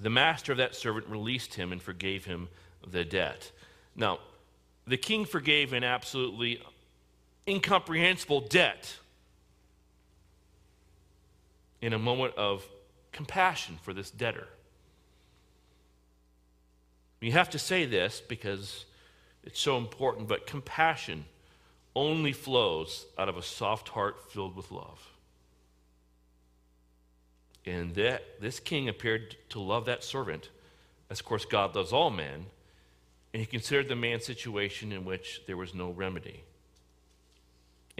the 0.00 0.10
master 0.10 0.52
of 0.52 0.58
that 0.58 0.74
servant 0.74 1.08
released 1.08 1.54
him 1.54 1.72
and 1.72 1.82
forgave 1.82 2.24
him 2.24 2.48
the 2.88 3.04
debt. 3.04 3.50
Now, 3.96 4.20
the 4.86 4.96
king 4.96 5.24
forgave 5.24 5.72
an 5.72 5.84
absolutely 5.84 6.62
incomprehensible 7.46 8.42
debt 8.42 8.96
in 11.80 11.92
a 11.92 11.98
moment 11.98 12.34
of 12.36 12.66
compassion 13.12 13.78
for 13.82 13.92
this 13.92 14.10
debtor. 14.10 14.46
You 17.20 17.32
have 17.32 17.50
to 17.50 17.58
say 17.58 17.84
this 17.84 18.22
because 18.26 18.84
it's 19.44 19.60
so 19.60 19.76
important, 19.76 20.28
but 20.28 20.46
compassion 20.46 21.24
only 21.94 22.32
flows 22.32 23.06
out 23.18 23.28
of 23.28 23.36
a 23.36 23.42
soft 23.42 23.88
heart 23.90 24.30
filled 24.32 24.56
with 24.56 24.70
love. 24.70 25.06
And 27.66 27.94
that, 27.94 28.40
this 28.40 28.58
king 28.58 28.88
appeared 28.88 29.36
to 29.50 29.60
love 29.60 29.84
that 29.86 30.02
servant, 30.02 30.48
as 31.10 31.20
of 31.20 31.26
course 31.26 31.44
God 31.44 31.74
loves 31.74 31.92
all 31.92 32.10
men 32.10 32.46
and 33.32 33.40
he 33.40 33.46
considered 33.46 33.88
the 33.88 33.96
man's 33.96 34.24
situation 34.24 34.92
in 34.92 35.04
which 35.04 35.42
there 35.46 35.56
was 35.56 35.74
no 35.74 35.90
remedy. 35.90 36.42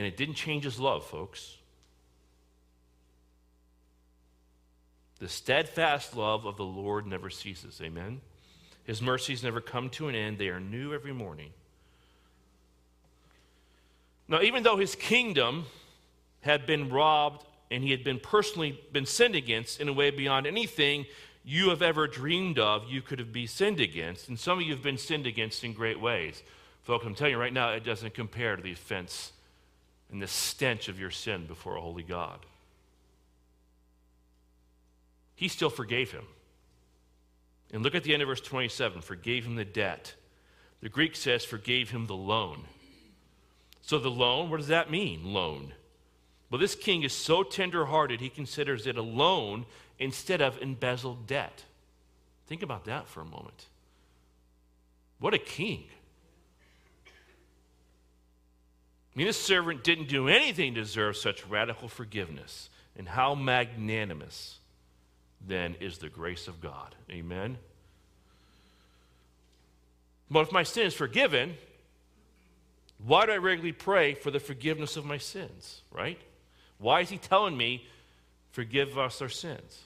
And 0.01 0.07
it 0.07 0.17
didn't 0.17 0.37
change 0.37 0.65
his 0.65 0.81
love, 0.81 1.05
folks. 1.05 1.59
The 5.19 5.29
steadfast 5.29 6.17
love 6.17 6.47
of 6.47 6.57
the 6.57 6.65
Lord 6.65 7.07
never 7.07 7.29
ceases. 7.29 7.79
Amen. 7.85 8.23
His 8.85 9.03
mercies 9.03 9.43
never 9.43 9.61
come 9.61 9.91
to 9.91 10.09
an 10.09 10.15
end, 10.15 10.39
they 10.39 10.49
are 10.49 10.59
new 10.59 10.95
every 10.95 11.13
morning. 11.13 11.51
Now, 14.27 14.41
even 14.41 14.63
though 14.63 14.79
his 14.79 14.95
kingdom 14.95 15.67
had 16.41 16.65
been 16.65 16.89
robbed 16.89 17.45
and 17.71 17.85
he 17.85 17.91
had 17.91 18.03
been 18.03 18.21
personally 18.21 18.81
been 18.93 19.05
sinned 19.05 19.35
against 19.35 19.83
in 19.83 19.89
a 19.91 19.93
way 19.93 20.11
beyond 20.11 20.47
anything 20.47 21.05
you 21.45 21.69
have 21.69 21.83
ever 21.83 22.07
dreamed 22.07 22.59
of 22.59 22.89
you 22.89 23.03
could 23.03 23.19
have 23.19 23.35
been 23.35 23.49
sinned 23.49 23.81
against. 23.81 24.31
And 24.31 24.39
some 24.39 24.61
of 24.61 24.65
you 24.65 24.73
have 24.73 24.83
been 24.83 24.97
sinned 24.97 25.27
against 25.27 25.63
in 25.63 25.75
great 25.75 26.01
ways. 26.01 26.43
Folks, 26.85 27.05
I'm 27.05 27.15
telling 27.15 27.35
you 27.35 27.39
right 27.39 27.53
now, 27.53 27.73
it 27.73 27.85
doesn't 27.85 28.15
compare 28.15 28.57
to 28.57 28.63
the 28.63 28.73
offense 28.73 29.33
and 30.11 30.21
the 30.21 30.27
stench 30.27 30.89
of 30.89 30.99
your 30.99 31.11
sin 31.11 31.47
before 31.47 31.77
a 31.77 31.81
holy 31.81 32.03
God. 32.03 32.39
He 35.35 35.49
still 35.49 35.71
forgave 35.71 36.13
him. 36.13 36.27
And 37.73 37.83
look 37.83 37.95
at 37.95 38.03
the 38.03 38.13
end 38.13 38.23
of 38.23 38.29
verse 38.29 38.41
27 38.41 39.01
forgave 39.01 39.47
him 39.47 39.57
the 39.57 39.65
debt. 39.65 40.15
The 40.83 40.89
Greek 40.89 41.15
says 41.15 41.45
forgave 41.45 41.91
him 41.91 42.07
the 42.07 42.17
loan. 42.17 42.65
So 43.83 43.99
the 43.99 44.11
loan, 44.11 44.51
what 44.51 44.59
does 44.59 44.69
that 44.69 44.91
mean, 44.91 45.33
loan? 45.33 45.73
Well, 46.51 46.61
this 46.61 46.75
king 46.75 47.05
is 47.05 47.13
so 47.13 47.43
tenderhearted, 47.43 48.21
he 48.21 48.29
considers 48.29 48.87
it 48.87 48.97
a 48.97 49.03
loan 49.03 49.67
instead 49.99 50.41
of 50.41 50.61
embezzled 50.61 51.27
debt. 51.27 51.65
Think 52.47 52.63
about 52.63 52.85
that 52.87 53.07
for 53.07 53.21
a 53.21 53.25
moment. 53.25 53.67
What 55.21 55.35
a 55.35 55.39
king. 55.39 55.85
I 59.15 59.19
mean, 59.19 59.27
this 59.27 59.41
servant 59.41 59.83
didn't 59.83 60.09
do 60.09 60.29
anything 60.29 60.75
to 60.75 60.81
deserve 60.81 61.17
such 61.17 61.47
radical 61.47 61.89
forgiveness. 61.89 62.71
And 62.97 63.09
how 63.09 63.35
magnanimous 63.35 64.59
then 65.47 65.77
is 65.81 65.99
the 65.99 66.09
grace 66.09 66.49
of 66.49 66.61
God. 66.61 66.95
Amen. 67.11 67.57
But 70.31 70.41
if 70.41 70.53
my 70.53 70.63
sin 70.63 70.87
is 70.87 70.95
forgiven, 70.95 71.55
why 73.05 73.27
do 73.27 73.33
I 73.33 73.39
regularly 73.39 73.73
pray 73.73 74.15
for 74.15 74.31
the 74.31 74.41
forgiveness 74.41 74.97
of 74.97 75.05
my 75.05 75.19
sins, 75.19 75.83
right? 75.91 76.19
Why 76.79 77.01
is 77.01 77.09
he 77.09 77.19
telling 77.19 77.57
me, 77.57 77.87
forgive 78.53 78.99
us 78.99 79.23
our 79.23 79.29
sins? 79.29 79.81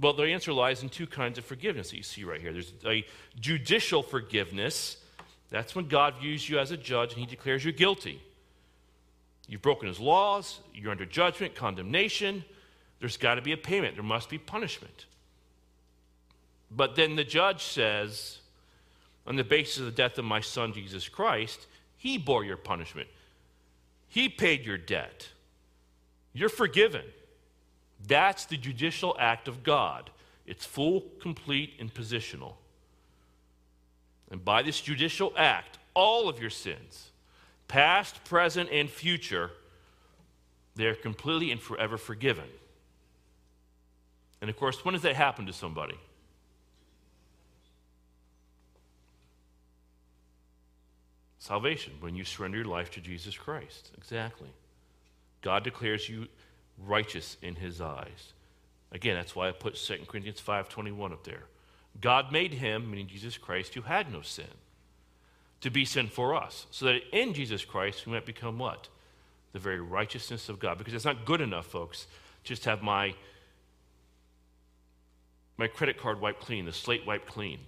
Well, 0.00 0.12
the 0.12 0.24
answer 0.24 0.52
lies 0.52 0.82
in 0.82 0.88
two 0.88 1.06
kinds 1.06 1.38
of 1.38 1.44
forgiveness 1.44 1.90
that 1.90 1.96
you 1.96 2.02
see 2.02 2.24
right 2.24 2.40
here. 2.40 2.52
There's 2.52 2.72
a 2.84 3.06
judicial 3.38 4.02
forgiveness. 4.02 4.96
That's 5.54 5.76
when 5.76 5.86
God 5.86 6.14
views 6.20 6.50
you 6.50 6.58
as 6.58 6.72
a 6.72 6.76
judge 6.76 7.12
and 7.12 7.20
he 7.20 7.26
declares 7.26 7.64
you 7.64 7.70
guilty. 7.70 8.20
You've 9.46 9.62
broken 9.62 9.86
his 9.86 10.00
laws, 10.00 10.58
you're 10.74 10.90
under 10.90 11.06
judgment, 11.06 11.54
condemnation. 11.54 12.44
There's 12.98 13.16
got 13.16 13.36
to 13.36 13.40
be 13.40 13.52
a 13.52 13.56
payment, 13.56 13.94
there 13.94 14.02
must 14.02 14.28
be 14.28 14.36
punishment. 14.36 15.06
But 16.72 16.96
then 16.96 17.14
the 17.14 17.22
judge 17.22 17.62
says, 17.62 18.38
on 19.28 19.36
the 19.36 19.44
basis 19.44 19.78
of 19.78 19.84
the 19.84 19.92
death 19.92 20.18
of 20.18 20.24
my 20.24 20.40
son 20.40 20.72
Jesus 20.72 21.08
Christ, 21.08 21.68
he 21.98 22.18
bore 22.18 22.44
your 22.44 22.56
punishment. 22.56 23.06
He 24.08 24.28
paid 24.28 24.66
your 24.66 24.76
debt. 24.76 25.28
You're 26.32 26.48
forgiven. 26.48 27.04
That's 28.08 28.44
the 28.44 28.56
judicial 28.56 29.14
act 29.20 29.46
of 29.46 29.62
God. 29.62 30.10
It's 30.48 30.66
full, 30.66 31.04
complete, 31.20 31.74
and 31.78 31.94
positional. 31.94 32.54
And 34.34 34.44
by 34.44 34.62
this 34.62 34.80
judicial 34.80 35.32
act, 35.36 35.78
all 35.94 36.28
of 36.28 36.40
your 36.40 36.50
sins, 36.50 37.12
past, 37.68 38.24
present, 38.24 38.68
and 38.72 38.90
future, 38.90 39.52
they're 40.74 40.96
completely 40.96 41.52
and 41.52 41.60
forever 41.60 41.96
forgiven. 41.96 42.48
And 44.40 44.50
of 44.50 44.56
course, 44.56 44.84
when 44.84 44.94
does 44.94 45.02
that 45.02 45.14
happen 45.14 45.46
to 45.46 45.52
somebody? 45.52 45.94
Salvation, 51.38 51.92
when 52.00 52.16
you 52.16 52.24
surrender 52.24 52.58
your 52.58 52.66
life 52.66 52.90
to 52.90 53.00
Jesus 53.00 53.36
Christ. 53.36 53.92
Exactly. 53.96 54.48
God 55.42 55.62
declares 55.62 56.08
you 56.08 56.26
righteous 56.84 57.36
in 57.40 57.54
his 57.54 57.80
eyes. 57.80 58.32
Again, 58.90 59.14
that's 59.14 59.36
why 59.36 59.46
I 59.46 59.52
put 59.52 59.76
2 59.76 59.98
Corinthians 60.08 60.42
5.21 60.44 61.12
up 61.12 61.22
there. 61.22 61.44
God 62.00 62.32
made 62.32 62.54
him, 62.54 62.90
meaning 62.90 63.06
Jesus 63.06 63.38
Christ, 63.38 63.74
who 63.74 63.82
had 63.82 64.12
no 64.12 64.20
sin, 64.20 64.46
to 65.60 65.70
be 65.70 65.84
sin 65.84 66.08
for 66.08 66.34
us, 66.34 66.66
so 66.70 66.86
that 66.86 67.00
in 67.12 67.32
Jesus 67.32 67.64
Christ 67.64 68.06
we 68.06 68.12
might 68.12 68.26
become 68.26 68.58
what? 68.58 68.88
The 69.52 69.58
very 69.58 69.80
righteousness 69.80 70.48
of 70.48 70.58
God. 70.58 70.78
Because 70.78 70.94
it's 70.94 71.04
not 71.04 71.24
good 71.24 71.40
enough, 71.40 71.66
folks, 71.66 72.06
just 72.42 72.64
have 72.64 72.82
my, 72.82 73.14
my 75.56 75.66
credit 75.66 75.96
card 75.96 76.20
wiped 76.20 76.40
clean, 76.40 76.66
the 76.66 76.72
slate 76.72 77.06
wiped 77.06 77.26
clean, 77.26 77.58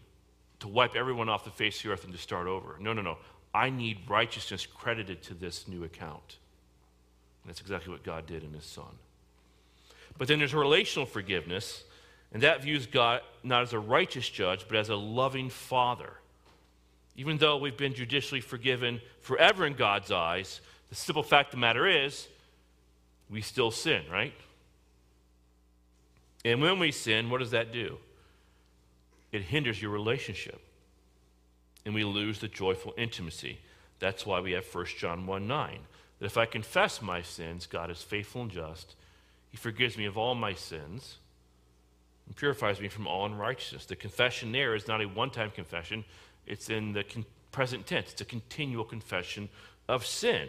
to 0.60 0.68
wipe 0.68 0.96
everyone 0.96 1.28
off 1.28 1.44
the 1.44 1.50
face 1.50 1.78
of 1.78 1.82
the 1.84 1.88
earth 1.90 2.04
and 2.04 2.12
to 2.12 2.18
start 2.18 2.46
over. 2.46 2.76
No, 2.80 2.92
no, 2.92 3.02
no. 3.02 3.18
I 3.54 3.70
need 3.70 4.00
righteousness 4.08 4.66
credited 4.66 5.22
to 5.24 5.34
this 5.34 5.66
new 5.66 5.84
account. 5.84 6.36
And 7.42 7.50
that's 7.50 7.60
exactly 7.60 7.92
what 7.92 8.02
God 8.02 8.26
did 8.26 8.42
in 8.42 8.52
his 8.52 8.64
son. 8.64 8.98
But 10.18 10.28
then 10.28 10.38
there's 10.38 10.54
relational 10.54 11.06
forgiveness, 11.06 11.84
and 12.32 12.42
that 12.42 12.62
views 12.62 12.86
God 12.86 13.20
not 13.42 13.62
as 13.62 13.72
a 13.72 13.78
righteous 13.78 14.28
judge, 14.28 14.66
but 14.68 14.76
as 14.76 14.88
a 14.88 14.96
loving 14.96 15.48
father. 15.48 16.12
Even 17.16 17.38
though 17.38 17.56
we've 17.56 17.76
been 17.76 17.94
judicially 17.94 18.40
forgiven 18.40 19.00
forever 19.20 19.64
in 19.66 19.74
God's 19.74 20.10
eyes, 20.10 20.60
the 20.88 20.94
simple 20.94 21.22
fact 21.22 21.48
of 21.48 21.52
the 21.52 21.60
matter 21.60 21.86
is, 21.86 22.28
we 23.30 23.40
still 23.40 23.70
sin, 23.70 24.02
right? 24.10 24.34
And 26.44 26.60
when 26.60 26.78
we 26.78 26.92
sin, 26.92 27.30
what 27.30 27.38
does 27.38 27.52
that 27.52 27.72
do? 27.72 27.98
It 29.32 29.42
hinders 29.42 29.80
your 29.80 29.90
relationship. 29.90 30.60
And 31.84 31.94
we 31.94 32.04
lose 32.04 32.38
the 32.38 32.48
joyful 32.48 32.94
intimacy. 32.96 33.58
That's 33.98 34.26
why 34.26 34.40
we 34.40 34.52
have 34.52 34.66
1 34.66 34.86
John 34.98 35.26
1 35.26 35.46
9 35.46 35.78
that 36.18 36.26
if 36.26 36.36
I 36.36 36.46
confess 36.46 37.02
my 37.02 37.22
sins, 37.22 37.66
God 37.66 37.90
is 37.90 38.02
faithful 38.02 38.42
and 38.42 38.50
just. 38.50 38.94
He 39.50 39.56
forgives 39.56 39.98
me 39.98 40.06
of 40.06 40.16
all 40.16 40.34
my 40.34 40.54
sins 40.54 41.18
and 42.26 42.36
purifies 42.36 42.80
me 42.80 42.88
from 42.88 43.06
all 43.06 43.26
unrighteousness. 43.26 43.86
The 43.86 43.96
confession 43.96 44.52
there 44.52 44.74
is 44.74 44.88
not 44.88 45.00
a 45.00 45.06
one 45.06 45.30
time 45.30 45.50
confession, 45.50 46.04
it's 46.46 46.70
in 46.70 46.92
the 46.92 47.04
con- 47.04 47.24
present 47.52 47.86
tense. 47.86 48.12
It's 48.12 48.20
a 48.20 48.26
continual 48.26 48.84
confession 48.84 49.48
of 49.88 50.04
sin. 50.04 50.48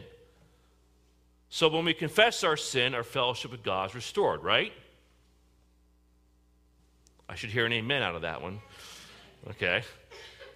So 1.50 1.70
when 1.70 1.86
we 1.86 1.94
confess 1.94 2.44
our 2.44 2.58
sin, 2.58 2.94
our 2.94 3.04
fellowship 3.04 3.52
with 3.52 3.64
God 3.64 3.90
is 3.90 3.96
restored, 3.96 4.44
right? 4.44 4.74
I 7.30 7.36
should 7.36 7.50
hear 7.50 7.66
an 7.66 7.74
amen 7.74 8.02
out 8.02 8.16
of 8.16 8.22
that 8.24 8.42
one. 8.42 8.60
Okay. 9.50 9.84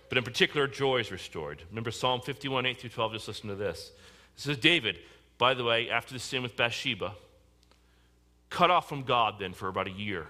But 0.09 0.17
in 0.17 0.23
particular, 0.23 0.67
joy 0.67 0.97
is 0.97 1.11
restored. 1.11 1.61
Remember 1.69 1.91
Psalm 1.91 2.19
51, 2.19 2.65
8 2.65 2.79
through 2.81 2.89
12? 2.89 3.13
Just 3.13 3.27
listen 3.29 3.49
to 3.49 3.55
this. 3.55 3.91
This 4.35 4.47
is 4.47 4.57
David, 4.57 4.97
by 5.37 5.53
the 5.53 5.63
way, 5.63 5.89
after 5.89 6.13
the 6.13 6.19
sin 6.19 6.43
with 6.43 6.57
Bathsheba, 6.57 7.13
cut 8.49 8.69
off 8.69 8.89
from 8.89 9.03
God 9.03 9.35
then 9.39 9.53
for 9.53 9.69
about 9.69 9.87
a 9.87 9.91
year. 9.91 10.27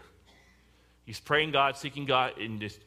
He's 1.06 1.20
praying 1.20 1.52
God, 1.52 1.78
seeking 1.78 2.06
God, 2.06 2.38
and 2.38 2.60
just, 2.60 2.80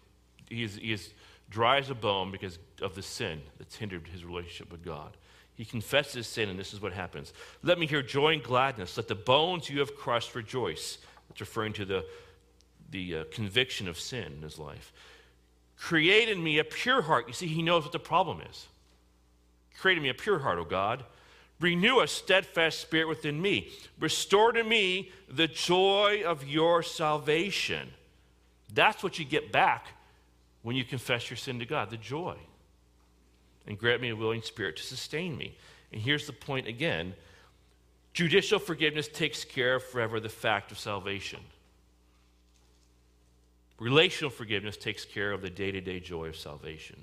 he, 0.49 0.63
is, 0.63 0.77
he 0.77 0.93
is 0.93 1.11
dry 1.51 1.79
as 1.79 1.91
a 1.91 1.95
bone 1.95 2.31
because 2.31 2.59
of 2.81 2.95
the 2.95 3.03
sin 3.03 3.41
that's 3.59 3.77
hindered 3.77 4.09
his 4.09 4.25
relationship 4.25 4.71
with 4.71 4.85
God. 4.85 5.17
He 5.55 5.65
confesses 5.65 6.15
his 6.15 6.27
sin, 6.27 6.49
and 6.49 6.59
this 6.59 6.73
is 6.73 6.81
what 6.81 6.93
happens. 6.93 7.33
Let 7.63 7.79
me 7.79 7.87
hear 7.87 8.03
joy 8.03 8.33
and 8.33 8.43
gladness. 8.43 8.97
Let 8.97 9.09
the 9.09 9.15
bones 9.15 9.71
you 9.71 9.79
have 9.81 9.97
crushed 9.97 10.35
rejoice. 10.35 10.99
It's 11.31 11.41
referring 11.41 11.73
to 11.75 11.85
the, 11.85 12.05
the 12.91 13.17
uh, 13.17 13.25
conviction 13.31 13.89
of 13.89 13.99
sin 13.99 14.33
in 14.37 14.43
his 14.43 14.59
life. 14.59 14.93
Create 15.77 16.29
in 16.29 16.43
me 16.43 16.59
a 16.59 16.65
pure 16.65 17.03
heart. 17.03 17.29
You 17.29 17.35
see, 17.35 17.47
he 17.47 17.63
knows 17.63 17.85
what 17.85 17.93
the 17.93 17.99
problem 17.99 18.41
is. 18.51 18.67
Create 19.79 19.97
in 19.97 20.03
me 20.03 20.09
a 20.09 20.15
pure 20.15 20.39
heart, 20.41 20.59
O 20.59 20.65
God. 20.65 21.05
Renew 21.61 22.01
a 22.01 22.09
steadfast 22.09 22.81
spirit 22.81 23.09
within 23.09 23.41
me. 23.41 23.69
Restore 24.01 24.53
to 24.53 24.65
me 24.65 25.11
the 25.29 25.47
joy 25.47 26.23
of 26.25 26.47
your 26.47 26.83
salvation. 26.83 27.91
That's 28.75 29.03
what 29.03 29.19
you 29.19 29.25
get 29.25 29.53
back 29.53 29.87
when 30.63 30.77
you 30.77 30.85
confess 30.85 31.31
your 31.31 31.37
sin 31.37 31.61
to 31.61 31.67
God 31.67 31.91
the 31.91 31.97
joy. 31.97 32.37
And 33.67 33.79
grant 33.79 34.03
me 34.03 34.11
a 34.11 34.17
willing 34.17 34.43
spirit 34.43 34.77
to 34.77 34.83
sustain 34.83 35.37
me. 35.37 35.57
And 35.93 36.03
here's 36.03 36.27
the 36.27 36.33
point 36.33 36.67
again 36.67 37.15
judicial 38.13 38.59
forgiveness 38.59 39.09
takes 39.09 39.45
care 39.45 39.77
of 39.77 39.85
forever 39.85 40.21
the 40.21 40.29
fact 40.29 40.71
of 40.71 40.79
salvation. 40.79 41.41
Relational 43.79 44.31
forgiveness 44.31 44.77
takes 44.77 45.05
care 45.05 45.33
of 45.33 45.43
the 45.43 45.51
day 45.51 45.73
to 45.73 45.81
day 45.81 46.01
joy 46.01 46.29
of 46.29 46.37
salvation. 46.37 46.97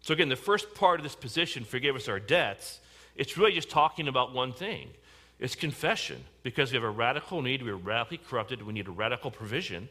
So, 0.00 0.12
again, 0.12 0.28
the 0.28 0.36
first 0.36 0.74
part 0.74 1.00
of 1.00 1.04
this 1.04 1.14
position, 1.14 1.64
forgive 1.64 1.96
us 1.96 2.08
our 2.08 2.20
debts, 2.20 2.80
it's 3.16 3.38
really 3.38 3.52
just 3.52 3.70
talking 3.70 4.08
about 4.08 4.34
one 4.34 4.52
thing 4.52 4.90
it's 5.38 5.54
confession. 5.54 6.24
Because 6.42 6.70
we 6.70 6.76
have 6.76 6.84
a 6.84 6.90
radical 6.90 7.42
need, 7.42 7.62
we're 7.62 7.76
radically 7.76 8.18
corrupted, 8.18 8.62
we 8.62 8.72
need 8.72 8.88
a 8.88 8.92
radical 8.92 9.30
provision. 9.30 9.88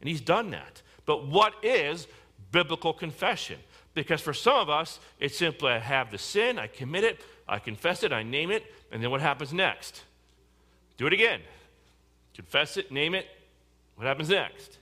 And 0.00 0.08
he's 0.08 0.20
done 0.20 0.50
that. 0.50 0.82
But 1.06 1.26
what 1.26 1.54
is 1.62 2.06
biblical 2.52 2.92
confession? 2.92 3.58
Because 3.94 4.20
for 4.20 4.32
some 4.32 4.56
of 4.56 4.70
us, 4.70 4.98
it's 5.18 5.36
simply 5.36 5.72
I 5.72 5.78
have 5.78 6.10
the 6.10 6.18
sin, 6.18 6.58
I 6.58 6.68
commit 6.68 7.04
it, 7.04 7.20
I 7.48 7.58
confess 7.58 8.02
it, 8.02 8.12
I 8.12 8.22
name 8.22 8.50
it, 8.50 8.64
and 8.92 9.02
then 9.02 9.10
what 9.10 9.20
happens 9.20 9.52
next? 9.52 10.02
Do 10.96 11.06
it 11.06 11.12
again. 11.12 11.40
Confess 12.34 12.76
it, 12.76 12.92
name 12.92 13.14
it. 13.14 13.26
What 13.96 14.06
happens 14.06 14.28
next? 14.28 14.78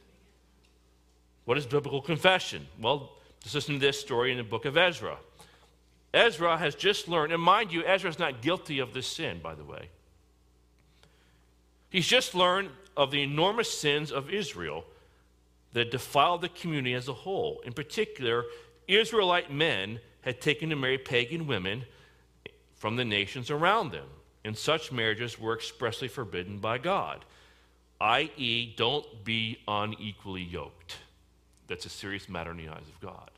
What 1.45 1.57
is 1.57 1.67
biblical 1.67 2.03
confession? 2.03 2.67
Well, 2.81 3.13
just 3.43 3.55
listen 3.55 3.75
to 3.75 3.81
this 3.81 3.99
story 3.99 4.31
in 4.31 4.37
the 4.37 4.45
book 4.45 4.65
of 4.65 4.77
Ezra. 4.77 5.17
Ezra 6.13 6.57
has 6.59 6.75
just 6.75 7.09
learned, 7.09 7.33
and 7.33 7.43
mind 7.43 7.73
you, 7.73 7.85
Ezra 7.85 8.11
is 8.11 8.19
not 8.19 8.43
guilty 8.43 8.79
of 8.79 8.93
this 8.93 9.07
sin, 9.07 9.41
by 9.43 9.55
the 9.55 9.65
way. 9.65 9.89
He's 11.91 12.07
just 12.07 12.35
learned 12.35 12.71
of 12.97 13.11
the 13.11 13.23
enormous 13.23 13.71
sins 13.71 14.13
of 14.13 14.31
Israel 14.31 14.85
that 15.73 15.91
defiled 15.91 16.43
the 16.43 16.49
community 16.49 16.95
as 16.95 17.09
a 17.09 17.13
whole. 17.13 17.61
In 17.65 17.73
particular, 17.73 18.45
Israelite 18.87 19.53
men 19.53 20.01
had 20.23 20.41
taken 20.41 20.71
to 20.71 20.77
marry 20.77 20.99
pagan 20.99 21.47
women 21.47 21.85
from 22.77 22.97
the 22.97 23.05
nations 23.05 23.51
around 23.51 23.93
them, 23.93 24.07
and 24.45 24.57
such 24.57 24.93
marriages 24.93 25.39
were 25.39 25.55
expressly 25.55 26.09
forbidden 26.09 26.59
by 26.59 26.79
God, 26.79 27.25
i.e., 28.01 28.75
don't 28.77 29.25
be 29.25 29.59
unequally 29.67 30.43
yoked. 30.43 30.99
That's 31.67 31.87
a 31.87 31.91
serious 31.91 32.29
matter 32.29 32.51
in 32.51 32.57
the 32.57 32.69
eyes 32.69 32.89
of 32.89 33.01
God. 33.01 33.31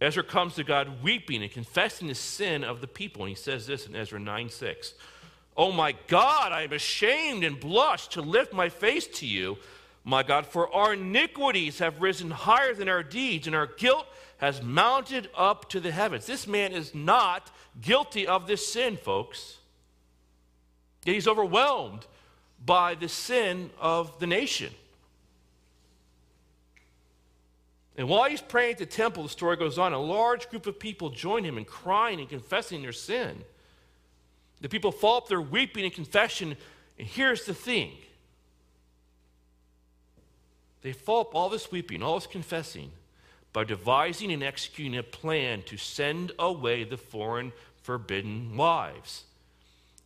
Ezra 0.00 0.22
comes 0.22 0.54
to 0.54 0.64
God 0.64 1.02
weeping 1.02 1.42
and 1.42 1.50
confessing 1.50 2.08
the 2.08 2.14
sin 2.14 2.62
of 2.62 2.80
the 2.80 2.86
people, 2.86 3.22
and 3.22 3.30
he 3.30 3.34
says 3.34 3.66
this 3.66 3.86
in 3.86 3.96
Ezra 3.96 4.20
9 4.20 4.48
6. 4.48 4.94
Oh 5.56 5.72
my 5.72 5.94
God, 6.06 6.52
I 6.52 6.62
am 6.62 6.72
ashamed 6.72 7.42
and 7.42 7.58
blush 7.58 8.08
to 8.08 8.20
lift 8.20 8.52
my 8.52 8.68
face 8.68 9.06
to 9.18 9.26
you, 9.26 9.56
my 10.04 10.22
God, 10.22 10.46
for 10.46 10.72
our 10.72 10.92
iniquities 10.92 11.78
have 11.78 12.00
risen 12.00 12.30
higher 12.30 12.74
than 12.74 12.88
our 12.88 13.02
deeds, 13.02 13.46
and 13.46 13.56
our 13.56 13.66
guilt 13.66 14.06
has 14.38 14.62
mounted 14.62 15.30
up 15.34 15.68
to 15.70 15.80
the 15.80 15.90
heavens. 15.90 16.26
This 16.26 16.46
man 16.46 16.72
is 16.72 16.94
not 16.94 17.50
guilty 17.80 18.26
of 18.26 18.46
this 18.46 18.70
sin, 18.70 18.98
folks. 18.98 19.58
Yet 21.04 21.14
he's 21.14 21.28
overwhelmed 21.28 22.06
by 22.64 22.94
the 22.94 23.08
sin 23.08 23.70
of 23.80 24.18
the 24.18 24.26
nation. 24.26 24.72
And 27.96 28.08
while 28.08 28.28
he's 28.28 28.42
praying 28.42 28.72
at 28.72 28.78
the 28.78 28.86
temple, 28.86 29.22
the 29.22 29.28
story 29.30 29.56
goes 29.56 29.78
on, 29.78 29.94
a 29.94 29.98
large 29.98 30.50
group 30.50 30.66
of 30.66 30.78
people 30.78 31.08
join 31.08 31.44
him 31.44 31.56
in 31.56 31.64
crying 31.64 32.20
and 32.20 32.28
confessing 32.28 32.82
their 32.82 32.92
sin. 32.92 33.42
The 34.60 34.68
people 34.68 34.92
fall 34.92 35.18
up 35.18 35.28
there 35.28 35.40
weeping 35.40 35.84
in 35.84 35.90
confession. 35.90 36.56
And 36.98 37.06
here's 37.06 37.44
the 37.44 37.54
thing 37.54 37.92
they 40.82 40.92
fall 40.92 41.22
up 41.22 41.34
all 41.34 41.48
this 41.48 41.70
weeping, 41.72 42.02
all 42.02 42.14
this 42.14 42.26
confessing, 42.26 42.92
by 43.52 43.64
devising 43.64 44.32
and 44.32 44.42
executing 44.42 44.96
a 44.96 45.02
plan 45.02 45.62
to 45.62 45.76
send 45.76 46.32
away 46.38 46.84
the 46.84 46.96
foreign 46.96 47.52
forbidden 47.82 48.56
wives. 48.56 49.24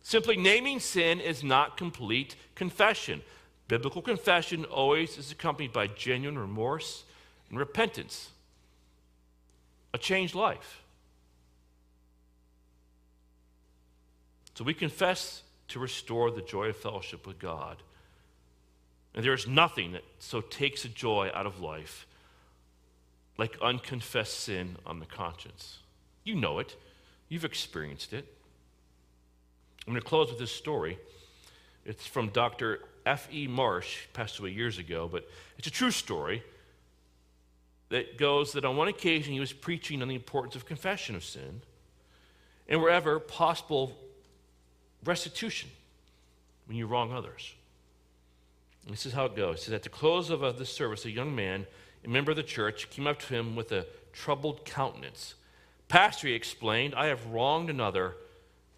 Simply 0.03 0.35
naming 0.35 0.79
sin 0.79 1.19
is 1.19 1.43
not 1.43 1.77
complete 1.77 2.35
confession. 2.55 3.21
Biblical 3.67 4.01
confession 4.01 4.65
always 4.65 5.17
is 5.17 5.31
accompanied 5.31 5.71
by 5.71 5.87
genuine 5.87 6.37
remorse 6.37 7.03
and 7.49 7.59
repentance, 7.59 8.31
a 9.93 9.97
changed 9.97 10.35
life. 10.35 10.80
So 14.61 14.65
we 14.65 14.75
confess 14.75 15.41
to 15.69 15.79
restore 15.79 16.29
the 16.29 16.43
joy 16.43 16.65
of 16.65 16.77
fellowship 16.77 17.25
with 17.25 17.39
God. 17.39 17.77
And 19.15 19.25
there 19.25 19.33
is 19.33 19.47
nothing 19.47 19.93
that 19.93 20.03
so 20.19 20.39
takes 20.39 20.85
a 20.85 20.87
joy 20.87 21.31
out 21.33 21.47
of 21.47 21.61
life 21.61 22.05
like 23.39 23.57
unconfessed 23.59 24.41
sin 24.41 24.77
on 24.85 24.99
the 24.99 25.07
conscience. 25.07 25.79
You 26.23 26.35
know 26.35 26.59
it, 26.59 26.75
you've 27.27 27.43
experienced 27.43 28.13
it. 28.13 28.31
I'm 29.87 29.93
going 29.93 29.99
to 30.03 30.07
close 30.07 30.29
with 30.29 30.37
this 30.37 30.51
story. 30.51 30.99
It's 31.83 32.05
from 32.05 32.29
Dr. 32.29 32.81
F.E. 33.03 33.47
Marsh, 33.47 34.01
passed 34.13 34.37
away 34.37 34.51
years 34.51 34.77
ago, 34.77 35.09
but 35.11 35.27
it's 35.57 35.69
a 35.69 35.71
true 35.71 35.89
story 35.89 36.43
that 37.89 38.15
goes 38.15 38.51
that 38.51 38.63
on 38.63 38.77
one 38.77 38.89
occasion 38.89 39.33
he 39.33 39.39
was 39.39 39.53
preaching 39.53 40.03
on 40.03 40.07
the 40.07 40.13
importance 40.13 40.55
of 40.55 40.67
confession 40.67 41.15
of 41.15 41.23
sin 41.23 41.63
and 42.69 42.79
wherever 42.79 43.19
possible 43.19 43.97
restitution 45.03 45.69
when 46.67 46.77
you 46.77 46.87
wrong 46.87 47.11
others. 47.11 47.53
This 48.89 49.05
is 49.05 49.13
how 49.13 49.25
it 49.25 49.35
goes. 49.35 49.59
It 49.59 49.61
says, 49.63 49.73
At 49.73 49.83
the 49.83 49.89
close 49.89 50.29
of 50.29 50.41
this 50.57 50.73
service, 50.73 51.05
a 51.05 51.11
young 51.11 51.35
man, 51.35 51.67
a 52.03 52.09
member 52.09 52.31
of 52.31 52.37
the 52.37 52.43
church, 52.43 52.89
came 52.89 53.07
up 53.07 53.19
to 53.19 53.33
him 53.33 53.55
with 53.55 53.71
a 53.71 53.85
troubled 54.13 54.65
countenance. 54.65 55.35
Pastor, 55.87 56.27
he 56.27 56.33
explained, 56.33 56.95
I 56.95 57.07
have 57.07 57.25
wronged 57.27 57.69
another, 57.69 58.15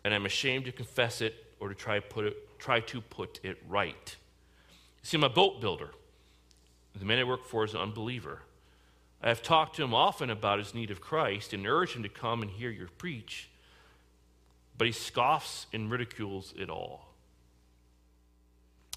and 0.03 0.13
I'm 0.13 0.25
ashamed 0.25 0.65
to 0.65 0.71
confess 0.71 1.21
it 1.21 1.35
or 1.59 1.69
to 1.69 1.75
try, 1.75 1.99
put 1.99 2.25
it, 2.25 2.59
try 2.59 2.79
to 2.81 3.01
put 3.01 3.39
it 3.43 3.61
right. 3.69 4.15
See, 5.03 5.17
I'm 5.17 5.23
a 5.23 5.29
boat 5.29 5.61
builder. 5.61 5.89
The 6.97 7.05
man 7.05 7.19
I 7.19 7.23
work 7.23 7.45
for 7.45 7.63
is 7.63 7.73
an 7.73 7.79
unbeliever. 7.79 8.39
I 9.21 9.29
have 9.29 9.41
talked 9.41 9.77
to 9.77 9.83
him 9.83 9.93
often 9.93 10.29
about 10.29 10.59
his 10.59 10.73
need 10.73 10.91
of 10.91 11.01
Christ 11.01 11.53
and 11.53 11.65
urged 11.65 11.95
him 11.95 12.03
to 12.03 12.09
come 12.09 12.41
and 12.41 12.51
hear 12.51 12.69
your 12.69 12.89
preach, 12.97 13.49
but 14.77 14.87
he 14.87 14.93
scoffs 14.93 15.67
and 15.73 15.91
ridicules 15.91 16.53
it 16.57 16.69
all. 16.69 17.07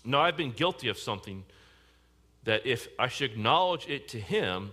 Now, 0.05 0.21
I've 0.21 0.37
been 0.37 0.53
guilty 0.53 0.89
of 0.89 0.99
something 0.99 1.45
that 2.45 2.65
if 2.65 2.89
I 2.99 3.09
should 3.09 3.33
acknowledge 3.33 3.89
it 3.89 4.09
to 4.09 4.21
him, 4.21 4.73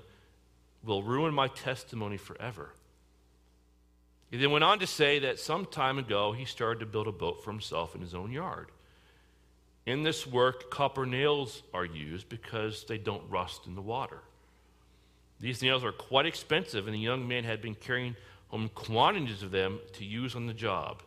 will 0.84 1.02
ruin 1.02 1.34
my 1.34 1.48
testimony 1.48 2.18
forever. 2.18 2.70
He 4.30 4.38
then 4.38 4.52
went 4.52 4.64
on 4.64 4.80
to 4.80 4.88
say 4.88 5.20
that 5.20 5.40
some 5.40 5.66
time 5.66 5.98
ago 5.98 6.32
he 6.32 6.46
started 6.46 6.80
to 6.80 6.86
build 6.86 7.08
a 7.08 7.12
boat 7.12 7.44
for 7.44 7.52
himself 7.52 7.96
in 7.96 8.02
his 8.02 8.14
own 8.14 8.32
yard. 8.32 8.70
In 9.86 10.04
this 10.04 10.26
work, 10.26 10.72
copper 10.72 11.06
nails 11.06 11.62
are 11.74 11.86
used 11.86 12.30
because 12.30 12.86
they 12.86 12.98
don't 12.98 13.30
rust 13.30 13.68
in 13.68 13.76
the 13.76 13.82
water. 13.82 14.20
These 15.40 15.62
nails 15.62 15.84
are 15.84 15.92
quite 15.92 16.26
expensive, 16.26 16.88
and 16.88 16.96
the 16.96 17.00
young 17.00 17.28
man 17.28 17.44
had 17.44 17.62
been 17.62 17.76
carrying 17.76 18.16
home 18.54 18.70
quantities 18.76 19.42
of 19.42 19.50
them 19.50 19.80
to 19.94 20.06
use 20.06 20.36
on 20.36 20.46
the 20.46 20.54
job. 20.54 21.02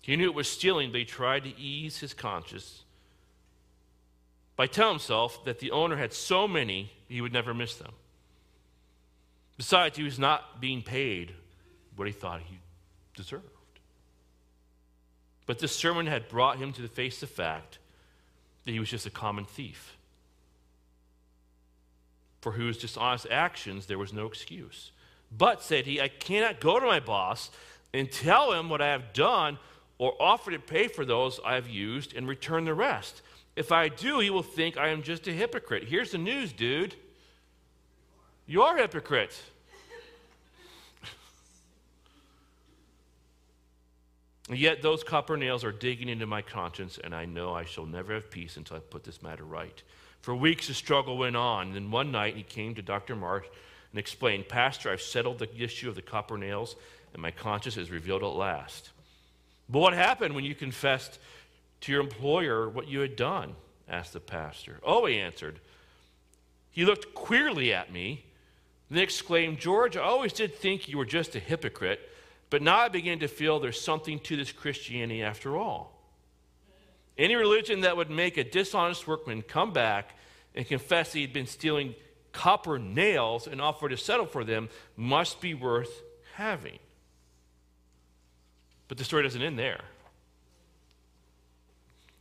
He 0.00 0.16
knew 0.16 0.24
it 0.24 0.34
was 0.34 0.50
stealing, 0.50 0.90
but 0.90 0.98
he 1.00 1.04
tried 1.04 1.44
to 1.44 1.58
ease 1.58 1.98
his 1.98 2.14
conscience 2.14 2.84
by 4.56 4.66
telling 4.66 4.94
himself 4.94 5.44
that 5.44 5.58
the 5.58 5.72
owner 5.72 5.96
had 5.96 6.14
so 6.14 6.48
many 6.48 6.90
he 7.06 7.20
would 7.20 7.34
never 7.34 7.52
miss 7.52 7.76
them. 7.76 7.92
Besides, 9.58 9.98
he 9.98 10.04
was 10.04 10.18
not 10.18 10.58
being 10.58 10.80
paid 10.80 11.34
what 11.96 12.06
he 12.06 12.12
thought 12.12 12.40
he 12.40 12.58
deserved. 13.14 13.44
But 15.44 15.58
this 15.58 15.76
sermon 15.76 16.06
had 16.06 16.30
brought 16.30 16.56
him 16.56 16.72
to 16.72 16.82
the 16.82 16.88
face 16.88 17.22
of 17.22 17.28
fact 17.28 17.78
that 18.64 18.72
he 18.72 18.80
was 18.80 18.88
just 18.88 19.04
a 19.04 19.10
common 19.10 19.44
thief, 19.44 19.98
for 22.40 22.52
whose 22.52 22.78
dishonest 22.78 23.26
actions 23.30 23.84
there 23.84 23.98
was 23.98 24.14
no 24.14 24.24
excuse. 24.24 24.92
But, 25.36 25.62
said 25.62 25.86
he, 25.86 26.00
I 26.00 26.08
cannot 26.08 26.60
go 26.60 26.78
to 26.78 26.86
my 26.86 27.00
boss 27.00 27.50
and 27.92 28.10
tell 28.10 28.52
him 28.52 28.68
what 28.68 28.80
I 28.80 28.88
have 28.88 29.12
done 29.12 29.58
or 29.98 30.14
offer 30.20 30.50
to 30.50 30.58
pay 30.58 30.88
for 30.88 31.04
those 31.04 31.38
I 31.44 31.54
have 31.54 31.68
used 31.68 32.16
and 32.16 32.26
return 32.28 32.64
the 32.64 32.74
rest. 32.74 33.22
If 33.56 33.70
I 33.72 33.88
do, 33.88 34.18
he 34.20 34.30
will 34.30 34.42
think 34.42 34.76
I 34.76 34.88
am 34.88 35.02
just 35.02 35.28
a 35.28 35.32
hypocrite. 35.32 35.84
Here's 35.84 36.10
the 36.10 36.18
news, 36.18 36.52
dude. 36.52 36.96
You 38.46 38.62
are 38.62 38.76
a 38.76 38.82
hypocrite. 38.82 39.40
yet, 44.52 44.82
those 44.82 45.04
copper 45.04 45.36
nails 45.36 45.62
are 45.64 45.72
digging 45.72 46.08
into 46.08 46.26
my 46.26 46.42
conscience, 46.42 46.98
and 47.02 47.14
I 47.14 47.24
know 47.26 47.54
I 47.54 47.64
shall 47.64 47.86
never 47.86 48.12
have 48.14 48.30
peace 48.30 48.56
until 48.56 48.76
I 48.76 48.80
put 48.80 49.04
this 49.04 49.22
matter 49.22 49.44
right. 49.44 49.80
For 50.20 50.34
weeks, 50.34 50.66
the 50.66 50.74
struggle 50.74 51.16
went 51.16 51.36
on. 51.36 51.74
Then 51.74 51.90
one 51.92 52.10
night, 52.10 52.36
he 52.36 52.42
came 52.42 52.74
to 52.74 52.82
Dr. 52.82 53.14
Marsh 53.14 53.46
and 53.94 54.00
explained, 54.00 54.48
Pastor, 54.48 54.90
I've 54.90 55.00
settled 55.00 55.38
the 55.38 55.62
issue 55.62 55.88
of 55.88 55.94
the 55.94 56.02
copper 56.02 56.36
nails, 56.36 56.74
and 57.12 57.22
my 57.22 57.30
conscience 57.30 57.76
is 57.76 57.92
revealed 57.92 58.24
at 58.24 58.30
last. 58.30 58.90
But 59.68 59.78
what 59.78 59.92
happened 59.92 60.34
when 60.34 60.44
you 60.44 60.56
confessed 60.56 61.20
to 61.82 61.92
your 61.92 62.00
employer 62.00 62.68
what 62.68 62.88
you 62.88 62.98
had 62.98 63.14
done? 63.14 63.54
asked 63.88 64.12
the 64.12 64.18
pastor. 64.18 64.80
Oh, 64.82 65.06
he 65.06 65.20
answered. 65.20 65.60
He 66.72 66.84
looked 66.84 67.14
queerly 67.14 67.72
at 67.72 67.92
me, 67.92 68.24
then 68.90 69.00
exclaimed, 69.00 69.60
George, 69.60 69.96
I 69.96 70.00
always 70.00 70.32
did 70.32 70.56
think 70.56 70.88
you 70.88 70.98
were 70.98 71.04
just 71.04 71.36
a 71.36 71.38
hypocrite, 71.38 72.00
but 72.50 72.62
now 72.62 72.78
I 72.78 72.88
begin 72.88 73.20
to 73.20 73.28
feel 73.28 73.60
there's 73.60 73.80
something 73.80 74.18
to 74.20 74.34
this 74.36 74.50
Christianity 74.50 75.22
after 75.22 75.56
all. 75.56 76.02
Any 77.16 77.36
religion 77.36 77.82
that 77.82 77.96
would 77.96 78.10
make 78.10 78.38
a 78.38 78.42
dishonest 78.42 79.06
workman 79.06 79.42
come 79.42 79.72
back 79.72 80.18
and 80.56 80.66
confess 80.66 81.12
he'd 81.12 81.32
been 81.32 81.46
stealing 81.46 81.94
copper 82.34 82.78
nails 82.78 83.46
and 83.46 83.62
offer 83.62 83.88
to 83.88 83.96
settle 83.96 84.26
for 84.26 84.44
them 84.44 84.68
must 84.96 85.40
be 85.40 85.54
worth 85.54 86.02
having. 86.34 86.78
But 88.88 88.98
the 88.98 89.04
story 89.04 89.22
doesn't 89.22 89.40
end 89.40 89.58
there. 89.58 89.80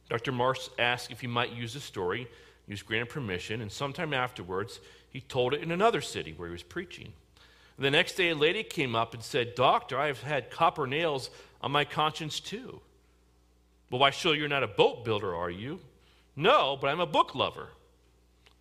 Dr. 0.09 0.32
Marsh 0.32 0.70
asked 0.80 1.11
if 1.11 1.20
he 1.20 1.28
might 1.28 1.51
use 1.51 1.74
the 1.74 1.80
story. 1.80 2.28
He 2.68 2.74
was 2.74 2.84
granted 2.84 3.09
permission, 3.09 3.61
and 3.61 3.72
sometime 3.72 4.14
afterwards, 4.14 4.80
he 5.09 5.20
told 5.20 5.53
it 5.53 5.61
in 5.61 5.72
another 5.72 5.99
city 5.99 6.34
where 6.38 6.47
he 6.47 6.53
was 6.53 6.64
preaching. 6.64 7.11
The 7.78 7.91
next 7.91 8.14
day, 8.14 8.30
a 8.30 8.36
lady 8.36 8.64
came 8.64 8.95
up 8.95 9.14
and 9.14 9.24
said, 9.24 9.55
Doctor, 9.55 9.97
I 9.97 10.07
have 10.07 10.22
had 10.22 10.51
copper 10.51 10.86
nails 10.86 11.30
on 11.61 11.72
my 11.72 11.84
conscience 11.84 12.39
too. 12.39 12.80
Well, 13.89 13.99
why, 13.99 14.11
sure, 14.11 14.36
you're 14.36 14.47
not 14.47 14.64
a 14.64 14.68
boat 14.68 15.03
builder, 15.03 15.36
are 15.36 15.49
you? 15.49 15.80
No, 16.36 16.78
but 16.80 16.88
I'm 16.88 16.99
a 16.99 17.05
book 17.05 17.36
lover. 17.36 17.70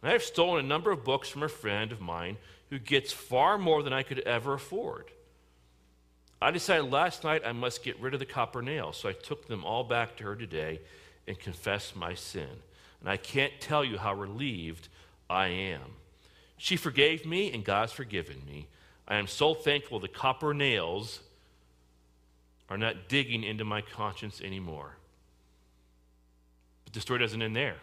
And 0.02 0.10
I 0.10 0.12
have 0.12 0.22
stolen 0.22 0.64
a 0.64 0.68
number 0.68 0.90
of 0.90 1.04
books 1.04 1.28
from 1.28 1.44
a 1.44 1.48
friend 1.48 1.92
of 1.92 2.00
mine 2.00 2.36
who 2.70 2.78
gets 2.78 3.12
far 3.12 3.56
more 3.56 3.82
than 3.82 3.92
I 3.92 4.02
could 4.02 4.18
ever 4.20 4.54
afford. 4.54 5.10
I 6.40 6.50
decided 6.50 6.90
last 6.90 7.22
night 7.22 7.42
I 7.46 7.52
must 7.52 7.84
get 7.84 8.00
rid 8.00 8.14
of 8.14 8.20
the 8.20 8.26
copper 8.26 8.62
nails, 8.62 8.96
so 8.96 9.08
I 9.08 9.12
took 9.12 9.46
them 9.46 9.64
all 9.64 9.84
back 9.84 10.16
to 10.16 10.24
her 10.24 10.34
today 10.34 10.80
and 11.28 11.38
confessed 11.38 11.94
my 11.94 12.14
sin. 12.14 12.48
And 13.00 13.08
I 13.08 13.16
can't 13.16 13.52
tell 13.60 13.84
you 13.84 13.96
how 13.96 14.14
relieved 14.14 14.88
I 15.30 15.48
am. 15.48 15.82
She 16.56 16.76
forgave 16.76 17.24
me, 17.24 17.52
and 17.52 17.64
God's 17.64 17.92
forgiven 17.92 18.42
me. 18.46 18.66
I 19.06 19.16
am 19.16 19.26
so 19.26 19.54
thankful 19.54 20.00
the 20.00 20.08
copper 20.08 20.52
nails 20.52 21.20
are 22.68 22.78
not 22.78 23.08
digging 23.08 23.44
into 23.44 23.64
my 23.64 23.80
conscience 23.80 24.40
anymore. 24.40 24.96
But 26.84 26.94
the 26.94 27.00
story 27.00 27.18
doesn't 27.18 27.42
end 27.42 27.54
there. 27.54 27.76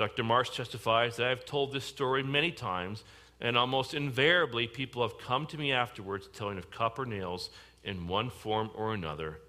Dr. 0.00 0.24
Marsh 0.24 0.48
testifies 0.48 1.16
that 1.16 1.26
I've 1.26 1.44
told 1.44 1.72
this 1.72 1.84
story 1.84 2.22
many 2.22 2.50
times, 2.50 3.04
and 3.38 3.54
almost 3.54 3.92
invariably, 3.92 4.66
people 4.66 5.02
have 5.02 5.18
come 5.18 5.44
to 5.48 5.58
me 5.58 5.72
afterwards 5.72 6.26
telling 6.32 6.56
of 6.56 6.70
copper 6.70 7.04
nails 7.04 7.50
in 7.84 8.08
one 8.08 8.30
form 8.30 8.70
or 8.74 8.94
another 8.94 9.40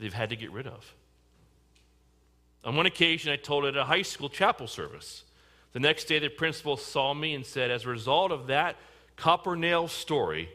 they've 0.00 0.12
had 0.12 0.30
to 0.30 0.34
get 0.34 0.50
rid 0.50 0.66
of. 0.66 0.92
On 2.64 2.74
one 2.74 2.86
occasion, 2.86 3.32
I 3.32 3.36
told 3.36 3.64
it 3.64 3.76
at 3.76 3.76
a 3.76 3.84
high 3.84 4.02
school 4.02 4.28
chapel 4.28 4.66
service. 4.66 5.22
The 5.72 5.78
next 5.78 6.06
day, 6.06 6.18
the 6.18 6.30
principal 6.30 6.76
saw 6.76 7.14
me 7.14 7.32
and 7.32 7.46
said, 7.46 7.70
As 7.70 7.84
a 7.84 7.88
result 7.88 8.32
of 8.32 8.48
that 8.48 8.74
copper 9.14 9.54
nail 9.54 9.86
story, 9.86 10.48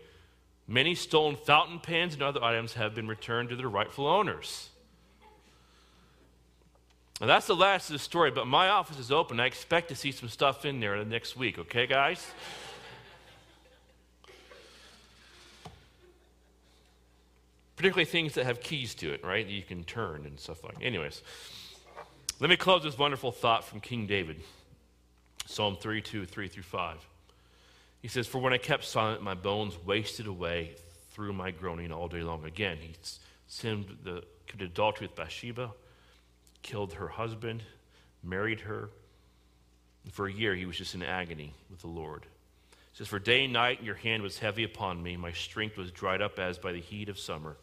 many 0.68 0.94
stolen 0.94 1.38
fountain 1.38 1.80
pens 1.80 2.16
and 2.16 2.22
other 2.22 2.44
items 2.44 2.74
have 2.74 2.94
been 2.94 3.08
returned 3.08 3.48
to 3.48 3.56
their 3.56 3.70
rightful 3.70 4.08
owners. 4.08 4.72
Now, 7.20 7.28
that's 7.28 7.48
the 7.48 7.56
last 7.56 7.90
of 7.90 7.94
the 7.94 8.00
story, 8.00 8.30
but 8.30 8.46
my 8.46 8.70
office 8.70 9.00
is 9.00 9.12
open. 9.12 9.40
I 9.40 9.48
expect 9.48 9.90
to 9.90 9.96
see 9.96 10.12
some 10.12 10.30
stuff 10.30 10.66
in 10.66 10.80
there 10.80 11.00
the 11.00 11.10
next 11.10 11.36
week, 11.36 11.58
okay, 11.58 11.88
guys? 11.88 12.26
Particularly 17.76 18.06
things 18.06 18.34
that 18.36 18.46
have 18.46 18.62
keys 18.62 18.94
to 18.96 19.14
it, 19.14 19.24
right? 19.24 19.46
That 19.46 19.52
you 19.52 19.64
can 19.64 19.84
turn 19.84 20.26
and 20.26 20.40
stuff 20.40 20.64
like. 20.64 20.76
Anyways. 20.82 21.22
Let 22.40 22.52
me 22.52 22.56
close 22.56 22.84
this 22.84 23.00
wonderful 23.00 23.32
thought 23.32 23.64
from 23.64 23.80
King 23.80 24.06
David 24.06 24.40
Psalm 25.48 25.76
32, 25.76 26.26
3 26.26 26.48
through 26.48 26.64
5. 26.64 27.08
He 28.02 28.08
says, 28.08 28.28
For 28.28 28.38
when 28.38 28.54
I 28.54 28.60
kept 28.60 28.84
silent, 28.84 29.24
my 29.24 29.34
bones 29.34 29.76
wasted 29.86 30.28
away 30.28 30.76
through 31.12 31.34
my 31.34 31.50
groaning 31.50 31.92
all 31.92 32.08
day 32.08 32.22
long. 32.22 32.46
Again, 32.46 32.78
he 32.80 32.94
sinned, 33.48 33.98
the, 34.04 34.24
committed 34.46 34.74
adultery 34.74 35.08
with 35.08 35.16
Bathsheba, 35.16 35.72
killed 36.62 36.94
her 36.94 37.08
husband, 37.08 37.64
married 38.24 38.62
her. 38.62 38.90
And 40.04 40.14
for 40.14 40.28
a 40.28 40.32
year, 40.32 40.56
he 40.56 40.66
was 40.66 40.78
just 40.78 40.96
in 40.96 41.04
agony 41.04 41.54
with 41.70 41.82
the 41.82 41.88
Lord. 41.88 42.26
He 42.72 42.98
says, 42.98 43.08
For 43.08 43.20
day 43.20 43.44
and 43.46 43.54
night 43.54 43.84
your 43.84 43.96
hand 43.96 44.24
was 44.24 44.40
heavy 44.40 44.64
upon 44.64 45.02
me. 45.02 45.18
My 45.18 45.32
strength 45.32 45.78
was 45.78 45.92
dried 45.92 46.22
up 46.22 46.40
as 46.40 46.58
by 46.58 46.72
the 46.72 46.80
heat 46.80 47.10
of 47.10 47.20
summer. 47.20 47.58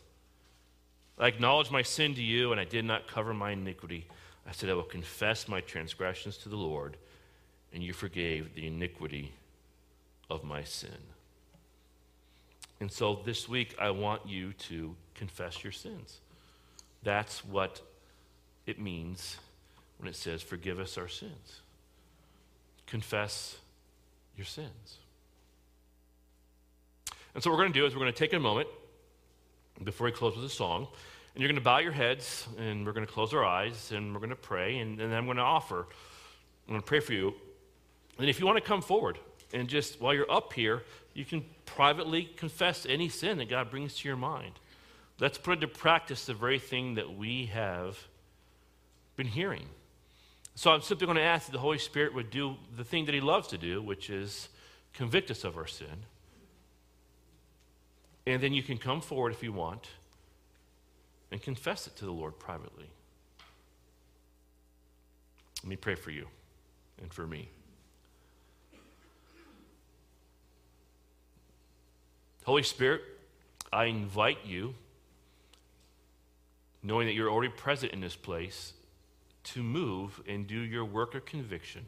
I 1.18 1.28
acknowledged 1.28 1.70
my 1.70 1.82
sin 1.82 2.14
to 2.16 2.22
you, 2.22 2.50
and 2.52 2.60
I 2.60 2.64
did 2.64 2.84
not 2.84 3.06
cover 3.06 3.32
my 3.32 3.52
iniquity. 3.52 4.06
I 4.46 4.52
said, 4.52 4.68
I 4.68 4.74
will 4.74 4.82
confess 4.82 5.48
my 5.48 5.60
transgressions 5.60 6.36
to 6.38 6.48
the 6.48 6.56
Lord, 6.56 6.96
and 7.72 7.82
you 7.82 7.92
forgave 7.92 8.54
the 8.54 8.66
iniquity 8.66 9.32
of 10.28 10.44
my 10.44 10.64
sin. 10.64 10.90
And 12.80 12.90
so 12.90 13.20
this 13.24 13.48
week, 13.48 13.74
I 13.80 13.90
want 13.90 14.26
you 14.26 14.52
to 14.54 14.94
confess 15.14 15.62
your 15.62 15.72
sins. 15.72 16.18
That's 17.02 17.44
what 17.44 17.80
it 18.66 18.80
means 18.80 19.38
when 19.98 20.08
it 20.08 20.16
says, 20.16 20.42
Forgive 20.42 20.78
us 20.78 20.98
our 20.98 21.08
sins. 21.08 21.60
Confess 22.86 23.56
your 24.36 24.46
sins. 24.46 24.98
And 27.34 27.42
so, 27.42 27.50
what 27.50 27.56
we're 27.56 27.64
going 27.64 27.72
to 27.72 27.80
do 27.80 27.86
is 27.86 27.94
we're 27.94 28.00
going 28.00 28.12
to 28.12 28.18
take 28.18 28.32
a 28.32 28.40
moment 28.40 28.68
before 29.82 30.04
we 30.04 30.12
close 30.12 30.36
with 30.36 30.44
a 30.44 30.50
song. 30.50 30.86
And 31.34 31.42
you're 31.42 31.48
going 31.48 31.60
to 31.60 31.64
bow 31.64 31.78
your 31.78 31.92
heads, 31.92 32.46
and 32.58 32.86
we're 32.86 32.92
going 32.92 33.06
to 33.06 33.12
close 33.12 33.34
our 33.34 33.44
eyes, 33.44 33.90
and 33.90 34.12
we're 34.12 34.20
going 34.20 34.30
to 34.30 34.36
pray, 34.36 34.78
and, 34.78 35.00
and 35.00 35.10
then 35.10 35.18
I'm 35.18 35.24
going 35.24 35.38
to 35.38 35.42
offer. 35.42 35.80
I'm 35.80 36.74
going 36.74 36.80
to 36.80 36.86
pray 36.86 37.00
for 37.00 37.12
you. 37.12 37.34
And 38.18 38.28
if 38.28 38.38
you 38.38 38.46
want 38.46 38.56
to 38.56 38.64
come 38.64 38.80
forward, 38.80 39.18
and 39.52 39.66
just 39.68 40.00
while 40.00 40.14
you're 40.14 40.30
up 40.30 40.52
here, 40.52 40.84
you 41.12 41.24
can 41.24 41.44
privately 41.66 42.30
confess 42.36 42.86
any 42.88 43.08
sin 43.08 43.38
that 43.38 43.50
God 43.50 43.68
brings 43.68 43.96
to 43.96 44.08
your 44.08 44.16
mind. 44.16 44.52
Let's 45.18 45.38
put 45.38 45.54
into 45.54 45.66
practice 45.66 46.26
the 46.26 46.34
very 46.34 46.60
thing 46.60 46.94
that 46.94 47.16
we 47.16 47.46
have 47.46 47.98
been 49.16 49.26
hearing. 49.26 49.66
So 50.54 50.70
I'm 50.70 50.82
simply 50.82 51.06
going 51.06 51.16
to 51.16 51.22
ask 51.22 51.46
that 51.46 51.52
the 51.52 51.58
Holy 51.58 51.78
Spirit 51.78 52.14
would 52.14 52.30
do 52.30 52.56
the 52.76 52.84
thing 52.84 53.06
that 53.06 53.14
He 53.14 53.20
loves 53.20 53.48
to 53.48 53.58
do, 53.58 53.82
which 53.82 54.10
is 54.10 54.48
convict 54.92 55.30
us 55.30 55.44
of 55.44 55.56
our 55.56 55.66
sin. 55.66 56.04
And 58.26 58.42
then 58.42 58.52
you 58.52 58.62
can 58.62 58.78
come 58.78 59.00
forward 59.00 59.32
if 59.32 59.42
you 59.42 59.52
want 59.52 59.88
and 61.30 61.42
confess 61.42 61.86
it 61.86 61.96
to 61.96 62.04
the 62.04 62.12
Lord 62.12 62.38
privately. 62.38 62.88
Let 65.62 65.68
me 65.68 65.76
pray 65.76 65.94
for 65.94 66.10
you 66.10 66.28
and 67.02 67.12
for 67.12 67.26
me. 67.26 67.48
Holy 72.44 72.62
Spirit, 72.62 73.00
I 73.72 73.86
invite 73.86 74.38
you, 74.44 74.74
knowing 76.82 77.06
that 77.06 77.14
you're 77.14 77.30
already 77.30 77.50
present 77.50 77.92
in 77.92 78.00
this 78.00 78.14
place, 78.14 78.74
to 79.44 79.62
move 79.62 80.20
and 80.26 80.46
do 80.46 80.58
your 80.58 80.84
work 80.84 81.14
of 81.14 81.24
conviction. 81.24 81.86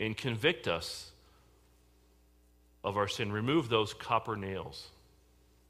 And 0.00 0.16
convict 0.16 0.66
us 0.66 1.10
of 2.82 2.96
our 2.96 3.08
sin. 3.08 3.32
Remove 3.32 3.68
those 3.68 3.94
copper 3.94 4.36
nails 4.36 4.88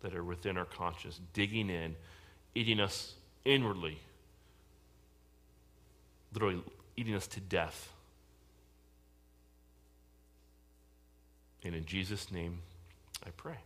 that 0.00 0.14
are 0.14 0.24
within 0.24 0.56
our 0.58 0.64
conscience, 0.64 1.20
digging 1.32 1.70
in, 1.70 1.96
eating 2.54 2.80
us 2.80 3.14
inwardly, 3.44 3.98
literally 6.32 6.62
eating 6.96 7.14
us 7.14 7.26
to 7.28 7.40
death. 7.40 7.90
And 11.62 11.74
in 11.74 11.86
Jesus' 11.86 12.30
name, 12.30 12.58
I 13.26 13.30
pray. 13.30 13.56